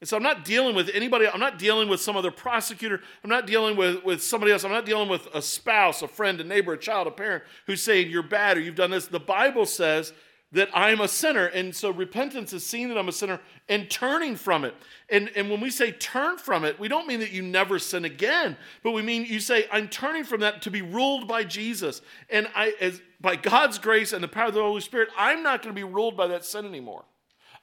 And 0.00 0.08
so 0.08 0.16
I'm 0.16 0.22
not 0.22 0.44
dealing 0.44 0.76
with 0.76 0.90
anybody, 0.94 1.26
I'm 1.26 1.40
not 1.40 1.58
dealing 1.58 1.88
with 1.88 2.00
some 2.00 2.16
other 2.16 2.30
prosecutor, 2.30 3.00
I'm 3.24 3.30
not 3.30 3.48
dealing 3.48 3.76
with, 3.76 4.04
with 4.04 4.22
somebody 4.22 4.52
else, 4.52 4.62
I'm 4.62 4.70
not 4.70 4.86
dealing 4.86 5.08
with 5.08 5.26
a 5.34 5.42
spouse, 5.42 6.02
a 6.02 6.08
friend, 6.08 6.40
a 6.40 6.44
neighbor, 6.44 6.74
a 6.74 6.78
child, 6.78 7.08
a 7.08 7.10
parent 7.10 7.42
who's 7.66 7.82
saying 7.82 8.10
you're 8.10 8.22
bad 8.22 8.58
or 8.58 8.60
you've 8.60 8.76
done 8.76 8.92
this. 8.92 9.08
The 9.08 9.18
Bible 9.18 9.66
says 9.66 10.12
that 10.56 10.70
I'm 10.72 11.00
a 11.00 11.08
sinner. 11.08 11.46
And 11.46 11.76
so 11.76 11.90
repentance 11.90 12.52
is 12.52 12.64
seeing 12.64 12.88
that 12.88 12.96
I'm 12.96 13.08
a 13.08 13.12
sinner 13.12 13.40
and 13.68 13.90
turning 13.90 14.36
from 14.36 14.64
it. 14.64 14.74
And, 15.10 15.30
and 15.36 15.50
when 15.50 15.60
we 15.60 15.70
say 15.70 15.92
turn 15.92 16.38
from 16.38 16.64
it, 16.64 16.80
we 16.80 16.88
don't 16.88 17.06
mean 17.06 17.20
that 17.20 17.30
you 17.30 17.42
never 17.42 17.78
sin 17.78 18.06
again, 18.06 18.56
but 18.82 18.92
we 18.92 19.02
mean 19.02 19.26
you 19.26 19.38
say, 19.38 19.66
I'm 19.70 19.88
turning 19.88 20.24
from 20.24 20.40
that 20.40 20.62
to 20.62 20.70
be 20.70 20.80
ruled 20.80 21.28
by 21.28 21.44
Jesus. 21.44 22.00
And 22.30 22.48
I, 22.54 22.74
as, 22.80 23.02
by 23.20 23.36
God's 23.36 23.78
grace 23.78 24.14
and 24.14 24.24
the 24.24 24.28
power 24.28 24.48
of 24.48 24.54
the 24.54 24.62
Holy 24.62 24.80
Spirit, 24.80 25.10
I'm 25.16 25.42
not 25.42 25.62
going 25.62 25.74
to 25.74 25.78
be 25.78 25.84
ruled 25.84 26.16
by 26.16 26.26
that 26.28 26.44
sin 26.44 26.64
anymore. 26.64 27.04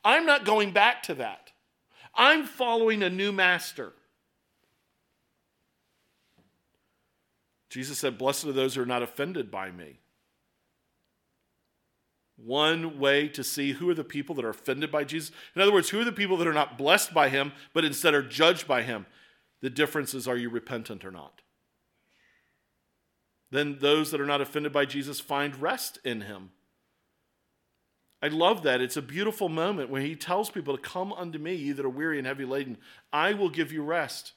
I'm 0.06 0.26
not 0.26 0.46
going 0.46 0.72
back 0.72 1.04
to 1.04 1.16
that. 1.16 1.52
I'm 2.14 2.46
following 2.46 3.02
a 3.02 3.10
new 3.10 3.32
master. 3.32 3.94
Jesus 7.70 7.98
said, 7.98 8.20
Blessed 8.20 8.46
are 8.46 8.52
those 8.52 8.76
who 8.76 8.84
are 8.84 8.86
not 8.86 9.02
offended 9.02 9.50
by 9.50 9.72
me. 9.72 10.00
One 12.46 13.00
way 13.00 13.30
to 13.30 13.44
see 13.44 13.74
who 13.74 13.90
are 13.90 13.94
the 13.94 14.04
people 14.04 14.36
that 14.36 14.46
are 14.46 14.50
offended 14.50 14.92
by 14.92 15.04
Jesus. 15.06 15.32
In 15.56 15.62
other 15.62 15.72
words, 15.72 15.90
who 15.90 16.02
are 16.02 16.06
the 16.06 16.12
people 16.12 16.36
that 16.38 16.48
are 16.48 16.54
not 16.54 16.78
blessed 16.78 17.14
by 17.14 17.30
him, 17.30 17.54
but 17.74 17.86
instead 17.86 18.14
are 18.14 18.22
judged 18.22 18.68
by 18.68 18.84
him? 18.84 19.06
The 19.62 19.70
difference 19.70 20.14
is 20.14 20.28
are 20.28 20.36
you 20.36 20.50
repentant 20.50 21.06
or 21.06 21.12
not? 21.12 21.42
Then 23.50 23.78
those 23.80 24.12
that 24.12 24.20
are 24.20 24.26
not 24.26 24.42
offended 24.42 24.74
by 24.74 24.86
Jesus 24.86 25.20
find 25.20 25.62
rest 25.62 26.00
in 26.04 26.22
him. 26.22 26.50
I 28.22 28.28
love 28.28 28.64
that. 28.64 28.82
It's 28.82 28.98
a 28.98 29.02
beautiful 29.02 29.48
moment 29.48 29.90
when 29.90 30.02
he 30.02 30.16
tells 30.16 30.50
people 30.50 30.76
to 30.76 30.82
come 30.82 31.14
unto 31.14 31.38
me, 31.38 31.56
you 31.56 31.74
that 31.76 31.86
are 31.86 31.90
weary 31.90 32.18
and 32.18 32.26
heavy 32.26 32.46
laden. 32.46 32.78
I 33.12 33.34
will 33.34 33.50
give 33.50 33.72
you 33.72 33.84
rest. 33.84 34.34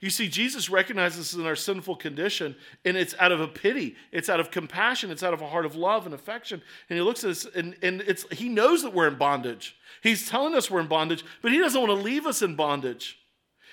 You 0.00 0.10
see, 0.10 0.28
Jesus 0.28 0.70
recognizes 0.70 1.34
us 1.34 1.38
in 1.38 1.44
our 1.44 1.56
sinful 1.56 1.96
condition, 1.96 2.54
and 2.84 2.96
it's 2.96 3.16
out 3.18 3.32
of 3.32 3.40
a 3.40 3.48
pity, 3.48 3.96
it's 4.12 4.28
out 4.28 4.38
of 4.38 4.52
compassion, 4.52 5.10
it's 5.10 5.24
out 5.24 5.34
of 5.34 5.42
a 5.42 5.48
heart 5.48 5.66
of 5.66 5.74
love 5.74 6.06
and 6.06 6.14
affection. 6.14 6.62
And 6.88 6.96
he 6.96 7.02
looks 7.02 7.24
at 7.24 7.30
us, 7.30 7.46
and, 7.46 7.76
and 7.82 8.02
it's 8.02 8.24
he 8.30 8.48
knows 8.48 8.82
that 8.82 8.94
we're 8.94 9.08
in 9.08 9.16
bondage. 9.16 9.76
He's 10.02 10.28
telling 10.28 10.54
us 10.54 10.70
we're 10.70 10.80
in 10.80 10.86
bondage, 10.86 11.24
but 11.42 11.50
he 11.50 11.58
doesn't 11.58 11.80
want 11.80 11.90
to 11.90 12.04
leave 12.04 12.26
us 12.26 12.42
in 12.42 12.54
bondage. 12.54 13.18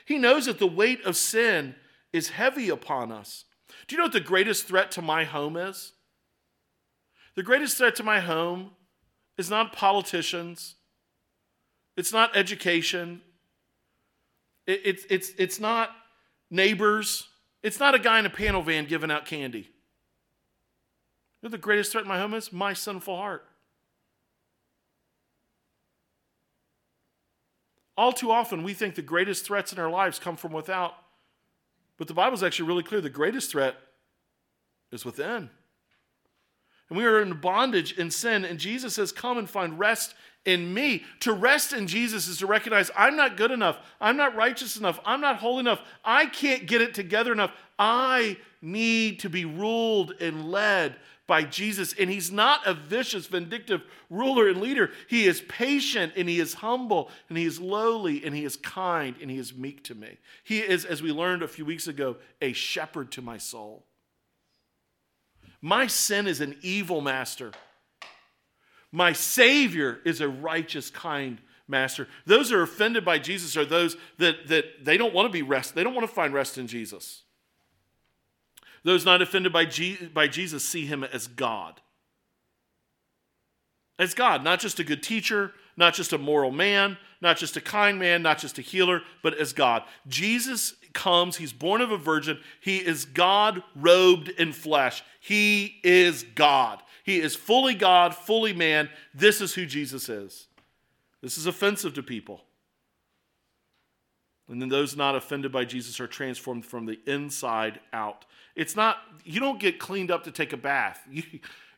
He 0.05 0.17
knows 0.17 0.47
that 0.47 0.57
the 0.57 0.67
weight 0.67 1.03
of 1.05 1.15
sin 1.15 1.75
is 2.11 2.29
heavy 2.29 2.69
upon 2.69 3.11
us. 3.11 3.45
Do 3.87 3.95
you 3.95 3.99
know 3.99 4.05
what 4.05 4.13
the 4.13 4.19
greatest 4.19 4.67
threat 4.67 4.89
to 4.91 5.03
my 5.03 5.25
home 5.25 5.57
is? 5.57 5.93
The 7.35 7.43
greatest 7.43 7.77
threat 7.77 7.95
to 7.97 8.03
my 8.03 8.19
home 8.19 8.71
is 9.37 9.49
not 9.49 9.73
politicians, 9.73 10.75
it's 11.97 12.13
not 12.13 12.35
education, 12.35 13.21
it, 14.65 14.81
it's, 14.85 15.05
it's, 15.09 15.31
it's 15.37 15.59
not 15.59 15.91
neighbors, 16.49 17.27
it's 17.63 17.79
not 17.79 17.95
a 17.95 17.99
guy 17.99 18.19
in 18.19 18.25
a 18.25 18.29
panel 18.29 18.61
van 18.61 18.85
giving 18.85 19.11
out 19.11 19.25
candy. 19.25 19.59
You 19.59 19.65
know 21.43 21.49
the 21.49 21.57
greatest 21.57 21.91
threat 21.91 22.03
in 22.03 22.07
my 22.07 22.19
home 22.19 22.33
is? 22.33 22.51
My 22.51 22.73
sinful 22.73 23.15
heart. 23.15 23.45
All 27.97 28.11
too 28.11 28.31
often, 28.31 28.63
we 28.63 28.73
think 28.73 28.95
the 28.95 29.01
greatest 29.01 29.45
threats 29.45 29.71
in 29.71 29.79
our 29.79 29.89
lives 29.89 30.19
come 30.19 30.35
from 30.35 30.51
without. 30.51 30.93
But 31.97 32.07
the 32.07 32.13
Bible 32.13 32.35
is 32.35 32.43
actually 32.43 32.67
really 32.67 32.83
clear 32.83 32.99
the 32.99 33.09
greatest 33.09 33.51
threat 33.51 33.75
is 34.91 35.05
within. 35.05 35.49
And 36.89 36.97
we 36.97 37.05
are 37.05 37.21
in 37.21 37.39
bondage 37.39 37.97
in 37.97 38.11
sin. 38.11 38.45
And 38.45 38.59
Jesus 38.59 38.95
says, 38.95 39.11
Come 39.11 39.37
and 39.37 39.49
find 39.49 39.79
rest 39.79 40.13
in 40.45 40.73
me. 40.73 41.03
To 41.21 41.33
rest 41.33 41.73
in 41.73 41.87
Jesus 41.87 42.27
is 42.27 42.37
to 42.37 42.47
recognize 42.47 42.91
I'm 42.95 43.15
not 43.15 43.37
good 43.37 43.51
enough. 43.51 43.77
I'm 43.99 44.17
not 44.17 44.35
righteous 44.35 44.77
enough. 44.77 44.99
I'm 45.05 45.21
not 45.21 45.37
holy 45.37 45.61
enough. 45.61 45.81
I 46.03 46.27
can't 46.27 46.65
get 46.65 46.81
it 46.81 46.93
together 46.93 47.31
enough. 47.31 47.51
I 47.77 48.37
need 48.61 49.19
to 49.21 49.29
be 49.29 49.45
ruled 49.45 50.13
and 50.21 50.49
led 50.51 50.95
by 51.27 51.43
Jesus. 51.43 51.93
And 51.99 52.09
he's 52.09 52.31
not 52.31 52.65
a 52.65 52.73
vicious, 52.73 53.25
vindictive 53.25 53.83
ruler 54.09 54.47
and 54.47 54.61
leader. 54.61 54.91
He 55.07 55.25
is 55.25 55.41
patient 55.41 56.13
and 56.15 56.29
he 56.29 56.39
is 56.39 56.55
humble 56.55 57.09
and 57.29 57.37
he 57.37 57.45
is 57.45 57.59
lowly 57.59 58.23
and 58.23 58.35
he 58.35 58.45
is 58.45 58.55
kind 58.57 59.15
and 59.21 59.29
he 59.29 59.37
is 59.37 59.55
meek 59.55 59.83
to 59.85 59.95
me. 59.95 60.17
He 60.43 60.59
is, 60.59 60.85
as 60.85 61.01
we 61.01 61.11
learned 61.11 61.43
a 61.43 61.47
few 61.47 61.65
weeks 61.65 61.87
ago, 61.87 62.17
a 62.41 62.53
shepherd 62.53 63.11
to 63.13 63.21
my 63.21 63.37
soul. 63.37 63.85
My 65.61 65.87
sin 65.87 66.27
is 66.27 66.41
an 66.41 66.55
evil 66.61 67.01
master. 67.01 67.51
My 68.91 69.13
Savior 69.13 69.99
is 70.05 70.21
a 70.21 70.29
righteous, 70.29 70.89
kind 70.89 71.39
master. 71.67 72.07
Those 72.25 72.49
who 72.49 72.57
are 72.57 72.63
offended 72.63 73.03
by 73.03 73.19
Jesus 73.19 73.57
are 73.57 73.65
those 73.65 73.97
that, 74.17 74.47
that 74.47 74.85
they 74.85 74.97
don't 74.97 75.13
want 75.13 75.27
to 75.27 75.33
be 75.33 75.41
rest. 75.41 75.75
They 75.75 75.83
don't 75.83 75.95
want 75.95 76.07
to 76.07 76.13
find 76.13 76.33
rest 76.33 76.57
in 76.57 76.67
Jesus. 76.67 77.23
Those 78.83 79.03
not 79.03 79.21
offended 79.21 79.51
by, 79.51 79.67
by 80.13 80.27
Jesus 80.27 80.63
see 80.63 80.85
him 80.85 81.03
as 81.03 81.27
God. 81.27 81.81
As 83.97 84.13
God, 84.13 84.43
not 84.43 84.59
just 84.59 84.79
a 84.79 84.83
good 84.83 85.01
teacher, 85.01 85.53
not 85.77 85.93
just 85.93 86.13
a 86.13 86.17
moral 86.17 86.51
man, 86.51 86.97
not 87.21 87.37
just 87.37 87.57
a 87.57 87.61
kind 87.61 87.97
man, 87.97 88.21
not 88.21 88.37
just 88.37 88.59
a 88.59 88.61
healer, 88.61 89.01
but 89.23 89.33
as 89.37 89.53
God. 89.53 89.83
Jesus 90.07 90.75
comes, 90.93 91.37
he's 91.37 91.53
born 91.53 91.81
of 91.81 91.91
a 91.91 91.97
virgin, 91.97 92.39
he 92.61 92.77
is 92.77 93.05
God 93.05 93.63
robed 93.75 94.29
in 94.29 94.53
flesh. 94.53 95.03
He 95.19 95.79
is 95.83 96.23
God. 96.35 96.81
He 97.05 97.21
is 97.21 97.35
fully 97.35 97.75
God, 97.75 98.15
fully 98.15 98.51
man. 98.51 98.89
This 99.13 99.39
is 99.39 99.53
who 99.53 99.67
Jesus 99.67 100.09
is. 100.09 100.47
This 101.21 101.37
is 101.37 101.45
offensive 101.45 101.93
to 101.93 102.03
people. 102.03 102.41
And 104.49 104.59
then 104.59 104.69
those 104.69 104.97
not 104.97 105.15
offended 105.15 105.51
by 105.51 105.65
Jesus 105.65 105.99
are 105.99 106.07
transformed 106.07 106.65
from 106.65 106.87
the 106.87 106.99
inside 107.05 107.79
out. 107.93 108.25
It's 108.55 108.75
not, 108.75 108.97
you 109.23 109.39
don't 109.39 109.59
get 109.59 109.77
cleaned 109.77 110.09
up 110.09 110.23
to 110.23 110.31
take 110.31 110.51
a 110.51 110.57
bath. 110.57 110.99
You, 111.11 111.21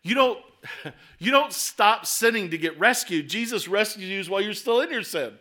you, 0.01 0.15
don't, 0.15 0.39
you 1.19 1.31
don't 1.31 1.51
stop 1.51 2.05
sinning 2.05 2.51
to 2.51 2.57
get 2.57 2.79
rescued. 2.79 3.27
Jesus 3.27 3.67
rescues 3.67 4.07
you 4.07 4.31
while 4.31 4.39
you're 4.39 4.53
still 4.53 4.79
in 4.79 4.89
your 4.89 5.03
sin. 5.03 5.33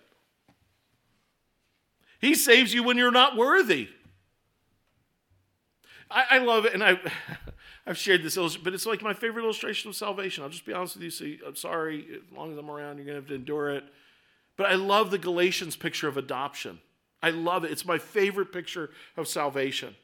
He 2.21 2.35
saves 2.35 2.75
you 2.75 2.83
when 2.83 2.97
you're 2.97 3.13
not 3.13 3.37
worthy. 3.37 3.89
I, 6.11 6.25
I 6.31 6.39
love 6.39 6.65
it, 6.65 6.75
and 6.75 6.83
I, 6.83 6.99
I've 7.87 7.97
shared 7.97 8.23
this, 8.23 8.37
illustration, 8.37 8.65
but 8.65 8.75
it's 8.75 8.87
like 8.87 9.03
my 9.03 9.15
favorite 9.15 9.45
illustration 9.45 9.89
of 9.89 9.97
salvation. 9.97 10.43
I'll 10.43 10.51
just 10.51 10.67
be 10.67 10.73
honest 10.73 10.97
with 10.97 11.05
you. 11.05 11.11
So 11.11 11.27
I'm 11.47 11.55
sorry, 11.55 12.07
as 12.15 12.37
long 12.37 12.53
as 12.53 12.59
I'm 12.59 12.69
around, 12.69 12.97
you're 12.97 13.07
going 13.07 13.17
to 13.17 13.23
have 13.23 13.29
to 13.29 13.35
endure 13.35 13.71
it. 13.71 13.85
But 14.57 14.67
I 14.67 14.75
love 14.75 15.11
the 15.11 15.19
Galatians 15.19 15.77
picture 15.77 16.09
of 16.09 16.17
adoption. 16.17 16.81
I 17.23 17.31
love 17.31 17.65
it. 17.65 17.71
It's 17.71 17.85
my 17.85 17.99
favorite 17.99 18.53
picture 18.53 18.91
of 19.17 19.29
salvation 19.29 19.95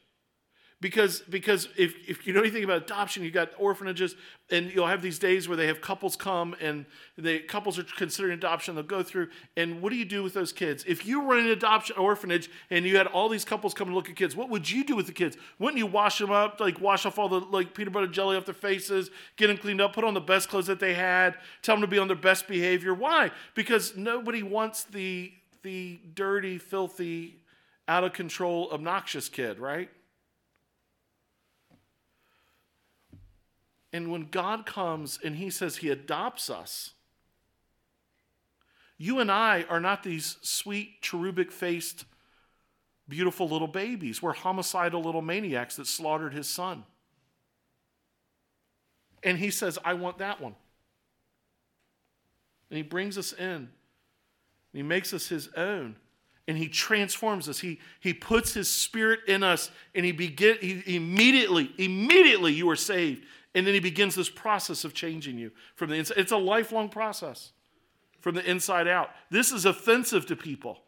because 0.82 1.20
because 1.20 1.68
if, 1.78 1.94
if 2.08 2.26
you 2.26 2.32
know 2.32 2.40
anything 2.40 2.64
about 2.64 2.82
adoption 2.82 3.22
you've 3.22 3.32
got 3.32 3.50
orphanages 3.56 4.16
and 4.50 4.68
you'll 4.72 4.88
have 4.88 5.00
these 5.00 5.18
days 5.18 5.48
where 5.48 5.56
they 5.56 5.68
have 5.68 5.80
couples 5.80 6.16
come 6.16 6.56
and 6.60 6.84
the 7.16 7.38
couples 7.38 7.78
are 7.78 7.84
considering 7.96 8.34
adoption 8.34 8.74
they'll 8.74 8.82
go 8.82 9.02
through 9.02 9.28
and 9.56 9.80
what 9.80 9.90
do 9.90 9.96
you 9.96 10.04
do 10.04 10.24
with 10.24 10.34
those 10.34 10.52
kids? 10.52 10.84
If 10.86 11.06
you 11.06 11.20
were 11.20 11.38
in 11.38 11.46
an 11.46 11.52
adoption 11.52 11.96
orphanage 11.96 12.50
and 12.68 12.84
you 12.84 12.96
had 12.96 13.06
all 13.06 13.28
these 13.28 13.44
couples 13.44 13.74
come 13.74 13.88
and 13.88 13.94
look 13.94 14.10
at 14.10 14.16
kids 14.16 14.34
what 14.34 14.50
would 14.50 14.68
you 14.68 14.84
do 14.84 14.96
with 14.96 15.06
the 15.06 15.12
kids? 15.12 15.36
Wouldn't 15.60 15.78
you 15.78 15.86
wash 15.86 16.18
them 16.18 16.32
up 16.32 16.58
like 16.58 16.80
wash 16.80 17.06
off 17.06 17.16
all 17.16 17.28
the 17.28 17.38
like 17.38 17.74
peanut 17.74 17.92
butter 17.92 18.08
jelly 18.08 18.36
off 18.36 18.44
their 18.44 18.52
faces 18.52 19.10
get 19.36 19.46
them 19.46 19.58
cleaned 19.58 19.80
up 19.80 19.92
put 19.94 20.02
on 20.02 20.14
the 20.14 20.20
best 20.20 20.48
clothes 20.48 20.66
that 20.66 20.80
they 20.80 20.94
had 20.94 21.36
tell 21.62 21.76
them 21.76 21.82
to 21.82 21.86
be 21.86 21.98
on 21.98 22.08
their 22.08 22.16
best 22.16 22.48
behavior? 22.48 22.92
Why? 22.92 23.30
Because 23.54 23.96
nobody 23.96 24.42
wants 24.42 24.82
the 24.82 25.32
the 25.62 26.00
dirty 26.12 26.58
filthy 26.58 27.36
out 27.86 28.02
of 28.02 28.12
control 28.12 28.68
obnoxious 28.72 29.28
kid 29.28 29.60
right 29.60 29.88
And 33.92 34.10
when 34.10 34.28
God 34.30 34.64
comes 34.64 35.18
and 35.22 35.36
He 35.36 35.50
says 35.50 35.78
He 35.78 35.90
adopts 35.90 36.48
us, 36.48 36.92
you 38.96 39.18
and 39.18 39.30
I 39.30 39.64
are 39.68 39.80
not 39.80 40.02
these 40.02 40.38
sweet, 40.42 41.02
cherubic 41.02 41.50
faced, 41.50 42.04
beautiful 43.08 43.48
little 43.48 43.68
babies. 43.68 44.22
We're 44.22 44.32
homicidal 44.32 45.02
little 45.02 45.22
maniacs 45.22 45.76
that 45.76 45.86
slaughtered 45.86 46.32
His 46.32 46.48
son. 46.48 46.84
And 49.22 49.38
He 49.38 49.50
says, 49.50 49.78
I 49.84 49.94
want 49.94 50.18
that 50.18 50.40
one. 50.40 50.54
And 52.70 52.76
He 52.76 52.82
brings 52.82 53.18
us 53.18 53.32
in, 53.32 53.68
He 54.72 54.82
makes 54.82 55.12
us 55.12 55.28
His 55.28 55.48
own 55.56 55.96
and 56.48 56.58
he 56.58 56.68
transforms 56.68 57.48
us 57.48 57.60
he, 57.60 57.78
he 58.00 58.12
puts 58.12 58.52
his 58.54 58.68
spirit 58.68 59.20
in 59.28 59.42
us 59.42 59.70
and 59.94 60.04
he 60.04 60.12
begin 60.12 60.56
he 60.60 60.96
immediately 60.96 61.72
immediately 61.78 62.52
you 62.52 62.68
are 62.68 62.76
saved 62.76 63.24
and 63.54 63.66
then 63.66 63.74
he 63.74 63.80
begins 63.80 64.14
this 64.14 64.30
process 64.30 64.84
of 64.84 64.94
changing 64.94 65.38
you 65.38 65.50
from 65.74 65.90
the 65.90 65.96
inside. 65.96 66.18
It's 66.18 66.32
a 66.32 66.36
lifelong 66.36 66.88
process 66.88 67.52
from 68.20 68.34
the 68.34 68.48
inside 68.48 68.88
out. 68.88 69.10
This 69.30 69.52
is 69.52 69.64
offensive 69.64 70.26
to 70.26 70.36
people. 70.36 70.78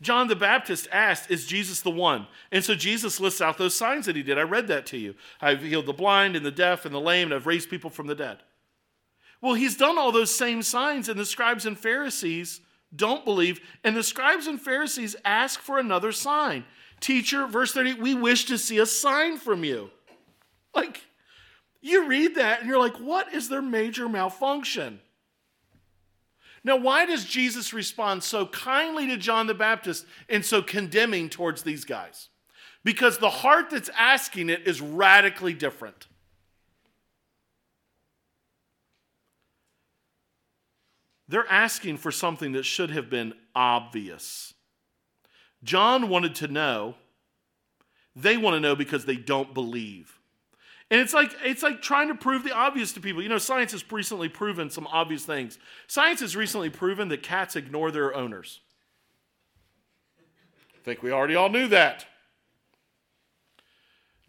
John 0.00 0.28
the 0.28 0.36
Baptist 0.36 0.86
asked, 0.92 1.30
Is 1.30 1.46
Jesus 1.46 1.80
the 1.80 1.90
one? 1.90 2.28
And 2.52 2.64
so 2.64 2.74
Jesus 2.74 3.18
lists 3.18 3.40
out 3.40 3.58
those 3.58 3.74
signs 3.74 4.06
that 4.06 4.14
he 4.14 4.22
did. 4.22 4.38
I 4.38 4.42
read 4.42 4.68
that 4.68 4.86
to 4.86 4.96
you. 4.96 5.14
I've 5.40 5.62
healed 5.62 5.86
the 5.86 5.92
blind 5.92 6.36
and 6.36 6.46
the 6.46 6.52
deaf 6.52 6.84
and 6.84 6.94
the 6.94 7.00
lame, 7.00 7.28
and 7.28 7.34
I've 7.34 7.46
raised 7.46 7.68
people 7.68 7.90
from 7.90 8.06
the 8.06 8.14
dead. 8.14 8.38
Well, 9.40 9.54
he's 9.54 9.76
done 9.76 9.98
all 9.98 10.12
those 10.12 10.36
same 10.36 10.62
signs, 10.62 11.08
and 11.08 11.18
the 11.18 11.24
scribes 11.24 11.66
and 11.66 11.78
Pharisees 11.78 12.60
don't 12.94 13.24
believe. 13.24 13.60
And 13.82 13.96
the 13.96 14.02
scribes 14.02 14.46
and 14.46 14.60
Pharisees 14.60 15.16
ask 15.24 15.60
for 15.60 15.78
another 15.78 16.12
sign. 16.12 16.64
Teacher, 17.00 17.46
verse 17.46 17.72
30, 17.72 17.94
we 17.94 18.14
wish 18.14 18.44
to 18.46 18.58
see 18.58 18.78
a 18.78 18.86
sign 18.86 19.38
from 19.38 19.64
you. 19.64 19.90
Like, 20.74 21.02
you 21.80 22.08
read 22.08 22.34
that 22.36 22.60
and 22.60 22.68
you're 22.68 22.78
like, 22.78 22.96
what 22.96 23.32
is 23.32 23.48
their 23.48 23.62
major 23.62 24.08
malfunction? 24.08 25.00
Now, 26.64 26.76
why 26.76 27.06
does 27.06 27.24
Jesus 27.24 27.72
respond 27.72 28.22
so 28.22 28.46
kindly 28.46 29.06
to 29.08 29.16
John 29.16 29.46
the 29.46 29.54
Baptist 29.54 30.04
and 30.28 30.44
so 30.44 30.60
condemning 30.60 31.30
towards 31.30 31.62
these 31.62 31.84
guys? 31.84 32.28
Because 32.84 33.18
the 33.18 33.30
heart 33.30 33.70
that's 33.70 33.90
asking 33.96 34.50
it 34.50 34.66
is 34.66 34.80
radically 34.80 35.54
different. 35.54 36.08
They're 41.28 41.50
asking 41.50 41.98
for 41.98 42.10
something 42.10 42.52
that 42.52 42.64
should 42.64 42.90
have 42.90 43.10
been 43.10 43.34
obvious. 43.54 44.54
John 45.64 46.08
wanted 46.08 46.34
to 46.36 46.48
know. 46.48 46.94
They 48.14 48.36
want 48.36 48.54
to 48.54 48.60
know 48.60 48.74
because 48.74 49.04
they 49.04 49.16
don't 49.16 49.54
believe. 49.54 50.18
And 50.90 51.00
it's 51.00 51.12
like 51.12 51.32
it's 51.44 51.62
like 51.62 51.82
trying 51.82 52.08
to 52.08 52.14
prove 52.14 52.44
the 52.44 52.54
obvious 52.54 52.92
to 52.92 53.00
people. 53.00 53.22
You 53.22 53.28
know, 53.28 53.38
science 53.38 53.72
has 53.72 53.84
recently 53.92 54.28
proven 54.28 54.70
some 54.70 54.86
obvious 54.86 55.24
things. 55.24 55.58
Science 55.86 56.20
has 56.20 56.34
recently 56.34 56.70
proven 56.70 57.08
that 57.08 57.22
cats 57.22 57.56
ignore 57.56 57.90
their 57.90 58.14
owners. 58.14 58.60
I 60.74 60.84
think 60.84 61.02
we 61.02 61.12
already 61.12 61.34
all 61.34 61.50
knew 61.50 61.68
that. 61.68 62.06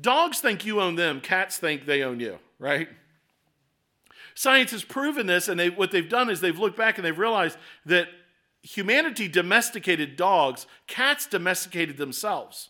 Dogs 0.02 0.40
think 0.40 0.66
you 0.66 0.82
own 0.82 0.96
them, 0.96 1.20
cats 1.22 1.58
think 1.58 1.86
they 1.86 2.04
own 2.04 2.20
you, 2.20 2.40
right? 2.58 2.88
Science 4.34 4.72
has 4.72 4.84
proven 4.86 5.28
this, 5.28 5.50
and 5.50 5.60
they, 5.60 5.70
what 5.70 5.92
they've 5.92 6.08
done 6.08 6.30
is 6.30 6.40
they've 6.40 6.60
looked 6.60 6.78
back 6.78 6.98
and 6.98 7.06
they've 7.06 7.20
realized 7.20 7.58
that 7.86 8.08
humanity 8.62 9.28
domesticated 9.28 10.16
dogs, 10.16 10.68
cats 10.88 11.28
domesticated 11.28 11.98
themselves. 11.98 12.70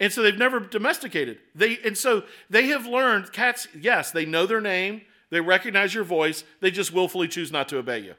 And 0.00 0.12
so 0.12 0.22
they've 0.22 0.36
never 0.36 0.60
domesticated. 0.60 1.38
They 1.54 1.78
and 1.84 1.96
so 1.96 2.24
they 2.50 2.66
have 2.68 2.86
learned 2.86 3.32
cats, 3.32 3.68
yes, 3.78 4.10
they 4.10 4.24
know 4.24 4.46
their 4.46 4.60
name, 4.60 5.02
they 5.30 5.40
recognize 5.40 5.94
your 5.94 6.04
voice, 6.04 6.44
they 6.60 6.70
just 6.70 6.92
willfully 6.92 7.28
choose 7.28 7.52
not 7.52 7.68
to 7.68 7.78
obey 7.78 8.00
you. 8.00 8.14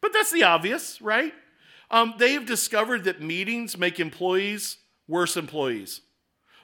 But 0.00 0.12
that's 0.12 0.32
the 0.32 0.44
obvious, 0.44 1.00
right? 1.00 1.32
Um, 1.90 2.14
they 2.18 2.32
have 2.34 2.46
discovered 2.46 3.04
that 3.04 3.20
meetings 3.20 3.76
make 3.76 3.98
employees 3.98 4.78
worse 5.08 5.36
employees. 5.36 6.02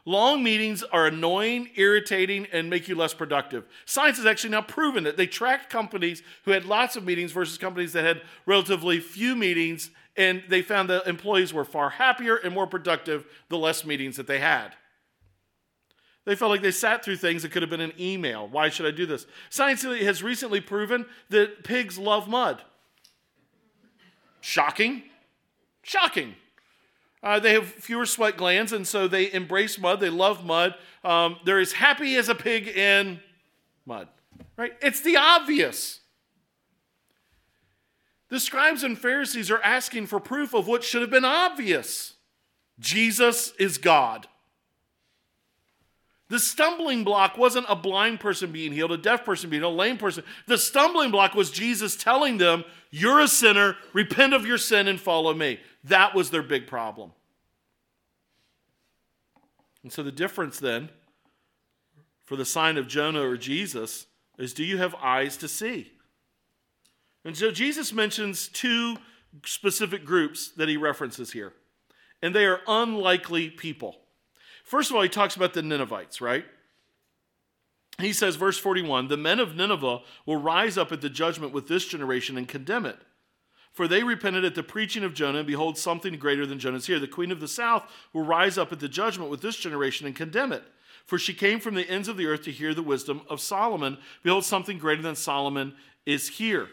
Long 0.09 0.44
meetings 0.44 0.84
are 0.84 1.09
annoying, 1.09 1.70
irritating, 1.74 2.46
and 2.52 2.70
make 2.70 2.86
you 2.86 2.94
less 2.94 3.12
productive. 3.12 3.66
Science 3.86 4.18
has 4.18 4.24
actually 4.24 4.50
now 4.50 4.62
proven 4.62 5.02
that 5.02 5.16
they 5.16 5.26
tracked 5.26 5.68
companies 5.68 6.22
who 6.44 6.52
had 6.52 6.64
lots 6.64 6.94
of 6.94 7.04
meetings 7.04 7.32
versus 7.32 7.59
companies 7.59 7.92
that 7.92 8.04
had 8.04 8.22
relatively 8.46 9.00
few 9.00 9.34
meetings, 9.34 9.90
and 10.16 10.44
they 10.48 10.62
found 10.62 10.88
that 10.88 11.09
employees 11.09 11.52
were 11.52 11.64
far 11.64 11.90
happier 11.90 12.36
and 12.36 12.54
more 12.54 12.68
productive 12.68 13.26
the 13.48 13.59
less 13.59 13.84
meetings 13.84 14.16
that 14.16 14.28
they 14.28 14.38
had. 14.38 14.74
They 16.24 16.36
felt 16.36 16.52
like 16.52 16.62
they 16.62 16.70
sat 16.70 17.04
through 17.04 17.16
things 17.16 17.42
that 17.42 17.50
could 17.50 17.62
have 17.62 17.70
been 17.70 17.80
an 17.80 17.92
email. 17.98 18.46
Why 18.46 18.68
should 18.68 18.86
I 18.86 18.92
do 18.92 19.07
this? 19.07 19.26
Science 19.50 19.82
has 19.82 20.22
recently 20.22 20.61
proven 20.61 21.07
that 21.30 21.64
pigs 21.64 21.98
love 21.98 22.28
mud. 22.28 22.62
Shocking. 24.40 25.02
Shocking. 25.82 26.36
Uh, 27.22 27.40
they 27.40 27.54
have 27.54 27.66
fewer 27.66 28.06
sweat 28.06 28.36
glands, 28.36 28.72
and 28.72 28.86
so 28.86 29.08
they 29.08 29.32
embrace 29.32 29.78
mud. 29.78 30.00
They 30.00 30.10
love 30.10 30.44
mud. 30.44 30.74
Um, 31.02 31.36
they're 31.44 31.58
as 31.58 31.72
happy 31.72 32.16
as 32.16 32.28
a 32.28 32.34
pig 32.34 32.68
in 32.68 33.20
mud, 33.84 34.08
right? 34.56 34.72
It's 34.82 35.00
the 35.00 35.16
obvious. 35.16 36.00
The 38.28 38.40
scribes 38.40 38.82
and 38.82 38.98
Pharisees 38.98 39.50
are 39.50 39.62
asking 39.62 40.06
for 40.06 40.18
proof 40.18 40.54
of 40.54 40.66
what 40.66 40.82
should 40.82 41.00
have 41.00 41.10
been 41.10 41.24
obvious 41.24 42.14
Jesus 42.78 43.52
is 43.58 43.78
God. 43.78 44.28
The 46.28 46.40
stumbling 46.40 47.04
block 47.04 47.38
wasn't 47.38 47.66
a 47.68 47.76
blind 47.76 48.18
person 48.18 48.50
being 48.50 48.72
healed, 48.72 48.90
a 48.90 48.96
deaf 48.96 49.24
person 49.24 49.48
being 49.48 49.62
healed, 49.62 49.74
a 49.74 49.76
lame 49.76 49.96
person. 49.96 50.24
The 50.46 50.58
stumbling 50.58 51.12
block 51.12 51.34
was 51.34 51.50
Jesus 51.50 51.94
telling 51.94 52.38
them, 52.38 52.64
You're 52.90 53.20
a 53.20 53.28
sinner, 53.28 53.76
repent 53.92 54.34
of 54.34 54.44
your 54.44 54.58
sin, 54.58 54.88
and 54.88 55.00
follow 55.00 55.32
me. 55.32 55.60
That 55.84 56.14
was 56.14 56.30
their 56.30 56.42
big 56.42 56.66
problem. 56.66 57.12
And 59.84 59.92
so 59.92 60.02
the 60.02 60.10
difference 60.10 60.58
then 60.58 60.90
for 62.24 62.34
the 62.34 62.44
sign 62.44 62.76
of 62.76 62.88
Jonah 62.88 63.22
or 63.22 63.36
Jesus 63.36 64.06
is 64.36 64.52
do 64.52 64.64
you 64.64 64.78
have 64.78 64.96
eyes 64.96 65.36
to 65.36 65.46
see? 65.46 65.92
And 67.24 67.36
so 67.36 67.52
Jesus 67.52 67.92
mentions 67.92 68.48
two 68.48 68.96
specific 69.44 70.04
groups 70.04 70.48
that 70.56 70.68
he 70.68 70.76
references 70.76 71.32
here, 71.32 71.52
and 72.20 72.34
they 72.34 72.46
are 72.46 72.60
unlikely 72.66 73.50
people. 73.50 73.96
First 74.66 74.90
of 74.90 74.96
all, 74.96 75.02
he 75.02 75.08
talks 75.08 75.36
about 75.36 75.54
the 75.54 75.62
Ninevites, 75.62 76.20
right? 76.20 76.44
He 78.00 78.12
says, 78.12 78.34
verse 78.34 78.58
41 78.58 79.06
The 79.08 79.16
men 79.16 79.38
of 79.38 79.54
Nineveh 79.54 80.00
will 80.26 80.36
rise 80.36 80.76
up 80.76 80.90
at 80.92 81.00
the 81.00 81.08
judgment 81.08 81.52
with 81.52 81.68
this 81.68 81.86
generation 81.86 82.36
and 82.36 82.48
condemn 82.48 82.84
it. 82.84 82.98
For 83.72 83.86
they 83.86 84.02
repented 84.02 84.44
at 84.44 84.54
the 84.54 84.62
preaching 84.62 85.04
of 85.04 85.14
Jonah, 85.14 85.38
and 85.38 85.46
behold, 85.46 85.78
something 85.78 86.16
greater 86.16 86.46
than 86.46 86.58
Jonah 86.58 86.78
is 86.78 86.86
here. 86.86 86.98
The 86.98 87.06
queen 87.06 87.30
of 87.30 87.40
the 87.40 87.48
south 87.48 87.84
will 88.12 88.24
rise 88.24 88.58
up 88.58 88.72
at 88.72 88.80
the 88.80 88.88
judgment 88.88 89.30
with 89.30 89.40
this 89.40 89.56
generation 89.56 90.06
and 90.06 90.16
condemn 90.16 90.52
it. 90.52 90.64
For 91.04 91.16
she 91.16 91.32
came 91.32 91.60
from 91.60 91.74
the 91.74 91.88
ends 91.88 92.08
of 92.08 92.16
the 92.16 92.26
earth 92.26 92.42
to 92.42 92.50
hear 92.50 92.74
the 92.74 92.82
wisdom 92.82 93.20
of 93.30 93.40
Solomon. 93.40 93.98
Behold, 94.24 94.44
something 94.44 94.78
greater 94.78 95.02
than 95.02 95.14
Solomon 95.14 95.74
is 96.04 96.28
here. 96.28 96.68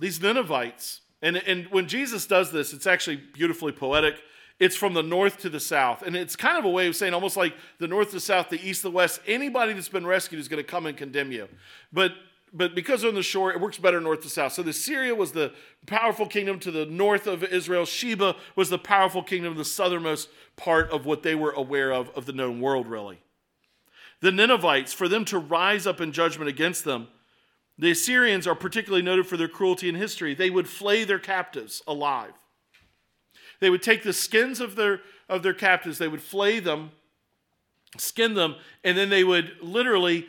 These 0.00 0.22
Ninevites, 0.22 1.02
and, 1.20 1.36
and 1.36 1.66
when 1.66 1.86
Jesus 1.86 2.26
does 2.26 2.50
this, 2.50 2.72
it's 2.72 2.86
actually 2.86 3.16
beautifully 3.16 3.72
poetic. 3.72 4.16
It's 4.58 4.76
from 4.76 4.94
the 4.94 5.02
north 5.02 5.38
to 5.38 5.50
the 5.50 5.60
south. 5.60 6.02
And 6.02 6.16
it's 6.16 6.34
kind 6.34 6.58
of 6.58 6.64
a 6.64 6.70
way 6.70 6.86
of 6.86 6.96
saying 6.96 7.12
almost 7.12 7.36
like 7.36 7.54
the 7.78 7.88
north 7.88 8.12
to 8.12 8.20
south, 8.20 8.48
the 8.48 8.60
east 8.66 8.82
to 8.82 8.88
the 8.88 8.92
west. 8.92 9.20
Anybody 9.26 9.74
that's 9.74 9.88
been 9.88 10.06
rescued 10.06 10.40
is 10.40 10.48
going 10.48 10.62
to 10.62 10.68
come 10.68 10.86
and 10.86 10.96
condemn 10.96 11.32
you. 11.32 11.48
But 11.92 12.12
but 12.52 12.74
because 12.74 13.04
on 13.04 13.14
the 13.14 13.22
shore, 13.22 13.52
it 13.52 13.60
works 13.60 13.76
better 13.76 14.00
north 14.00 14.22
to 14.22 14.30
south. 14.30 14.52
So 14.52 14.62
the 14.62 14.72
Syria 14.72 15.14
was 15.14 15.32
the 15.32 15.52
powerful 15.84 16.26
kingdom 16.26 16.58
to 16.60 16.70
the 16.70 16.86
north 16.86 17.26
of 17.26 17.44
Israel. 17.44 17.84
Sheba 17.84 18.36
was 18.54 18.70
the 18.70 18.78
powerful 18.78 19.22
kingdom, 19.22 19.56
the 19.56 19.64
southernmost 19.64 20.30
part 20.54 20.88
of 20.90 21.04
what 21.04 21.22
they 21.22 21.34
were 21.34 21.50
aware 21.50 21.92
of 21.92 22.08
of 22.10 22.24
the 22.24 22.32
known 22.32 22.60
world, 22.60 22.86
really. 22.86 23.20
The 24.20 24.32
Ninevites, 24.32 24.94
for 24.94 25.08
them 25.08 25.26
to 25.26 25.38
rise 25.38 25.86
up 25.86 26.00
in 26.00 26.12
judgment 26.12 26.48
against 26.48 26.84
them, 26.84 27.08
the 27.78 27.90
Assyrians 27.90 28.46
are 28.46 28.54
particularly 28.54 29.02
noted 29.02 29.26
for 29.26 29.36
their 29.36 29.48
cruelty 29.48 29.88
in 29.88 29.94
history. 29.94 30.34
They 30.34 30.48
would 30.48 30.68
flay 30.68 31.04
their 31.04 31.18
captives 31.18 31.82
alive. 31.86 32.32
They 33.60 33.70
would 33.70 33.82
take 33.82 34.02
the 34.02 34.12
skins 34.12 34.60
of 34.60 34.76
their, 34.76 35.00
of 35.28 35.42
their 35.42 35.54
captives, 35.54 35.98
they 35.98 36.08
would 36.08 36.22
flay 36.22 36.60
them, 36.60 36.90
skin 37.96 38.34
them, 38.34 38.56
and 38.84 38.96
then 38.96 39.08
they 39.08 39.24
would 39.24 39.52
literally 39.60 40.26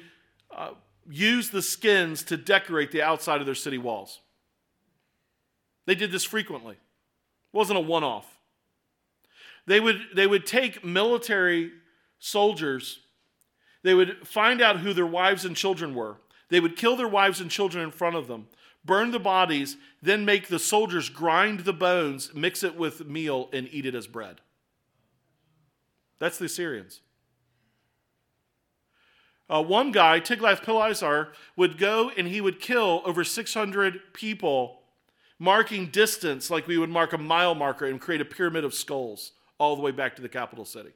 uh, 0.56 0.72
use 1.10 1.50
the 1.50 1.62
skins 1.62 2.24
to 2.24 2.38
decorate 2.38 2.92
the 2.92 3.02
outside 3.02 3.40
of 3.40 3.46
their 3.46 3.56
city 3.56 3.78
walls. 3.78 4.20
They 5.86 5.96
did 5.96 6.12
this 6.12 6.24
frequently. 6.24 6.74
It 6.74 7.58
wasn't 7.58 7.80
a 7.80 7.82
one 7.82 8.04
off. 8.04 8.38
They 9.66 9.80
would, 9.80 10.02
they 10.16 10.28
would 10.28 10.46
take 10.46 10.84
military 10.84 11.72
soldiers, 12.20 13.00
they 13.84 13.94
would 13.94 14.28
find 14.28 14.62
out 14.62 14.80
who 14.80 14.94
their 14.94 15.06
wives 15.06 15.46
and 15.46 15.56
children 15.56 15.94
were. 15.94 16.18
They 16.50 16.60
would 16.60 16.76
kill 16.76 16.96
their 16.96 17.08
wives 17.08 17.42
and 17.42 17.52
children 17.52 17.84
in 17.84 17.92
front 17.92 18.16
of 18.16 18.28
them, 18.28 18.48
burn 18.88 19.12
the 19.12 19.20
bodies, 19.20 19.78
then 20.02 20.26
make 20.26 20.48
the 20.48 20.58
soldiers 20.58 21.10
grind 21.10 21.62
the 21.62 21.74
bones, 21.74 22.34
mix 22.34 22.64
it 22.64 22.76
with 22.76 23.06
meal, 23.06 23.50
and 23.54 23.68
eat 23.72 23.86
it 23.86 23.94
as 23.94 24.08
bread. 24.08 24.42
That's 26.20 26.40
the 26.40 26.46
Assyrians. 26.46 27.02
Uh, 29.50 29.64
one 29.64 29.92
guy, 29.92 30.20
Tiglath-Pileser, 30.20 31.30
would 31.56 31.78
go 31.78 32.10
and 32.18 32.28
he 32.28 32.42
would 32.42 32.60
kill 32.60 33.02
over 33.06 33.24
600 33.24 34.14
people, 34.14 34.82
marking 35.40 35.88
distance 35.88 36.50
like 36.50 36.68
we 36.68 36.78
would 36.78 36.90
mark 36.90 37.14
a 37.14 37.18
mile 37.18 37.56
marker 37.56 37.86
and 37.86 38.02
create 38.02 38.22
a 38.22 38.26
pyramid 38.26 38.66
of 38.66 38.74
skulls 38.74 39.34
all 39.58 39.76
the 39.76 39.82
way 39.82 39.92
back 39.92 40.16
to 40.16 40.22
the 40.22 40.30
capital 40.30 40.66
city. 40.66 40.92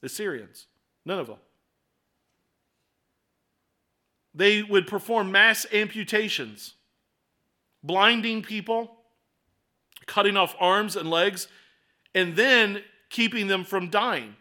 The 0.00 0.08
Syrians, 0.08 0.66
Nineveh. 1.06 1.38
They 4.34 4.62
would 4.62 4.86
perform 4.86 5.32
mass 5.32 5.66
amputations, 5.72 6.74
blinding 7.82 8.42
people, 8.42 8.96
cutting 10.06 10.36
off 10.36 10.54
arms 10.58 10.96
and 10.96 11.10
legs, 11.10 11.48
and 12.14 12.36
then 12.36 12.82
keeping 13.08 13.46
them 13.46 13.64
from 13.64 13.90
dying 13.90 14.36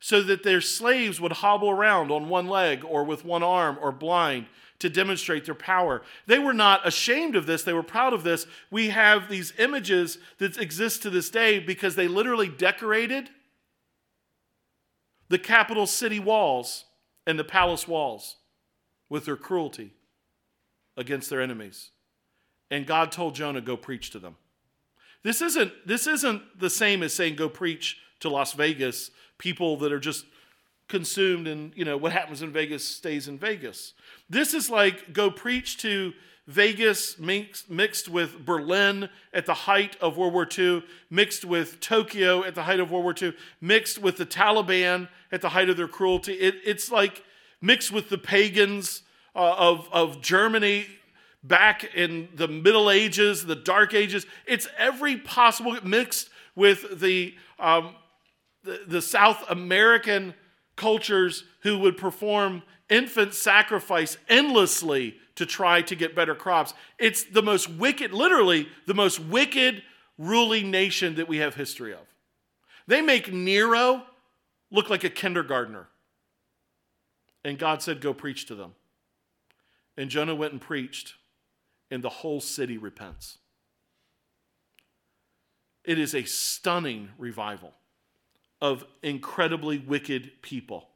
so 0.00 0.20
that 0.20 0.42
their 0.42 0.60
slaves 0.60 1.20
would 1.20 1.32
hobble 1.32 1.70
around 1.70 2.10
on 2.10 2.28
one 2.28 2.48
leg 2.48 2.84
or 2.84 3.04
with 3.04 3.24
one 3.24 3.42
arm 3.42 3.78
or 3.80 3.92
blind 3.92 4.46
to 4.80 4.90
demonstrate 4.90 5.44
their 5.44 5.54
power. 5.54 6.02
They 6.26 6.40
were 6.40 6.52
not 6.52 6.84
ashamed 6.84 7.36
of 7.36 7.46
this, 7.46 7.62
they 7.62 7.72
were 7.72 7.84
proud 7.84 8.12
of 8.12 8.24
this. 8.24 8.46
We 8.68 8.88
have 8.88 9.28
these 9.28 9.52
images 9.58 10.18
that 10.38 10.58
exist 10.58 11.02
to 11.02 11.10
this 11.10 11.30
day 11.30 11.60
because 11.60 11.94
they 11.94 12.08
literally 12.08 12.48
decorated 12.48 13.30
the 15.28 15.38
capital 15.38 15.86
city 15.86 16.18
walls 16.18 16.84
and 17.24 17.38
the 17.38 17.44
palace 17.44 17.86
walls 17.86 18.38
with 19.08 19.24
their 19.24 19.36
cruelty 19.36 19.94
against 20.96 21.30
their 21.30 21.40
enemies. 21.40 21.92
And 22.72 22.86
God 22.86 23.12
told 23.12 23.34
Jonah, 23.34 23.60
go 23.60 23.76
preach 23.76 24.08
to 24.10 24.18
them. 24.18 24.36
This 25.22 25.42
isn't, 25.42 25.72
this 25.86 26.06
isn't 26.06 26.58
the 26.58 26.70
same 26.70 27.02
as 27.02 27.12
saying, 27.12 27.36
go 27.36 27.50
preach 27.50 27.98
to 28.20 28.30
Las 28.30 28.54
Vegas 28.54 29.10
people 29.36 29.76
that 29.76 29.92
are 29.92 30.00
just 30.00 30.24
consumed 30.88 31.46
and 31.46 31.72
you 31.76 31.84
know 31.84 31.96
what 31.96 32.12
happens 32.12 32.40
in 32.42 32.50
Vegas 32.50 32.86
stays 32.86 33.28
in 33.28 33.38
Vegas. 33.38 33.92
This 34.30 34.54
is 34.54 34.70
like 34.70 35.12
go 35.12 35.30
preach 35.30 35.76
to 35.78 36.14
Vegas 36.46 37.18
mixed, 37.18 37.70
mixed 37.70 38.08
with 38.08 38.44
Berlin 38.44 39.10
at 39.34 39.44
the 39.44 39.54
height 39.54 39.96
of 40.00 40.16
World 40.16 40.32
War 40.32 40.48
II, 40.58 40.82
mixed 41.10 41.44
with 41.44 41.78
Tokyo 41.80 42.42
at 42.42 42.54
the 42.54 42.62
height 42.62 42.80
of 42.80 42.90
World 42.90 43.04
War 43.04 43.14
II, 43.20 43.34
mixed 43.60 43.98
with 43.98 44.16
the 44.16 44.26
Taliban 44.26 45.08
at 45.30 45.42
the 45.42 45.50
height 45.50 45.68
of 45.68 45.76
their 45.76 45.88
cruelty. 45.88 46.32
It, 46.32 46.56
it's 46.64 46.90
like 46.90 47.22
mixed 47.60 47.92
with 47.92 48.08
the 48.08 48.18
pagans 48.18 49.02
uh, 49.36 49.54
of, 49.58 49.88
of 49.92 50.22
Germany 50.22 50.86
back 51.42 51.84
in 51.94 52.28
the 52.34 52.48
Middle 52.48 52.90
Ages, 52.90 53.46
the 53.46 53.56
Dark 53.56 53.94
Ages. 53.94 54.26
It's 54.46 54.68
every 54.78 55.16
possible 55.16 55.76
mixed 55.84 56.30
with 56.54 57.00
the 57.00 57.34
um, 57.58 57.94
the, 58.64 58.80
the 58.86 59.02
South 59.02 59.44
American 59.50 60.34
cultures 60.76 61.44
who 61.60 61.78
would 61.78 61.96
perform 61.96 62.62
infant 62.88 63.34
sacrifice 63.34 64.16
endlessly 64.28 65.16
to 65.34 65.46
try 65.46 65.82
to 65.82 65.94
get 65.94 66.14
better 66.14 66.34
crops. 66.34 66.74
It's 66.98 67.24
the 67.24 67.42
most 67.42 67.68
wicked, 67.68 68.12
literally, 68.12 68.68
the 68.86 68.94
most 68.94 69.18
wicked 69.18 69.82
ruling 70.18 70.70
nation 70.70 71.16
that 71.16 71.28
we 71.28 71.38
have 71.38 71.54
history 71.54 71.92
of. 71.92 72.00
They 72.86 73.00
make 73.00 73.32
Nero 73.32 74.04
look 74.70 74.90
like 74.90 75.04
a 75.04 75.10
kindergartner. 75.10 75.88
And 77.44 77.58
God 77.58 77.82
said, 77.82 78.00
Go 78.00 78.12
preach 78.12 78.46
to 78.46 78.54
them. 78.54 78.74
And 79.96 80.10
Jonah 80.10 80.34
went 80.34 80.52
and 80.52 80.60
preached, 80.60 81.14
and 81.92 82.02
the 82.02 82.08
whole 82.08 82.40
city 82.40 82.78
repents. 82.78 83.38
It 85.84 85.98
is 85.98 86.14
a 86.14 86.24
stunning 86.24 87.10
revival 87.18 87.74
of 88.62 88.86
incredibly 89.02 89.78
wicked 89.78 90.30
people. 90.40 90.88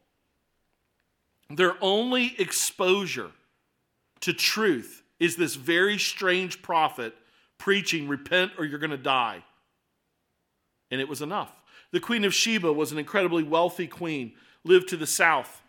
Their 1.51 1.75
only 1.83 2.35
exposure 2.39 3.31
to 4.21 4.33
truth 4.33 5.03
is 5.21 5.37
this 5.37 5.55
very 5.55 5.99
strange 5.99 6.63
prophet 6.63 7.15
preaching, 7.59 8.09
Repent 8.09 8.53
or 8.59 8.65
you're 8.65 8.79
going 8.79 8.91
to 8.91 8.97
die. 8.97 9.45
And 10.91 11.01
it 11.01 11.09
was 11.09 11.21
enough. 11.21 11.53
The 11.91 12.01
Queen 12.01 12.25
of 12.25 12.35
Sheba 12.35 12.73
was 12.73 12.91
an 12.91 12.99
incredibly 12.99 13.43
wealthy 13.43 13.87
queen, 13.87 14.33
lived 14.65 14.89
to 14.89 14.97
the 14.97 15.07
south. 15.07 15.63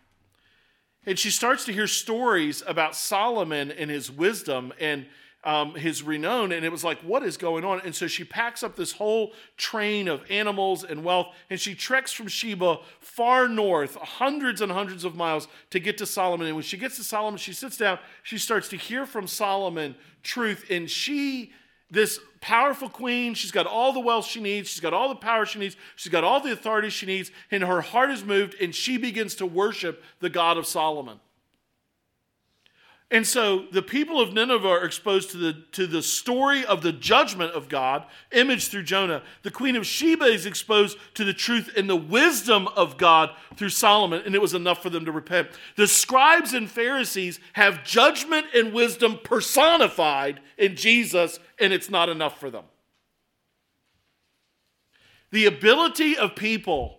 And 1.08 1.18
she 1.18 1.30
starts 1.30 1.64
to 1.64 1.72
hear 1.72 1.86
stories 1.86 2.62
about 2.66 2.94
Solomon 2.94 3.70
and 3.70 3.90
his 3.90 4.10
wisdom 4.10 4.74
and 4.78 5.06
um, 5.42 5.74
his 5.74 6.02
renown. 6.02 6.52
And 6.52 6.66
it 6.66 6.70
was 6.70 6.84
like, 6.84 6.98
what 7.00 7.22
is 7.22 7.38
going 7.38 7.64
on? 7.64 7.80
And 7.82 7.94
so 7.94 8.06
she 8.06 8.24
packs 8.24 8.62
up 8.62 8.76
this 8.76 8.92
whole 8.92 9.32
train 9.56 10.06
of 10.06 10.22
animals 10.30 10.84
and 10.84 11.02
wealth, 11.02 11.28
and 11.48 11.58
she 11.58 11.74
treks 11.74 12.12
from 12.12 12.28
Sheba 12.28 12.80
far 13.00 13.48
north, 13.48 13.94
hundreds 13.94 14.60
and 14.60 14.70
hundreds 14.70 15.02
of 15.02 15.14
miles, 15.14 15.48
to 15.70 15.80
get 15.80 15.96
to 15.96 16.04
Solomon. 16.04 16.46
And 16.46 16.56
when 16.56 16.62
she 16.62 16.76
gets 16.76 16.98
to 16.98 17.04
Solomon, 17.04 17.38
she 17.38 17.54
sits 17.54 17.78
down, 17.78 17.98
she 18.22 18.36
starts 18.36 18.68
to 18.68 18.76
hear 18.76 19.06
from 19.06 19.26
Solomon 19.26 19.94
truth, 20.22 20.66
and 20.68 20.90
she 20.90 21.52
this 21.90 22.20
powerful 22.40 22.88
queen. 22.88 23.34
She's 23.34 23.50
got 23.50 23.66
all 23.66 23.92
the 23.92 24.00
wealth 24.00 24.26
she 24.26 24.40
needs. 24.40 24.68
She's 24.68 24.80
got 24.80 24.94
all 24.94 25.08
the 25.08 25.14
power 25.14 25.46
she 25.46 25.58
needs. 25.58 25.76
She's 25.96 26.12
got 26.12 26.24
all 26.24 26.40
the 26.40 26.52
authority 26.52 26.90
she 26.90 27.06
needs. 27.06 27.30
And 27.50 27.62
her 27.62 27.80
heart 27.80 28.10
is 28.10 28.24
moved, 28.24 28.54
and 28.60 28.74
she 28.74 28.96
begins 28.96 29.34
to 29.36 29.46
worship 29.46 30.02
the 30.20 30.30
God 30.30 30.56
of 30.56 30.66
Solomon. 30.66 31.20
And 33.10 33.26
so 33.26 33.64
the 33.72 33.80
people 33.80 34.20
of 34.20 34.34
Nineveh 34.34 34.68
are 34.68 34.84
exposed 34.84 35.30
to 35.30 35.38
the, 35.38 35.54
to 35.72 35.86
the 35.86 36.02
story 36.02 36.66
of 36.66 36.82
the 36.82 36.92
judgment 36.92 37.52
of 37.52 37.70
God, 37.70 38.04
imaged 38.32 38.70
through 38.70 38.82
Jonah. 38.82 39.22
The 39.42 39.50
queen 39.50 39.76
of 39.76 39.86
Sheba 39.86 40.26
is 40.26 40.44
exposed 40.44 40.98
to 41.14 41.24
the 41.24 41.32
truth 41.32 41.72
and 41.74 41.88
the 41.88 41.96
wisdom 41.96 42.68
of 42.68 42.98
God 42.98 43.30
through 43.56 43.70
Solomon, 43.70 44.22
and 44.26 44.34
it 44.34 44.42
was 44.42 44.52
enough 44.52 44.82
for 44.82 44.90
them 44.90 45.06
to 45.06 45.12
repent. 45.12 45.48
The 45.76 45.86
scribes 45.86 46.52
and 46.52 46.70
Pharisees 46.70 47.40
have 47.54 47.82
judgment 47.82 48.48
and 48.54 48.74
wisdom 48.74 49.18
personified 49.24 50.40
in 50.58 50.76
Jesus, 50.76 51.40
and 51.58 51.72
it's 51.72 51.88
not 51.88 52.10
enough 52.10 52.38
for 52.38 52.50
them. 52.50 52.64
The 55.30 55.46
ability 55.46 56.16
of 56.18 56.36
people 56.36 56.98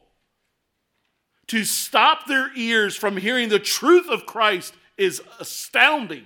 to 1.47 1.63
stop 1.63 2.25
their 2.25 2.51
ears 2.55 2.95
from 2.95 3.17
hearing 3.17 3.49
the 3.49 3.59
truth 3.59 4.07
of 4.09 4.25
Christ 4.25 4.73
is 4.99 5.21
astounding 5.39 6.25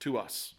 to 0.00 0.18
us. 0.18 0.54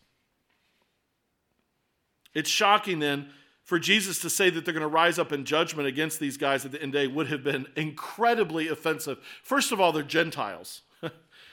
It's 2.34 2.50
shocking 2.50 3.00
then 3.00 3.30
for 3.64 3.80
Jesus 3.80 4.20
to 4.20 4.30
say 4.30 4.50
that 4.50 4.66
they're 4.66 4.74
going 4.74 4.82
to 4.82 4.88
rise 4.88 5.18
up 5.18 5.32
in 5.32 5.46
judgment 5.46 5.88
against 5.88 6.20
these 6.20 6.38
guys 6.38 6.66
at 6.66 6.72
the 6.72 6.82
end 6.82 6.94
day 6.94 7.08
would 7.08 7.28
have 7.28 7.44
been 7.44 7.68
incredibly 7.76 8.68
offensive. 8.68 9.18
First 9.42 9.72
of 9.72 9.80
all, 9.80 9.92
they're 9.92 10.04
Gentiles, 10.04 10.82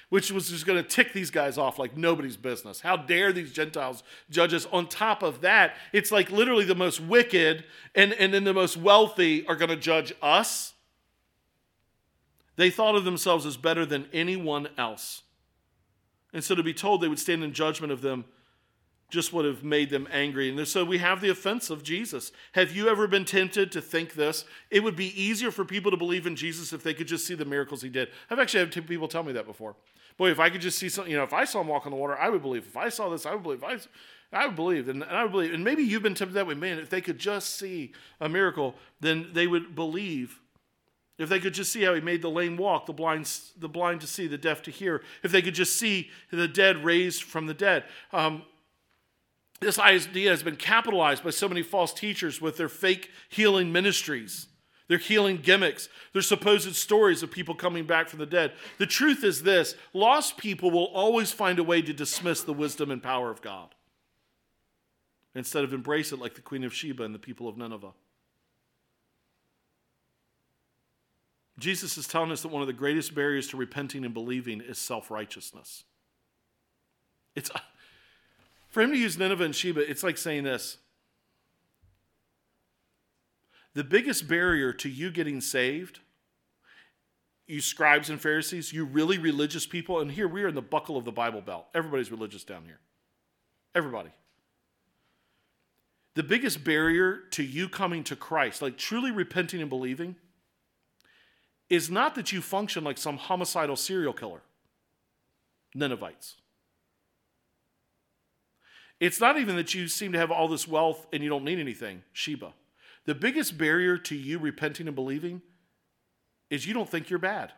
which 0.08 0.30
was 0.32 0.50
just 0.50 0.66
going 0.66 0.82
to 0.82 0.88
tick 0.88 1.12
these 1.12 1.30
guys 1.30 1.56
off 1.56 1.78
like 1.78 1.96
nobody's 1.96 2.36
business. 2.36 2.80
How 2.80 2.96
dare 2.96 3.32
these 3.32 3.52
Gentiles 3.52 4.02
judge 4.28 4.52
us? 4.52 4.66
On 4.72 4.88
top 4.88 5.22
of 5.22 5.40
that, 5.42 5.74
it's 5.92 6.10
like 6.10 6.30
literally 6.30 6.64
the 6.64 6.74
most 6.74 7.00
wicked 7.00 7.64
and, 7.94 8.12
and 8.14 8.34
then 8.34 8.44
the 8.44 8.54
most 8.54 8.76
wealthy 8.76 9.46
are 9.46 9.56
going 9.56 9.70
to 9.70 9.76
judge 9.76 10.12
us. 10.20 10.74
They 12.56 12.70
thought 12.70 12.96
of 12.96 13.04
themselves 13.04 13.46
as 13.46 13.56
better 13.56 13.86
than 13.86 14.06
anyone 14.12 14.68
else. 14.76 15.22
And 16.32 16.44
so 16.44 16.54
to 16.54 16.62
be 16.62 16.74
told 16.74 17.00
they 17.00 17.08
would 17.08 17.18
stand 17.18 17.42
in 17.42 17.52
judgment 17.52 17.92
of 17.92 18.02
them 18.02 18.24
just 19.10 19.32
would 19.32 19.44
have 19.44 19.64
made 19.64 19.90
them 19.90 20.08
angry. 20.10 20.48
And 20.48 20.66
so 20.66 20.84
we 20.84 20.98
have 20.98 21.20
the 21.20 21.30
offense 21.30 21.68
of 21.68 21.82
Jesus. 21.82 22.32
Have 22.52 22.74
you 22.74 22.88
ever 22.88 23.06
been 23.06 23.24
tempted 23.24 23.72
to 23.72 23.80
think 23.80 24.14
this? 24.14 24.44
It 24.70 24.84
would 24.84 24.96
be 24.96 25.20
easier 25.20 25.50
for 25.50 25.64
people 25.64 25.90
to 25.90 25.96
believe 25.96 26.26
in 26.26 26.36
Jesus 26.36 26.72
if 26.72 26.82
they 26.82 26.94
could 26.94 27.08
just 27.08 27.26
see 27.26 27.34
the 27.34 27.44
miracles 27.44 27.82
he 27.82 27.88
did. 27.88 28.08
I've 28.30 28.38
actually 28.38 28.60
had 28.60 28.86
people 28.86 29.08
tell 29.08 29.24
me 29.24 29.32
that 29.32 29.46
before. 29.46 29.74
Boy, 30.16 30.30
if 30.30 30.38
I 30.38 30.50
could 30.50 30.60
just 30.60 30.78
see 30.78 30.88
something, 30.88 31.10
you 31.10 31.16
know, 31.16 31.24
if 31.24 31.32
I 31.32 31.44
saw 31.44 31.60
him 31.60 31.68
walk 31.68 31.86
on 31.86 31.92
the 31.92 31.98
water, 31.98 32.16
I 32.16 32.28
would 32.28 32.42
believe. 32.42 32.66
If 32.66 32.76
I 32.76 32.88
saw 32.88 33.08
this, 33.08 33.26
I 33.26 33.34
would 33.34 33.42
believe. 33.42 33.64
I, 33.64 33.78
I 34.32 34.46
would 34.46 34.56
believe. 34.56 34.88
And, 34.88 35.02
and 35.02 35.16
I 35.16 35.22
would 35.24 35.32
believe. 35.32 35.52
And 35.52 35.64
maybe 35.64 35.82
you've 35.82 36.02
been 36.02 36.14
tempted 36.14 36.34
that 36.34 36.46
way. 36.46 36.54
Man, 36.54 36.78
if 36.78 36.90
they 36.90 37.00
could 37.00 37.18
just 37.18 37.56
see 37.56 37.92
a 38.20 38.28
miracle, 38.28 38.74
then 39.00 39.30
they 39.32 39.46
would 39.46 39.74
believe. 39.74 40.39
If 41.20 41.28
they 41.28 41.38
could 41.38 41.52
just 41.52 41.70
see 41.70 41.82
how 41.82 41.92
he 41.94 42.00
made 42.00 42.22
the 42.22 42.30
lame 42.30 42.56
walk, 42.56 42.86
the 42.86 42.94
blind, 42.94 43.30
the 43.58 43.68
blind 43.68 44.00
to 44.00 44.06
see, 44.06 44.26
the 44.26 44.38
deaf 44.38 44.62
to 44.62 44.70
hear. 44.70 45.02
If 45.22 45.30
they 45.30 45.42
could 45.42 45.54
just 45.54 45.76
see 45.76 46.08
the 46.30 46.48
dead 46.48 46.82
raised 46.82 47.22
from 47.24 47.46
the 47.46 47.52
dead. 47.52 47.84
Um, 48.10 48.44
this 49.60 49.78
idea 49.78 50.30
has 50.30 50.42
been 50.42 50.56
capitalized 50.56 51.22
by 51.22 51.28
so 51.28 51.46
many 51.46 51.62
false 51.62 51.92
teachers 51.92 52.40
with 52.40 52.56
their 52.56 52.70
fake 52.70 53.10
healing 53.28 53.70
ministries, 53.70 54.46
their 54.88 54.96
healing 54.96 55.36
gimmicks, 55.36 55.90
their 56.14 56.22
supposed 56.22 56.74
stories 56.74 57.22
of 57.22 57.30
people 57.30 57.54
coming 57.54 57.84
back 57.84 58.08
from 58.08 58.18
the 58.18 58.24
dead. 58.24 58.52
The 58.78 58.86
truth 58.86 59.22
is 59.22 59.42
this 59.42 59.74
lost 59.92 60.38
people 60.38 60.70
will 60.70 60.86
always 60.86 61.32
find 61.32 61.58
a 61.58 61.64
way 61.64 61.82
to 61.82 61.92
dismiss 61.92 62.42
the 62.42 62.54
wisdom 62.54 62.90
and 62.90 63.02
power 63.02 63.30
of 63.30 63.42
God 63.42 63.74
instead 65.34 65.64
of 65.64 65.74
embrace 65.74 66.12
it 66.12 66.18
like 66.18 66.34
the 66.34 66.40
Queen 66.40 66.64
of 66.64 66.72
Sheba 66.72 67.02
and 67.02 67.14
the 67.14 67.18
people 67.18 67.46
of 67.46 67.58
Nineveh. 67.58 67.92
Jesus 71.60 71.98
is 71.98 72.08
telling 72.08 72.32
us 72.32 72.42
that 72.42 72.48
one 72.48 72.62
of 72.62 72.66
the 72.66 72.72
greatest 72.72 73.14
barriers 73.14 73.46
to 73.48 73.56
repenting 73.56 74.04
and 74.04 74.14
believing 74.14 74.60
is 74.60 74.78
self 74.78 75.10
righteousness. 75.10 75.84
It's 77.36 77.50
for 78.68 78.82
him 78.82 78.90
to 78.90 78.96
use 78.96 79.18
Nineveh 79.18 79.44
and 79.44 79.54
Sheba, 79.54 79.88
it's 79.88 80.02
like 80.02 80.18
saying 80.18 80.44
this 80.44 80.78
The 83.74 83.84
biggest 83.84 84.26
barrier 84.26 84.72
to 84.72 84.88
you 84.88 85.10
getting 85.10 85.40
saved, 85.40 86.00
you 87.46 87.60
scribes 87.60 88.08
and 88.08 88.20
Pharisees, 88.20 88.72
you 88.72 88.84
really 88.84 89.18
religious 89.18 89.66
people, 89.66 90.00
and 90.00 90.10
here 90.10 90.28
we 90.28 90.42
are 90.42 90.48
in 90.48 90.54
the 90.54 90.62
buckle 90.62 90.96
of 90.96 91.04
the 91.04 91.12
Bible 91.12 91.42
Belt. 91.42 91.66
Everybody's 91.74 92.10
religious 92.10 92.42
down 92.42 92.64
here. 92.64 92.80
Everybody. 93.74 94.10
The 96.14 96.22
biggest 96.22 96.64
barrier 96.64 97.20
to 97.32 97.42
you 97.42 97.68
coming 97.68 98.02
to 98.04 98.16
Christ, 98.16 98.62
like 98.62 98.76
truly 98.76 99.10
repenting 99.10 99.60
and 99.60 99.70
believing, 99.70 100.16
is 101.70 101.88
not 101.88 102.16
that 102.16 102.32
you 102.32 102.42
function 102.42 102.82
like 102.82 102.98
some 102.98 103.16
homicidal 103.16 103.76
serial 103.76 104.12
killer, 104.12 104.42
Ninevites. 105.74 106.36
It's 108.98 109.20
not 109.20 109.38
even 109.38 109.56
that 109.56 109.72
you 109.72 109.88
seem 109.88 110.12
to 110.12 110.18
have 110.18 110.30
all 110.30 110.48
this 110.48 110.68
wealth 110.68 111.06
and 111.12 111.22
you 111.22 111.30
don't 111.30 111.44
need 111.44 111.58
anything, 111.58 112.02
Sheba. 112.12 112.52
The 113.06 113.14
biggest 113.14 113.56
barrier 113.56 113.96
to 113.96 114.14
you 114.14 114.38
repenting 114.38 114.86
and 114.86 114.94
believing 114.94 115.40
is 116.50 116.66
you 116.66 116.74
don't 116.74 116.88
think 116.88 117.08
you're 117.08 117.18
bad. 117.18 117.52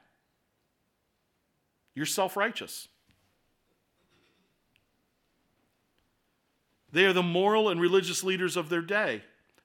You're 1.95 2.07
self 2.07 2.37
righteous. 2.37 2.89
They 6.93 7.07
are 7.07 7.13
the 7.15 7.23
moral 7.23 7.71
and 7.71 7.81
religious 7.81 8.23
leaders 8.23 8.57
of 8.57 8.69
their 8.69 8.83
day. 8.83 9.23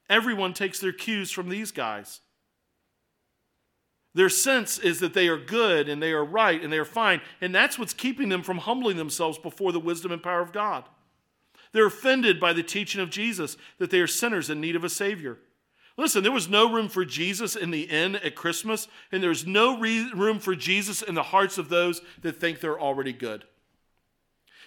Everyone 0.10 0.54
takes 0.54 0.80
their 0.80 0.94
cues 0.94 1.30
from 1.30 1.50
these 1.50 1.72
guys. 1.72 2.22
Their 4.18 4.30
sense 4.30 4.80
is 4.80 5.00
that 5.02 5.14
they 5.14 5.28
are 5.28 5.38
good 5.38 5.88
and 5.88 6.02
they 6.02 6.12
are 6.12 6.26
right 6.26 6.60
and 6.60 6.74
they 6.74 6.80
are 6.80 6.86
fine, 6.86 7.22
and 7.40 7.54
that's 7.54 7.78
what's 7.78 7.94
keeping 7.94 8.30
them 8.30 8.42
from 8.42 8.58
humbling 8.58 8.98
themselves 8.98 9.38
before 9.38 9.72
the 9.72 9.80
wisdom 9.80 10.12
and 10.12 10.24
power 10.24 10.42
of 10.42 10.52
God. 10.52 10.86
They're 11.72 11.86
offended 11.86 12.40
by 12.40 12.54
the 12.54 12.64
teaching 12.64 13.00
of 13.00 13.12
Jesus 13.12 13.58
that 13.78 13.92
they 13.92 14.00
are 14.00 14.08
sinners 14.08 14.50
in 14.50 14.60
need 14.60 14.76
of 14.76 14.84
a 14.84 14.90
Savior. 14.90 15.38
Listen, 15.98 16.24
there 16.24 16.32
was 16.32 16.50
no 16.50 16.74
room 16.74 16.90
for 16.90 17.06
Jesus 17.06 17.56
in 17.56 17.70
the 17.70 17.84
inn 17.84 18.16
at 18.16 18.34
Christmas, 18.34 18.88
and 19.12 19.22
there's 19.22 19.46
no 19.46 19.78
re- 19.78 20.12
room 20.12 20.40
for 20.40 20.56
Jesus 20.56 21.04
in 21.04 21.14
the 21.14 21.22
hearts 21.22 21.60
of 21.60 21.70
those 21.70 22.02
that 22.24 22.40
think 22.40 22.60
they're 22.60 22.82
already 22.82 23.14
good. 23.14 23.44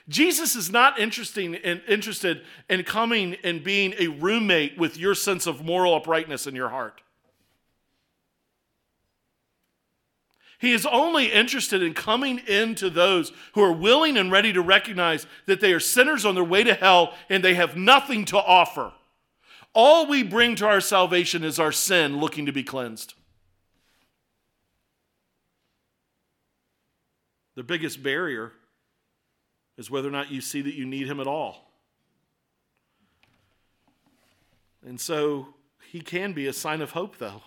Jesus 0.08 0.54
is 0.54 0.70
not 0.70 0.96
interesting 1.00 1.54
in, 1.54 1.82
interested 1.88 2.42
in 2.68 2.84
coming 2.84 3.36
and 3.42 3.64
being 3.64 3.94
a 3.98 4.06
roommate 4.06 4.78
with 4.78 4.96
your 4.96 5.16
sense 5.16 5.48
of 5.48 5.64
moral 5.64 5.96
uprightness 5.96 6.46
in 6.46 6.54
your 6.54 6.68
heart. 6.68 7.02
He 10.60 10.72
is 10.72 10.84
only 10.84 11.32
interested 11.32 11.82
in 11.82 11.94
coming 11.94 12.38
into 12.46 12.90
those 12.90 13.32
who 13.54 13.62
are 13.62 13.72
willing 13.72 14.18
and 14.18 14.30
ready 14.30 14.52
to 14.52 14.60
recognize 14.60 15.26
that 15.46 15.60
they 15.60 15.72
are 15.72 15.80
sinners 15.80 16.26
on 16.26 16.34
their 16.34 16.44
way 16.44 16.62
to 16.64 16.74
hell 16.74 17.14
and 17.30 17.42
they 17.42 17.54
have 17.54 17.78
nothing 17.78 18.26
to 18.26 18.36
offer. 18.36 18.92
All 19.74 20.06
we 20.06 20.22
bring 20.22 20.56
to 20.56 20.66
our 20.66 20.82
salvation 20.82 21.44
is 21.44 21.58
our 21.58 21.72
sin 21.72 22.18
looking 22.18 22.44
to 22.44 22.52
be 22.52 22.62
cleansed. 22.62 23.14
The 27.54 27.62
biggest 27.62 28.02
barrier 28.02 28.52
is 29.78 29.90
whether 29.90 30.08
or 30.08 30.12
not 30.12 30.30
you 30.30 30.42
see 30.42 30.60
that 30.60 30.74
you 30.74 30.84
need 30.84 31.06
Him 31.06 31.20
at 31.20 31.26
all. 31.26 31.72
And 34.86 35.00
so 35.00 35.54
He 35.90 36.00
can 36.00 36.34
be 36.34 36.46
a 36.48 36.52
sign 36.52 36.82
of 36.82 36.90
hope, 36.90 37.16
though. 37.16 37.42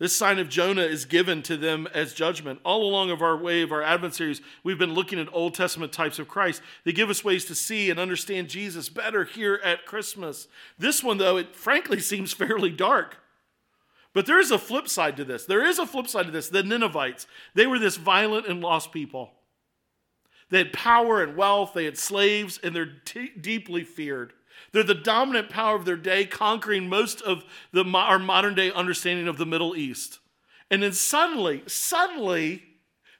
This 0.00 0.16
sign 0.16 0.38
of 0.38 0.48
Jonah 0.48 0.80
is 0.80 1.04
given 1.04 1.42
to 1.42 1.58
them 1.58 1.86
as 1.92 2.14
judgment. 2.14 2.60
All 2.64 2.88
along 2.88 3.10
of 3.10 3.20
our 3.20 3.36
way 3.36 3.60
of 3.60 3.70
our 3.70 3.82
Advent 3.82 4.14
series, 4.14 4.40
we've 4.64 4.78
been 4.78 4.94
looking 4.94 5.20
at 5.20 5.28
Old 5.30 5.52
Testament 5.52 5.92
types 5.92 6.18
of 6.18 6.26
Christ. 6.26 6.62
They 6.84 6.92
give 6.92 7.10
us 7.10 7.22
ways 7.22 7.44
to 7.44 7.54
see 7.54 7.90
and 7.90 8.00
understand 8.00 8.48
Jesus 8.48 8.88
better 8.88 9.24
here 9.24 9.60
at 9.62 9.84
Christmas. 9.84 10.48
This 10.78 11.04
one, 11.04 11.18
though, 11.18 11.36
it 11.36 11.54
frankly 11.54 12.00
seems 12.00 12.32
fairly 12.32 12.70
dark. 12.70 13.18
But 14.14 14.24
there 14.24 14.40
is 14.40 14.50
a 14.50 14.58
flip 14.58 14.88
side 14.88 15.18
to 15.18 15.24
this. 15.24 15.44
There 15.44 15.66
is 15.66 15.78
a 15.78 15.86
flip 15.86 16.08
side 16.08 16.24
to 16.24 16.32
this. 16.32 16.48
The 16.48 16.62
Ninevites, 16.62 17.26
they 17.54 17.66
were 17.66 17.78
this 17.78 17.98
violent 17.98 18.46
and 18.46 18.62
lost 18.62 18.92
people. 18.92 19.32
They 20.48 20.58
had 20.58 20.72
power 20.72 21.22
and 21.22 21.36
wealth, 21.36 21.74
they 21.74 21.84
had 21.84 21.98
slaves, 21.98 22.58
and 22.62 22.74
they're 22.74 22.94
t- 23.04 23.32
deeply 23.38 23.84
feared. 23.84 24.32
They're 24.72 24.82
the 24.82 24.94
dominant 24.94 25.50
power 25.50 25.76
of 25.76 25.84
their 25.84 25.96
day, 25.96 26.24
conquering 26.24 26.88
most 26.88 27.20
of 27.22 27.44
the, 27.72 27.84
our 27.84 28.18
modern 28.18 28.54
day 28.54 28.70
understanding 28.70 29.26
of 29.26 29.36
the 29.36 29.46
Middle 29.46 29.76
East. 29.76 30.20
And 30.70 30.82
then 30.82 30.92
suddenly, 30.92 31.62
suddenly, 31.66 32.62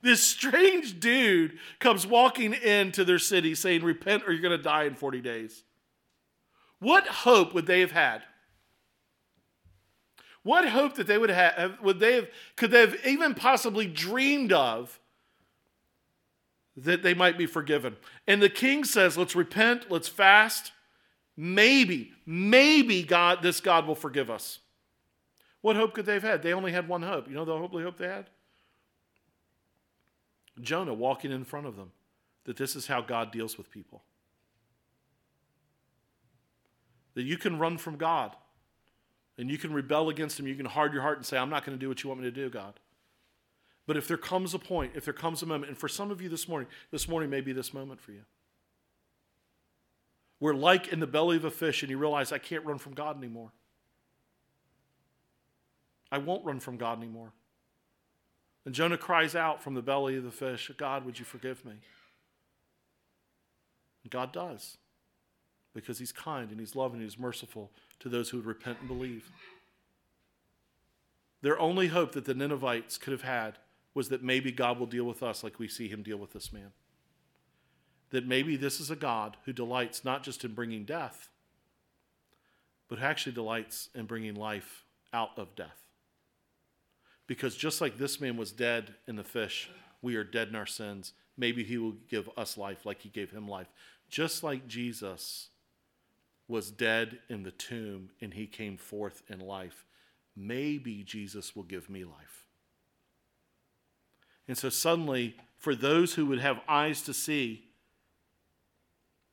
this 0.03 0.22
strange 0.22 1.01
dude 1.01 1.59
comes 1.80 2.07
walking 2.07 2.55
into 2.55 3.05
their 3.05 3.18
city 3.18 3.55
saying, 3.55 3.82
Repent 3.82 4.22
or 4.26 4.32
you're 4.32 4.42
going 4.42 4.57
to 4.57 4.62
die 4.62 4.84
in 4.84 4.94
40 4.94 5.20
days. 5.20 5.64
What 6.78 7.07
hope 7.07 7.53
would 7.53 7.66
they 7.66 7.80
have 7.80 7.90
had? 7.90 8.22
What 10.42 10.68
hope 10.68 10.94
that 10.94 11.07
they 11.07 11.18
would 11.18 11.30
have, 11.30 11.80
would 11.82 12.01
they 12.01 12.14
have, 12.14 12.28
could 12.57 12.70
they 12.70 12.80
have 12.80 12.96
even 13.05 13.34
possibly 13.34 13.86
dreamed 13.86 14.53
of 14.53 14.98
that 16.76 17.03
they 17.03 17.12
might 17.12 17.36
be 17.36 17.44
forgiven? 17.44 17.96
And 18.26 18.40
the 18.40 18.48
king 18.48 18.84
says, 18.84 19.18
Let's 19.18 19.36
repent, 19.36 19.90
let's 19.90 20.09
fast, 20.09 20.72
Maybe, 21.43 22.12
maybe 22.26 23.03
God, 23.03 23.41
this 23.41 23.62
God 23.62 23.86
will 23.86 23.95
forgive 23.95 24.28
us. 24.28 24.59
What 25.62 25.74
hope 25.74 25.95
could 25.95 26.05
they 26.05 26.12
have 26.12 26.22
had? 26.22 26.43
They 26.43 26.53
only 26.53 26.70
had 26.70 26.86
one 26.86 27.01
hope. 27.01 27.28
You 27.28 27.34
know 27.34 27.47
the 27.47 27.55
only 27.55 27.82
hope 27.82 27.97
they 27.97 28.09
had? 28.09 28.28
Jonah 30.61 30.93
walking 30.93 31.32
in 31.32 31.45
front 31.45 31.66
of 31.66 31.76
them. 31.76 31.93
That 32.45 32.59
this 32.59 32.76
is 32.76 32.88
how 32.88 33.01
God 33.01 33.32
deals 33.32 33.57
with 33.57 33.70
people. 33.70 34.03
That 37.14 37.22
you 37.22 37.38
can 37.38 37.59
run 37.59 37.78
from 37.78 37.97
God 37.97 38.36
and 39.38 39.51
you 39.51 39.57
can 39.57 39.72
rebel 39.72 40.11
against 40.11 40.38
Him. 40.38 40.47
You 40.47 40.57
can 40.57 40.66
hard 40.66 40.93
your 40.93 41.01
heart 41.01 41.16
and 41.16 41.24
say, 41.24 41.38
I'm 41.38 41.49
not 41.49 41.64
going 41.64 41.78
to 41.78 41.80
do 41.80 41.88
what 41.88 42.03
you 42.03 42.11
want 42.11 42.20
me 42.20 42.26
to 42.26 42.30
do, 42.30 42.51
God. 42.51 42.74
But 43.86 43.97
if 43.97 44.07
there 44.07 44.18
comes 44.18 44.53
a 44.53 44.59
point, 44.59 44.93
if 44.95 45.07
there 45.07 45.14
comes 45.14 45.43
a 45.43 45.47
moment, 45.47 45.70
and 45.70 45.78
for 45.78 45.88
some 45.88 46.11
of 46.11 46.20
you 46.20 46.28
this 46.28 46.49
morning, 46.49 46.68
this 46.91 47.09
morning 47.09 47.30
may 47.30 47.41
be 47.41 47.55
this 47.55 47.72
moment 47.72 47.99
for 47.99 48.12
you. 48.12 48.24
We're 50.41 50.55
like 50.55 50.88
in 50.88 51.01
the 51.01 51.07
belly 51.07 51.36
of 51.36 51.45
a 51.45 51.51
fish, 51.51 51.82
and 51.82 51.91
you 51.91 51.99
realize 51.99 52.32
I 52.32 52.38
can't 52.38 52.64
run 52.64 52.78
from 52.78 52.95
God 52.95 53.16
anymore. 53.18 53.53
I 56.11 56.18
won't 56.18 56.45
run 56.45 56.59
from 56.61 56.76
God 56.76 56.99
anymore. 56.99 57.32
And 58.64 58.74
Jonah 58.74 58.99
cries 58.99 59.34
out 59.34 59.62
from 59.62 59.74
the 59.74 59.82
belly 59.82 60.16
of 60.16 60.24
the 60.24 60.30
fish, 60.30 60.70
God, 60.76 61.05
would 61.05 61.18
you 61.18 61.24
forgive 61.24 61.64
me? 61.64 61.74
And 64.03 64.11
God 64.11 64.32
does, 64.32 64.78
because 65.74 65.99
he's 65.99 66.12
kind 66.12 66.51
and 66.51 66.59
he's 66.59 66.74
loving 66.74 67.01
and 67.01 67.09
he's 67.09 67.18
merciful 67.18 67.70
to 68.01 68.09
those 68.09 68.30
who 68.30 68.38
would 68.38 68.47
repent 68.47 68.78
and 68.80 68.88
believe. 68.88 69.30
Their 71.43 71.59
only 71.59 71.88
hope 71.88 72.12
that 72.12 72.24
the 72.24 72.34
Ninevites 72.34 72.99
could 72.99 73.12
have 73.12 73.22
had 73.22 73.59
was 73.95 74.09
that 74.09 74.22
maybe 74.22 74.53
God 74.53 74.78
will 74.78 74.86
deal 74.86 75.05
with 75.05 75.22
us 75.22 75.43
like 75.43 75.59
we 75.59 75.68
see 75.68 75.88
him 75.88 76.03
deal 76.03 76.16
with 76.16 76.32
this 76.32 76.53
man. 76.53 76.72
That 78.11 78.27
maybe 78.27 78.57
this 78.57 78.81
is 78.81 78.91
a 78.91 78.97
God 78.97 79.37
who 79.45 79.53
delights 79.53 80.05
not 80.05 80.23
just 80.23 80.45
in 80.45 80.55
bringing 80.55 80.85
death, 80.85 81.29
but 82.89 82.99
who 82.99 83.05
actually 83.05 83.33
delights 83.33 83.89
in 83.95 84.07
bringing 84.07 84.35
life 84.35 84.85
out 85.13 85.39
of 85.39 85.55
death. 85.55 85.87
Because 87.27 87.57
just 87.57 87.81
like 87.81 87.97
this 87.97 88.21
man 88.21 88.37
was 88.37 88.51
dead 88.51 88.95
in 89.07 89.15
the 89.15 89.23
fish, 89.23 89.71
we 90.03 90.17
are 90.17 90.25
dead 90.25 90.49
in 90.49 90.57
our 90.57 90.67
sins. 90.67 91.13
Maybe 91.37 91.63
he 91.63 91.79
will 91.79 91.95
give 92.09 92.29
us 92.37 92.59
life 92.59 92.85
like 92.85 93.03
he 93.03 93.09
gave 93.09 93.31
him 93.31 93.47
life. 93.47 93.69
Just 94.09 94.43
like 94.43 94.67
Jesus 94.67 95.51
was 96.49 96.73
dead 96.73 97.21
in 97.29 97.45
the 97.45 97.53
tomb 97.53 98.11
and 98.21 98.35
he 98.35 98.47
came 98.47 98.77
forth 98.77 99.23
in 99.29 99.39
life, 99.39 99.85
maybe 100.37 101.05
Jesus 101.05 101.55
will 101.55 101.63
give 101.63 101.89
me 101.89 102.05
life. 102.05 102.45
And 104.49 104.59
so 104.59 104.69
suddenly, 104.69 105.37
for 105.57 105.77
those 105.77 106.15
who 106.15 106.27
would 106.27 106.41
have 106.41 106.59
eyes 106.67 107.03
to 107.03 107.15
see, 107.15 107.67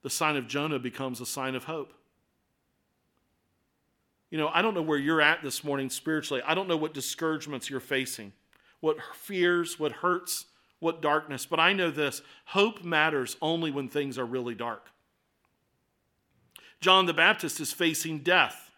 the 0.08 0.12
sign 0.12 0.38
of 0.38 0.47
Jonah 0.47 0.80
becomes 0.80 1.20
a 1.20 1.26
sign 1.26 1.53
of 1.53 1.66
hope. 1.66 1.93
You 4.30 4.38
know, 4.38 4.47
I 4.47 4.62
don't 4.62 4.74
know 4.74 4.82
where 4.82 4.97
you're 4.97 5.20
at 5.20 5.43
this 5.43 5.66
morning 5.66 5.89
spiritually. 5.89 6.41
I 6.47 6.55
don't 6.55 6.70
know 6.70 6.78
what 6.78 6.93
discouragements 6.93 7.70
you're 7.70 7.82
facing, 7.82 8.32
what 8.80 8.95
fears, 9.14 9.78
what 9.78 9.91
hurts, 9.91 10.45
what 10.80 11.01
darkness, 11.01 11.45
but 11.45 11.60
I 11.60 11.74
know 11.74 11.91
this 11.91 12.22
hope 12.45 12.86
matters 12.86 13.36
only 13.41 13.70
when 13.70 13.89
things 13.89 14.18
are 14.18 14.26
really 14.26 14.55
dark. 14.55 14.86
John 16.80 17.05
the 17.05 17.14
Baptist 17.14 17.60
is 17.60 17.74
facing 17.74 18.20
death, 18.20 18.72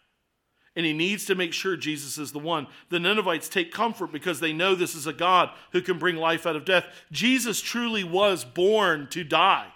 and 0.74 0.84
he 0.84 0.92
needs 0.92 1.26
to 1.26 1.36
make 1.36 1.52
sure 1.52 1.76
Jesus 1.76 2.18
is 2.18 2.32
the 2.32 2.40
one. 2.40 2.66
The 2.88 2.98
Ninevites 2.98 3.48
take 3.48 3.70
comfort 3.70 4.10
because 4.10 4.40
they 4.40 4.52
know 4.52 4.74
this 4.74 4.96
is 4.96 5.06
a 5.06 5.12
God 5.12 5.50
who 5.70 5.80
can 5.80 5.96
bring 5.96 6.16
life 6.16 6.44
out 6.44 6.56
of 6.56 6.64
death. 6.64 6.86
Jesus 7.12 7.60
truly 7.60 8.02
was 8.02 8.44
born 8.44 9.06
to 9.10 9.22
die, 9.22 9.68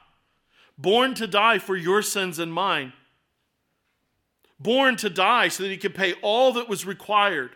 born 0.76 1.14
to 1.14 1.26
die 1.26 1.58
for 1.58 1.76
your 1.76 2.02
sins 2.02 2.38
and 2.38 2.52
mine 2.52 2.92
born 4.58 4.96
to 4.96 5.10
die 5.10 5.48
so 5.48 5.62
that 5.62 5.68
he 5.68 5.76
could 5.76 5.94
pay 5.94 6.14
all 6.14 6.52
that 6.54 6.68
was 6.68 6.86
required, 6.86 7.50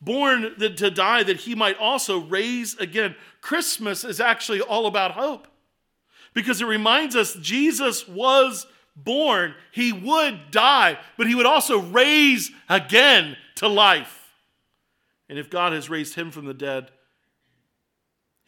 born 0.00 0.54
to 0.58 0.90
die 0.90 1.22
that 1.22 1.38
he 1.38 1.54
might 1.54 1.78
also 1.78 2.18
raise 2.18 2.76
again. 2.78 3.14
Christmas 3.40 4.04
is 4.04 4.20
actually 4.20 4.60
all 4.60 4.86
about 4.86 5.12
hope 5.12 5.46
because 6.34 6.60
it 6.60 6.66
reminds 6.66 7.16
us 7.16 7.34
Jesus 7.34 8.06
was 8.08 8.66
born, 8.96 9.54
he 9.70 9.92
would 9.92 10.50
die, 10.50 10.98
but 11.16 11.26
he 11.26 11.34
would 11.34 11.46
also 11.46 11.80
raise 11.80 12.50
again 12.68 13.36
to 13.56 13.68
life. 13.68 14.32
And 15.28 15.38
if 15.38 15.50
God 15.50 15.72
has 15.72 15.90
raised 15.90 16.14
him 16.14 16.30
from 16.30 16.46
the 16.46 16.54
dead, 16.54 16.90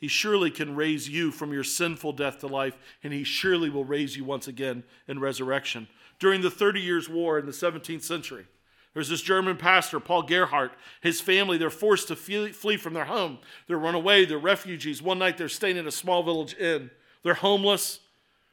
he 0.01 0.09
surely 0.09 0.51
can 0.51 0.75
raise 0.75 1.09
you 1.09 1.31
from 1.31 1.53
your 1.53 1.63
sinful 1.63 2.15
death 2.15 2.39
to 2.41 2.47
life, 2.47 2.77
and 3.05 3.13
he 3.13 3.23
surely 3.23 3.69
will 3.69 3.85
raise 3.85 4.17
you 4.17 4.25
once 4.25 4.49
again 4.49 4.83
in 5.07 5.21
resurrection 5.21 5.89
during 6.19 6.41
the 6.41 6.51
Thirty 6.51 6.81
Years' 6.81 7.09
War 7.09 7.39
in 7.39 7.47
the 7.47 7.53
17th 7.53 8.03
century. 8.03 8.47
There's 8.95 9.09
this 9.09 9.23
German 9.23 9.57
pastor, 9.57 10.01
Paul 10.01 10.23
Gerhardt. 10.23 10.73
His 11.01 11.21
family, 11.21 11.59
they're 11.59 11.71
forced 11.71 12.09
to 12.09 12.17
flee 12.17 12.77
from 12.77 12.93
their 12.93 13.05
home. 13.05 13.39
They're 13.69 13.79
run 13.79 13.95
away. 13.95 14.25
They're 14.25 14.39
refugees. 14.39 15.01
One 15.01 15.19
night 15.19 15.39
they're 15.39 15.49
staying 15.49 15.77
in 15.77 15.87
a 15.87 15.93
small 15.93 16.23
village 16.23 16.55
inn. 16.55 16.91
They're 17.23 17.35
homeless. 17.35 18.01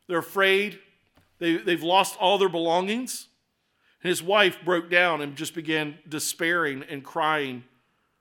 They're 0.08 0.20
afraid. 0.20 0.80
They, 1.40 1.58
they've 1.58 1.82
lost 1.82 2.18
all 2.20 2.38
their 2.38 2.50
belongings. 2.50 3.28
And 4.04 4.10
his 4.10 4.22
wife 4.22 4.60
broke 4.64 4.92
down 4.92 5.22
and 5.22 5.36
just 5.36 5.56
began 5.56 5.98
despairing 6.08 6.84
and 6.88 7.04
crying, 7.04 7.64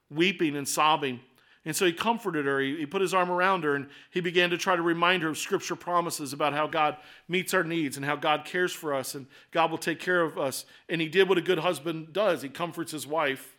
weeping 0.09 0.55
and 0.55 0.67
sobbing. 0.67 1.19
And 1.67 1.75
so 1.75 1.85
he 1.85 1.91
comforted 1.91 2.45
her. 2.45 2.61
He, 2.61 2.77
he 2.77 2.85
put 2.85 3.01
his 3.01 3.13
arm 3.13 3.29
around 3.29 3.65
her 3.65 3.75
and 3.75 3.89
he 4.09 4.21
began 4.21 4.51
to 4.51 4.57
try 4.57 4.77
to 4.77 4.81
remind 4.81 5.21
her 5.21 5.27
of 5.27 5.37
scripture 5.37 5.75
promises 5.75 6.31
about 6.31 6.53
how 6.53 6.65
God 6.65 6.95
meets 7.27 7.53
our 7.53 7.65
needs 7.65 7.97
and 7.97 8.05
how 8.05 8.15
God 8.15 8.45
cares 8.45 8.71
for 8.71 8.93
us 8.93 9.15
and 9.15 9.27
God 9.51 9.69
will 9.69 9.77
take 9.77 9.99
care 9.99 10.21
of 10.21 10.37
us. 10.37 10.65
And 10.87 11.01
he 11.01 11.09
did 11.09 11.27
what 11.27 11.37
a 11.37 11.41
good 11.41 11.59
husband 11.59 12.13
does 12.13 12.41
he 12.41 12.47
comforts 12.47 12.93
his 12.93 13.05
wife. 13.05 13.57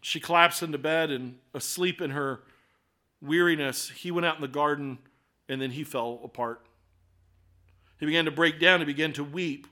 She 0.00 0.18
collapsed 0.18 0.60
into 0.60 0.76
bed 0.76 1.12
and 1.12 1.38
asleep 1.54 2.00
in 2.00 2.10
her 2.10 2.40
weariness. 3.20 3.90
He 3.90 4.10
went 4.10 4.26
out 4.26 4.34
in 4.34 4.42
the 4.42 4.48
garden 4.48 4.98
and 5.48 5.62
then 5.62 5.70
he 5.70 5.84
fell 5.84 6.18
apart. 6.24 6.66
He 8.00 8.06
began 8.06 8.24
to 8.24 8.32
break 8.32 8.58
down. 8.58 8.80
He 8.80 8.86
began 8.86 9.12
to 9.12 9.22
weep 9.22 9.68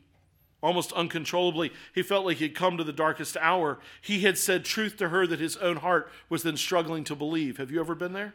almost 0.62 0.92
uncontrollably. 0.92 1.72
He 1.94 2.02
felt 2.02 2.26
like 2.26 2.38
he'd 2.38 2.54
come 2.54 2.76
to 2.76 2.84
the 2.84 2.92
darkest 2.92 3.36
hour. 3.38 3.78
He 4.00 4.20
had 4.20 4.38
said 4.38 4.64
truth 4.64 4.96
to 4.98 5.08
her 5.08 5.26
that 5.26 5.40
his 5.40 5.56
own 5.56 5.76
heart 5.76 6.10
was 6.28 6.42
then 6.42 6.56
struggling 6.56 7.04
to 7.04 7.14
believe. 7.14 7.56
Have 7.56 7.70
you 7.70 7.80
ever 7.80 7.94
been 7.94 8.12
there? 8.12 8.34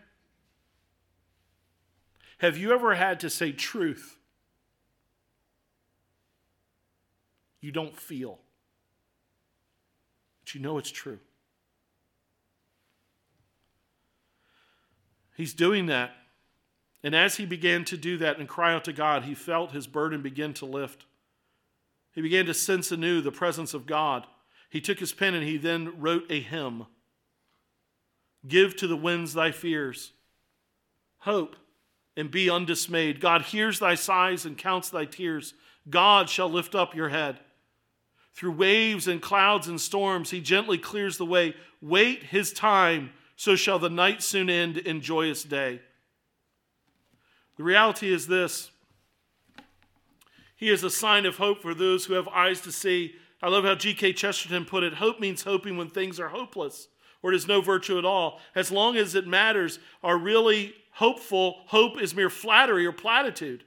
Have 2.39 2.57
you 2.57 2.73
ever 2.73 2.95
had 2.95 3.19
to 3.21 3.29
say 3.29 3.51
truth 3.51 4.17
you 7.61 7.71
don't 7.71 7.95
feel, 7.95 8.39
but 10.43 10.53
you 10.53 10.61
know 10.61 10.77
it's 10.77 10.91
true? 10.91 11.19
He's 15.35 15.53
doing 15.53 15.85
that. 15.87 16.11
And 17.03 17.13
as 17.13 17.35
he 17.35 17.45
began 17.45 17.85
to 17.85 17.97
do 17.97 18.17
that 18.17 18.39
and 18.39 18.47
cry 18.47 18.73
out 18.73 18.83
to 18.85 18.93
God, 18.93 19.23
he 19.23 19.35
felt 19.35 19.71
his 19.71 19.85
burden 19.85 20.21
begin 20.21 20.53
to 20.55 20.65
lift. 20.65 21.05
He 22.15 22.21
began 22.21 22.45
to 22.45 22.53
sense 22.53 22.91
anew 22.91 23.21
the 23.21 23.31
presence 23.31 23.73
of 23.73 23.85
God. 23.85 24.25
He 24.69 24.81
took 24.81 24.99
his 24.99 25.13
pen 25.13 25.35
and 25.35 25.45
he 25.45 25.57
then 25.57 25.99
wrote 25.99 26.25
a 26.29 26.39
hymn 26.39 26.87
Give 28.47 28.75
to 28.77 28.87
the 28.87 28.95
winds 28.95 29.33
thy 29.33 29.51
fears, 29.51 30.11
hope, 31.19 31.55
and 32.15 32.29
be 32.29 32.49
undismayed. 32.49 33.19
God 33.19 33.41
hears 33.41 33.79
thy 33.79 33.95
sighs 33.95 34.45
and 34.45 34.57
counts 34.57 34.89
thy 34.89 35.05
tears. 35.05 35.55
God 35.89 36.29
shall 36.29 36.49
lift 36.49 36.75
up 36.75 36.95
your 36.95 37.09
head. 37.09 37.39
Through 38.33 38.51
waves 38.51 39.07
and 39.07 39.21
clouds 39.21 39.67
and 39.67 39.81
storms, 39.81 40.29
he 40.29 40.41
gently 40.41 40.77
clears 40.77 41.17
the 41.17 41.25
way. 41.25 41.55
Wait 41.81 42.23
his 42.23 42.53
time, 42.53 43.11
so 43.35 43.55
shall 43.55 43.79
the 43.79 43.89
night 43.89 44.21
soon 44.21 44.49
end 44.49 44.77
in 44.77 45.01
joyous 45.01 45.43
day. 45.43 45.81
The 47.57 47.63
reality 47.63 48.13
is 48.13 48.27
this 48.27 48.71
he 50.55 50.69
is 50.69 50.83
a 50.83 50.89
sign 50.89 51.25
of 51.25 51.37
hope 51.37 51.61
for 51.61 51.73
those 51.73 52.05
who 52.05 52.13
have 52.13 52.27
eyes 52.29 52.61
to 52.61 52.71
see. 52.71 53.15
I 53.41 53.49
love 53.49 53.65
how 53.65 53.75
G.K. 53.75 54.13
Chesterton 54.13 54.65
put 54.65 54.83
it 54.83 54.95
hope 54.95 55.19
means 55.19 55.43
hoping 55.43 55.77
when 55.77 55.89
things 55.89 56.19
are 56.19 56.29
hopeless, 56.29 56.87
or 57.21 57.33
it 57.33 57.35
is 57.35 57.47
no 57.47 57.61
virtue 57.61 57.97
at 57.97 58.05
all. 58.05 58.39
As 58.55 58.71
long 58.71 58.95
as 58.95 59.15
it 59.15 59.27
matters, 59.27 59.79
are 60.03 60.17
really 60.17 60.73
hopeful, 60.91 61.57
hope 61.67 62.01
is 62.01 62.15
mere 62.15 62.29
flattery 62.29 62.85
or 62.85 62.93
platitude. 62.93 63.63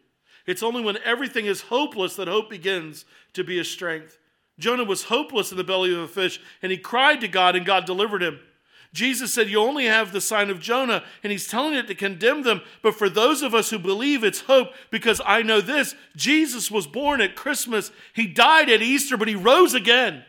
It's 0.47 0.63
only 0.63 0.83
when 0.83 0.97
everything 1.05 1.45
is 1.45 1.61
hopeless 1.63 2.17
that 2.17 2.27
hope 2.27 2.49
begins 2.49 3.05
to 3.35 3.45
be 3.45 3.59
a 3.59 3.65
strength. 3.65 4.19
Jonah 4.59 4.85
was 4.85 5.05
hopeless 5.05 5.51
in 5.51 5.59
the 5.59 5.65
belly 5.65 5.93
of 5.93 6.01
a 6.01 6.09
fish, 6.09 6.41
and 6.63 6.73
he 6.73 6.79
cried 6.79 7.21
to 7.21 7.29
God, 7.29 7.55
and 7.55 7.67
God 7.67 7.85
delivered 7.85 8.23
him. 8.23 8.41
Jesus 8.93 9.35
said, 9.35 9.49
You 9.49 9.61
only 9.61 9.85
have 9.85 10.13
the 10.13 10.21
sign 10.21 10.51
of 10.51 10.61
Jonah, 10.61 11.05
and 11.23 11.31
he's 11.31 11.47
telling 11.47 11.75
it 11.75 11.87
to 11.89 11.95
condemn 11.95 12.43
them. 12.43 12.63
But 12.83 12.95
for 12.95 13.09
those 13.09 13.43
of 13.43 13.55
us 13.55 13.71
who 13.71 13.79
believe, 13.79 14.25
it's 14.25 14.41
hope 14.43 14.69
because 14.91 15.21
I 15.25 15.43
know 15.43 15.61
this 15.61 15.95
Jesus 16.17 16.71
was 16.71 16.87
born 16.87 17.21
at 17.21 17.37
Christmas, 17.37 17.91
he 18.15 18.27
died 18.27 18.71
at 18.71 18.83
Easter, 18.83 19.17
but 19.17 19.29
he 19.29 19.35
rose 19.35 19.75
again. 19.75 20.25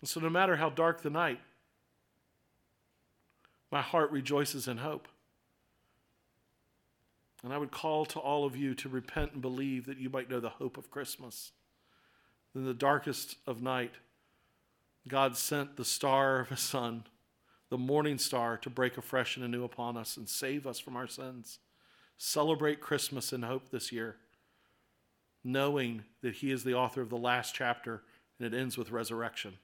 And 0.00 0.08
so, 0.08 0.20
no 0.20 0.30
matter 0.30 0.56
how 0.56 0.70
dark 0.70 1.02
the 1.02 1.10
night, 1.10 1.40
my 3.70 3.80
heart 3.80 4.10
rejoices 4.10 4.68
in 4.68 4.78
hope. 4.78 5.08
And 7.42 7.52
I 7.52 7.58
would 7.58 7.72
call 7.72 8.04
to 8.06 8.20
all 8.20 8.44
of 8.44 8.56
you 8.56 8.74
to 8.76 8.88
repent 8.88 9.32
and 9.32 9.42
believe 9.42 9.86
that 9.86 9.98
you 9.98 10.08
might 10.08 10.30
know 10.30 10.38
the 10.38 10.48
hope 10.48 10.76
of 10.76 10.90
Christmas. 10.90 11.52
In 12.54 12.64
the 12.64 12.74
darkest 12.74 13.36
of 13.46 13.62
night, 13.62 13.94
God 15.08 15.36
sent 15.36 15.76
the 15.76 15.84
star 15.84 16.40
of 16.40 16.48
his 16.50 16.60
son, 16.60 17.04
the 17.70 17.78
morning 17.78 18.18
star, 18.18 18.56
to 18.58 18.70
break 18.70 18.96
afresh 18.96 19.36
and 19.36 19.44
anew 19.44 19.64
upon 19.64 19.96
us 19.96 20.16
and 20.16 20.28
save 20.28 20.66
us 20.66 20.78
from 20.78 20.96
our 20.96 21.08
sins. 21.08 21.58
Celebrate 22.16 22.80
Christmas 22.80 23.32
in 23.32 23.42
hope 23.42 23.70
this 23.70 23.90
year, 23.90 24.16
knowing 25.42 26.04
that 26.22 26.36
he 26.36 26.52
is 26.52 26.62
the 26.62 26.74
author 26.74 27.00
of 27.00 27.10
the 27.10 27.16
last 27.16 27.54
chapter 27.54 28.02
and 28.38 28.52
it 28.52 28.56
ends 28.56 28.78
with 28.78 28.90
resurrection. 28.90 29.58